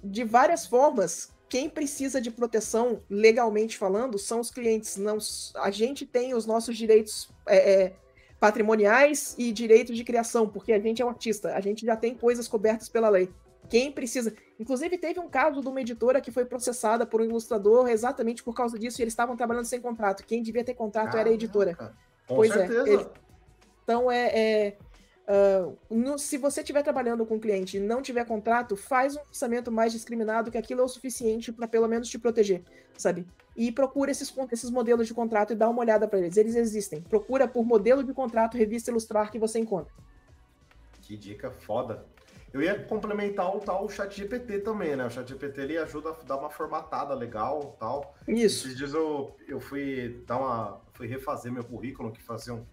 de 0.03 0.23
várias 0.23 0.67
formas, 0.67 1.31
quem 1.50 1.68
precisa 1.68 2.22
de 2.22 2.30
proteção, 2.30 3.02
legalmente 3.10 3.78
falando, 3.78 4.20
são 4.20 4.39
os 4.39 4.52
clientes. 4.52 4.97
Não, 4.97 5.18
a 5.56 5.72
gente 5.72 6.06
tem 6.06 6.36
os 6.36 6.45
nossos 6.45 6.78
direitos 6.78 7.30
é, 7.47 7.58
é, 7.58 7.93
patrimoniais 8.39 9.36
e 9.38 9.52
direitos 9.52 9.97
de 9.97 10.04
criação, 10.04 10.47
porque 10.47 10.72
a 10.72 10.80
gente 10.80 11.02
é 11.02 11.06
um 11.06 11.10
artista, 11.10 11.56
a 11.56 11.60
gente 11.60 11.86
já 11.86 11.95
tem 11.95 12.14
coisas 12.14 12.47
cobertas 12.47 12.88
pela 12.88 13.10
lei. 13.10 13.30
Quem 13.68 13.91
precisa. 13.91 14.34
Inclusive, 14.60 14.97
teve 14.97 15.20
um 15.20 15.28
caso 15.28 15.62
de 15.62 15.68
uma 15.68 15.82
editora 15.82 16.22
que 16.22 16.32
foi 16.32 16.45
processada 16.45 17.06
por 17.06 17.20
um 17.22 17.26
ilustrador 17.26 17.89
exatamente 17.89 18.43
por 18.43 18.54
causa 18.54 18.78
disso, 18.78 19.02
e 19.02 19.04
eles 19.04 19.14
estavam 19.14 19.36
trabalhando 19.36 19.66
sem 19.66 19.82
contrato. 19.82 20.24
Quem 20.26 20.43
devia 20.43 20.64
ter 20.64 20.76
contrato 20.76 21.06
Caraca. 21.06 21.20
era 21.20 21.30
a 21.30 21.34
editora. 21.34 21.76
Com 22.28 22.36
pois 22.36 22.52
é, 22.52 22.68
certeza. 22.68 22.89
é. 22.89 22.93
Ele... 22.93 23.08
Então 23.84 24.12
é. 24.12 24.28
é 24.28 24.78
uh, 25.30 25.77
no, 25.89 26.17
se 26.17 26.38
você 26.38 26.61
estiver 26.61 26.82
trabalhando 26.82 27.25
com 27.25 27.36
um 27.36 27.39
cliente 27.39 27.77
e 27.77 27.80
não 27.80 28.01
tiver 28.01 28.25
contrato, 28.25 28.75
faz 28.75 29.15
um 29.15 29.21
orçamento 29.21 29.71
mais 29.71 29.93
discriminado, 29.93 30.49
que 30.49 30.57
aquilo 30.57 30.82
é 30.82 30.84
o 30.84 30.88
suficiente 30.88 31.51
para 31.51 31.67
pelo 31.67 31.88
menos 31.88 32.09
te 32.09 32.17
proteger, 32.17 32.63
sabe? 32.97 33.27
E 33.55 33.71
procura 33.71 34.11
esses, 34.11 34.34
esses 34.51 34.69
modelos 34.69 35.07
de 35.07 35.13
contrato 35.13 35.53
e 35.53 35.55
dá 35.55 35.69
uma 35.69 35.82
olhada 35.82 36.07
para 36.07 36.19
eles. 36.19 36.38
Eles 36.38 36.55
existem. 36.55 37.01
Procura 37.01 37.47
por 37.47 37.65
modelo 37.65 38.03
de 38.03 38.13
contrato, 38.13 38.57
revista 38.57 38.89
ilustrar 38.89 39.32
que 39.32 39.38
você 39.38 39.59
encontra. 39.59 39.93
Que 41.01 41.17
dica 41.17 41.51
foda. 41.51 42.05
Eu 42.51 42.61
ia 42.61 42.84
complementar 42.84 43.55
o 43.55 43.59
tal 43.59 43.88
chat 43.89 44.15
GPT 44.15 44.59
também, 44.59 44.95
né? 44.95 45.05
O 45.05 45.09
chat 45.09 45.27
GPT 45.27 45.61
ele 45.61 45.77
ajuda 45.77 46.09
a 46.09 46.23
dar 46.23 46.38
uma 46.38 46.49
formatada 46.49 47.13
legal 47.13 47.75
tal. 47.80 48.15
Isso. 48.27 48.65
Esses 48.65 48.77
dias 48.77 48.93
eu, 48.93 49.36
eu 49.47 49.59
fui 49.59 50.23
dar 50.25 50.38
uma. 50.38 50.82
fui 50.93 51.05
refazer 51.05 51.51
meu 51.51 51.63
currículo, 51.63 52.11
que 52.11 52.21
fazia 52.21 52.53
um, 52.53 52.65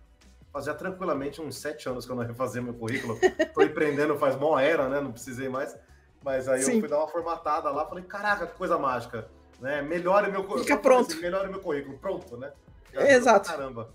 fazia 0.56 0.72
tranquilamente 0.72 1.38
uns 1.42 1.58
sete 1.58 1.86
anos 1.86 2.06
que 2.06 2.12
eu 2.12 2.16
não 2.16 2.24
refazia 2.24 2.62
meu 2.62 2.72
currículo. 2.72 3.18
Tô 3.52 3.60
empreendendo 3.60 4.16
faz 4.16 4.36
mó 4.36 4.58
era, 4.58 4.88
né? 4.88 5.02
Não 5.02 5.12
precisei 5.12 5.50
mais. 5.50 5.76
Mas 6.24 6.48
aí 6.48 6.62
Sim. 6.62 6.76
eu 6.76 6.80
fui 6.80 6.88
dar 6.88 6.96
uma 6.96 7.08
formatada 7.08 7.70
lá, 7.70 7.86
falei, 7.86 8.04
caraca, 8.04 8.46
que 8.46 8.54
coisa 8.54 8.78
mágica. 8.78 9.28
Né? 9.60 9.82
Melhore 9.82 10.30
meu 10.30 10.40
currículo. 10.44 10.64
Fica 10.64 10.78
pronto. 10.78 11.12
Assim, 11.12 11.20
melhore 11.20 11.50
meu 11.50 11.60
currículo. 11.60 11.98
Pronto, 11.98 12.38
né? 12.38 12.54
Exato. 12.94 13.50
Caramba. 13.50 13.92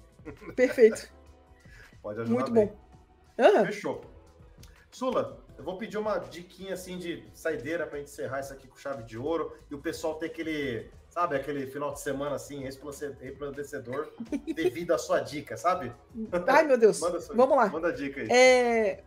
Perfeito. 0.55 1.11
Pode 1.99 2.21
ajudar 2.21 2.35
Muito 2.35 2.51
bem. 2.51 2.67
bom. 2.67 3.43
Uhum. 3.43 3.65
Fechou. 3.65 4.01
Sula, 4.91 5.39
eu 5.57 5.63
vou 5.63 5.79
pedir 5.79 5.97
uma 5.97 6.19
diquinha 6.19 6.75
assim 6.75 6.99
de 6.99 7.27
saideira 7.33 7.87
pra 7.87 7.97
gente 7.97 8.11
encerrar 8.11 8.39
isso 8.39 8.53
aqui 8.53 8.67
com 8.67 8.77
chave 8.77 9.01
de 9.01 9.17
ouro 9.17 9.57
e 9.67 9.73
o 9.73 9.79
pessoal 9.79 10.13
ter 10.19 10.27
aquele, 10.27 10.91
sabe, 11.11 11.35
aquele 11.35 11.67
final 11.67 11.93
de 11.93 11.99
semana 11.99 12.35
assim, 12.35 12.63
resplandecedor 12.63 14.11
devido 14.55 14.93
à 14.93 14.97
sua 14.97 15.19
dica, 15.19 15.57
sabe? 15.57 15.91
Ai, 16.47 16.65
meu 16.65 16.77
Deus. 16.77 16.99
Vamos 17.29 17.29
dica. 17.29 17.55
lá. 17.55 17.69
Manda 17.69 17.89
a 17.89 17.91
dica 17.91 18.21
aí. 18.21 18.27
É... 18.31 19.03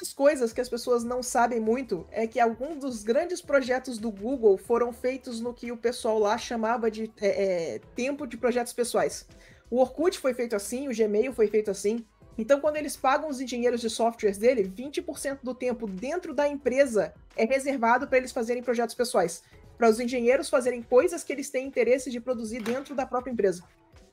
As 0.00 0.12
coisas 0.12 0.52
que 0.52 0.60
as 0.60 0.68
pessoas 0.68 1.02
não 1.02 1.20
sabem 1.20 1.58
muito 1.58 2.06
é 2.12 2.24
que 2.24 2.38
alguns 2.38 2.78
dos 2.78 3.02
grandes 3.02 3.42
projetos 3.42 3.98
do 3.98 4.10
Google 4.10 4.56
foram 4.56 4.92
feitos 4.92 5.40
no 5.40 5.52
que 5.52 5.72
o 5.72 5.76
pessoal 5.76 6.18
lá 6.18 6.38
chamava 6.38 6.88
de 6.88 7.12
é, 7.20 7.74
é, 7.74 7.78
tempo 7.96 8.24
de 8.24 8.36
projetos 8.36 8.72
pessoais. 8.72 9.26
O 9.68 9.80
Orkut 9.80 10.16
foi 10.16 10.32
feito 10.32 10.54
assim, 10.54 10.88
o 10.88 10.96
Gmail 10.96 11.32
foi 11.32 11.48
feito 11.48 11.72
assim, 11.72 12.06
então, 12.40 12.58
quando 12.58 12.76
eles 12.76 12.96
pagam 12.96 13.28
os 13.28 13.38
engenheiros 13.38 13.82
de 13.82 13.90
softwares 13.90 14.38
dele, 14.38 14.64
20% 14.64 15.40
do 15.42 15.54
tempo 15.54 15.86
dentro 15.86 16.32
da 16.32 16.48
empresa 16.48 17.12
é 17.36 17.44
reservado 17.44 18.08
para 18.08 18.16
eles 18.16 18.32
fazerem 18.32 18.62
projetos 18.62 18.94
pessoais. 18.94 19.42
Para 19.80 19.88
os 19.88 19.98
engenheiros 19.98 20.50
fazerem 20.50 20.82
coisas 20.82 21.24
que 21.24 21.32
eles 21.32 21.48
têm 21.48 21.66
interesse 21.66 22.10
de 22.10 22.20
produzir 22.20 22.62
dentro 22.62 22.94
da 22.94 23.06
própria 23.06 23.32
empresa. 23.32 23.64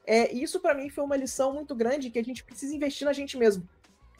É, 0.06 0.32
isso, 0.34 0.62
para 0.62 0.74
mim, 0.74 0.90
foi 0.90 1.04
uma 1.04 1.18
lição 1.18 1.52
muito 1.54 1.76
grande 1.76 2.10
que 2.10 2.18
a 2.18 2.24
gente 2.24 2.42
precisa 2.42 2.74
investir 2.74 3.04
na 3.04 3.12
gente 3.12 3.36
mesmo. 3.36 3.68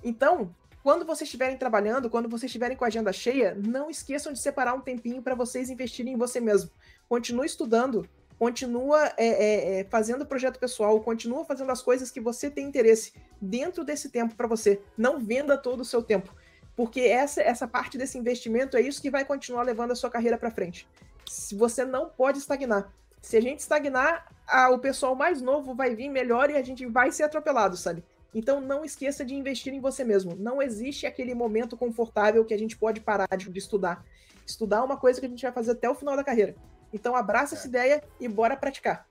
Então, 0.04 0.54
quando 0.84 1.06
vocês 1.06 1.26
estiverem 1.26 1.56
trabalhando, 1.56 2.10
quando 2.10 2.28
vocês 2.28 2.50
estiverem 2.50 2.76
com 2.76 2.84
a 2.84 2.90
agenda 2.90 3.14
cheia, 3.14 3.58
não 3.66 3.90
esqueçam 3.90 4.34
de 4.34 4.40
separar 4.40 4.74
um 4.74 4.82
tempinho 4.82 5.22
para 5.22 5.36
vocês 5.36 5.70
investirem 5.70 6.16
em 6.16 6.18
você 6.18 6.42
mesmo. 6.42 6.70
Continue 7.08 7.46
estudando, 7.46 8.06
continua 8.38 9.14
é, 9.16 9.28
é, 9.28 9.80
é, 9.80 9.84
fazendo 9.86 10.26
projeto 10.26 10.60
pessoal, 10.60 11.00
continua 11.00 11.46
fazendo 11.46 11.72
as 11.72 11.82
coisas 11.82 12.12
que 12.12 12.20
você 12.20 12.50
tem 12.50 12.68
interesse 12.68 13.14
dentro 13.42 13.86
desse 13.86 14.10
tempo 14.10 14.36
para 14.36 14.48
você. 14.48 14.82
Não 14.98 15.18
venda 15.18 15.58
todo 15.58 15.80
o 15.80 15.86
seu 15.86 16.04
tempo, 16.04 16.36
porque 16.76 17.00
essa, 17.00 17.42
essa 17.42 17.66
parte 17.66 17.98
desse 17.98 18.18
investimento 18.18 18.76
é 18.76 18.82
isso 18.82 19.02
que 19.02 19.10
vai 19.10 19.24
continuar 19.24 19.64
levando 19.64 19.92
a 19.92 19.96
sua 19.96 20.10
carreira 20.10 20.38
para 20.38 20.52
frente. 20.52 20.86
Se 21.28 21.56
você 21.56 21.86
não 21.86 22.10
pode 22.10 22.40
estagnar. 22.40 22.92
Se 23.22 23.36
a 23.36 23.42
gente 23.42 23.60
estagnar, 23.60 24.32
a, 24.48 24.70
o 24.70 24.80
pessoal 24.80 25.16
mais 25.16 25.42
novo 25.42 25.76
vai 25.76 25.96
vir 25.96 26.10
melhor 26.10 26.50
e 26.50 26.56
a 26.56 26.64
gente 26.64 26.86
vai 26.86 27.12
ser 27.12 27.24
atropelado, 27.24 27.76
sabe? 27.76 28.04
Então 28.34 28.62
não 28.62 28.86
esqueça 28.86 29.26
de 29.26 29.36
investir 29.36 29.74
em 29.74 29.80
você 29.80 30.04
mesmo. 30.04 30.36
Não 30.36 30.62
existe 30.62 31.06
aquele 31.06 31.34
momento 31.34 31.76
confortável 31.76 32.46
que 32.46 32.54
a 32.54 32.60
gente 32.60 32.78
pode 32.78 33.02
parar 33.02 33.28
de, 33.38 33.50
de 33.50 33.60
estudar. 33.60 34.06
Estudar 34.46 34.78
é 34.78 34.82
uma 34.82 34.98
coisa 34.98 35.20
que 35.20 35.26
a 35.26 35.30
gente 35.30 35.42
vai 35.42 35.52
fazer 35.52 35.72
até 35.72 35.90
o 35.90 35.96
final 35.96 36.16
da 36.16 36.24
carreira. 36.24 36.56
Então 36.94 37.16
abraça 37.16 37.56
é. 37.56 37.58
essa 37.58 37.68
ideia 37.68 38.04
e 38.20 38.28
bora 38.28 38.56
praticar. 38.56 39.08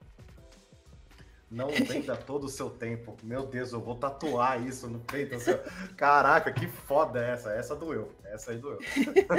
Não 1.50 1.68
venda 1.68 2.16
todo 2.16 2.44
o 2.44 2.48
seu 2.48 2.68
tempo. 2.68 3.16
Meu 3.22 3.46
Deus, 3.46 3.72
eu 3.72 3.80
vou 3.80 3.94
tatuar 3.94 4.60
isso 4.66 4.88
no 4.88 4.98
peito. 4.98 5.36
Assim, 5.36 5.52
Caraca, 5.96 6.52
que 6.52 6.66
foda 6.66 7.24
é 7.24 7.30
essa. 7.30 7.52
Essa 7.52 7.76
doeu. 7.76 8.10
Essa 8.24 8.50
aí 8.50 8.58
doeu. 8.58 8.78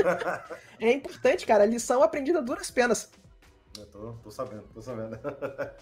é 0.80 0.92
importante, 0.92 1.46
cara. 1.46 1.66
Lição 1.66 2.02
aprendida 2.02 2.42
duras 2.42 2.72
penas. 2.72 3.12
Eu 3.78 3.86
tô, 3.88 4.14
tô 4.24 4.32
sabendo, 4.32 4.64
tô 4.74 4.82
sabendo. 4.82 5.20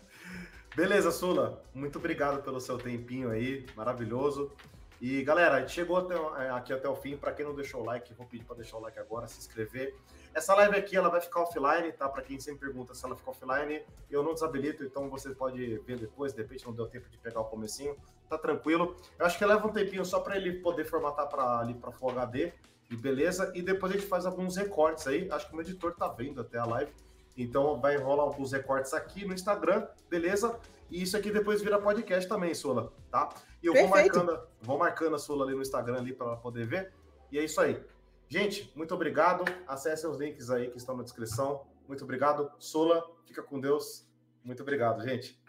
Beleza, 0.76 1.12
Sula. 1.12 1.64
Muito 1.74 2.00
obrigado 2.00 2.42
pelo 2.42 2.60
seu 2.60 2.78
tempinho 2.78 3.30
aí. 3.30 3.66
Maravilhoso. 3.76 4.52
E 5.00 5.24
galera, 5.24 5.58
a 5.58 5.60
gente 5.62 5.74
chegou 5.74 5.98
até, 5.98 6.16
é, 6.44 6.50
aqui 6.50 6.74
até 6.74 6.90
o 6.90 6.96
fim. 6.96 7.16
Para 7.16 7.34
quem 7.34 7.46
não 7.46 7.54
deixou 7.54 7.82
o 7.82 7.86
like, 7.86 8.14
vou 8.16 8.26
pedir 8.26 8.46
para 8.46 8.56
deixar 8.56 8.78
o 8.78 8.82
like 8.82 8.98
agora, 8.98 9.28
se 9.28 9.38
inscrever. 9.40 9.96
Essa 10.36 10.54
live 10.54 10.76
aqui 10.76 10.98
ela 10.98 11.10
vai 11.10 11.22
ficar 11.22 11.44
offline, 11.44 11.92
tá? 11.94 12.10
Para 12.10 12.22
quem 12.22 12.38
sempre 12.42 12.68
pergunta 12.68 12.94
se 12.94 13.06
ela 13.06 13.16
fica 13.16 13.32
offline, 13.32 13.82
eu 14.12 14.22
não 14.22 14.34
desabilito, 14.34 14.84
então 14.84 15.10
você 15.10 15.34
pode 15.34 15.78
ver 15.80 15.98
depois, 15.98 16.34
de 16.34 16.42
repente 16.42 16.66
não 16.66 16.74
deu 16.74 16.88
tempo 16.88 17.10
de 17.10 17.18
pegar 17.18 17.40
o 17.40 17.46
comecinho, 17.46 17.96
tá 18.30 18.38
tranquilo. 18.38 18.98
Eu 19.18 19.26
acho 19.26 19.38
que 19.38 19.46
leva 19.46 19.66
um 19.66 19.72
tempinho 19.72 20.04
só 20.04 20.20
para 20.20 20.36
ele 20.36 20.60
poder 20.60 20.84
formatar 20.84 21.30
para 21.30 21.60
ali 21.60 21.74
para 21.74 21.90
Full 21.90 22.10
HD, 22.12 22.52
e 22.92 22.96
beleza? 22.96 23.52
E 23.56 23.62
depois 23.62 23.94
a 23.94 23.96
gente 23.96 24.08
faz 24.08 24.26
alguns 24.26 24.58
recortes 24.58 25.08
aí. 25.08 25.30
Acho 25.32 25.48
que 25.48 25.54
o 25.54 25.56
meu 25.56 25.66
editor 25.66 25.96
tá 25.96 26.08
vendo 26.08 26.42
até 26.42 26.58
a 26.58 26.66
live. 26.66 26.92
Então 27.38 27.80
vai 27.80 27.98
rolar 27.98 28.24
alguns 28.24 28.52
recortes 28.52 28.94
aqui 28.94 29.26
no 29.26 29.34
Instagram, 29.34 29.88
beleza? 30.10 30.60
E 30.90 31.02
isso 31.02 31.18
aqui 31.18 31.32
depois 31.32 31.62
vira 31.62 31.80
podcast 31.80 32.30
também, 32.30 32.54
Sula, 32.54 32.94
tá? 33.10 33.30
E 33.64 33.68
eu 33.68 33.74
vou 33.74 33.88
marcando, 33.88 34.40
vou 34.62 34.78
marcando 34.78 35.16
a 35.16 35.20
Sula 35.20 35.46
ali 35.46 35.56
no 35.56 35.62
Instagram 35.62 35.98
ali 35.98 36.14
para 36.14 36.36
poder 36.38 36.66
ver. 36.66 36.94
E 37.32 37.40
é 37.40 37.44
isso 37.44 37.60
aí. 37.60 37.82
Gente, 38.28 38.72
muito 38.76 38.94
obrigado. 38.94 39.46
Acesse 39.68 40.08
os 40.08 40.18
links 40.18 40.50
aí 40.50 40.70
que 40.70 40.78
estão 40.78 40.98
na 40.98 41.04
descrição. 41.04 41.68
Muito 41.88 42.04
obrigado. 42.04 42.52
Sula, 42.60 43.06
fica 43.26 43.44
com 43.44 43.60
Deus. 43.60 44.08
Muito 44.44 44.62
obrigado, 44.62 45.04
gente. 45.04 45.40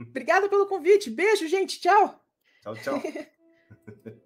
Obrigada 0.00 0.48
pelo 0.48 0.66
convite. 0.66 1.10
Beijo, 1.10 1.46
gente. 1.48 1.80
Tchau. 1.80 2.20
Tchau, 2.62 2.74
tchau. 2.76 3.02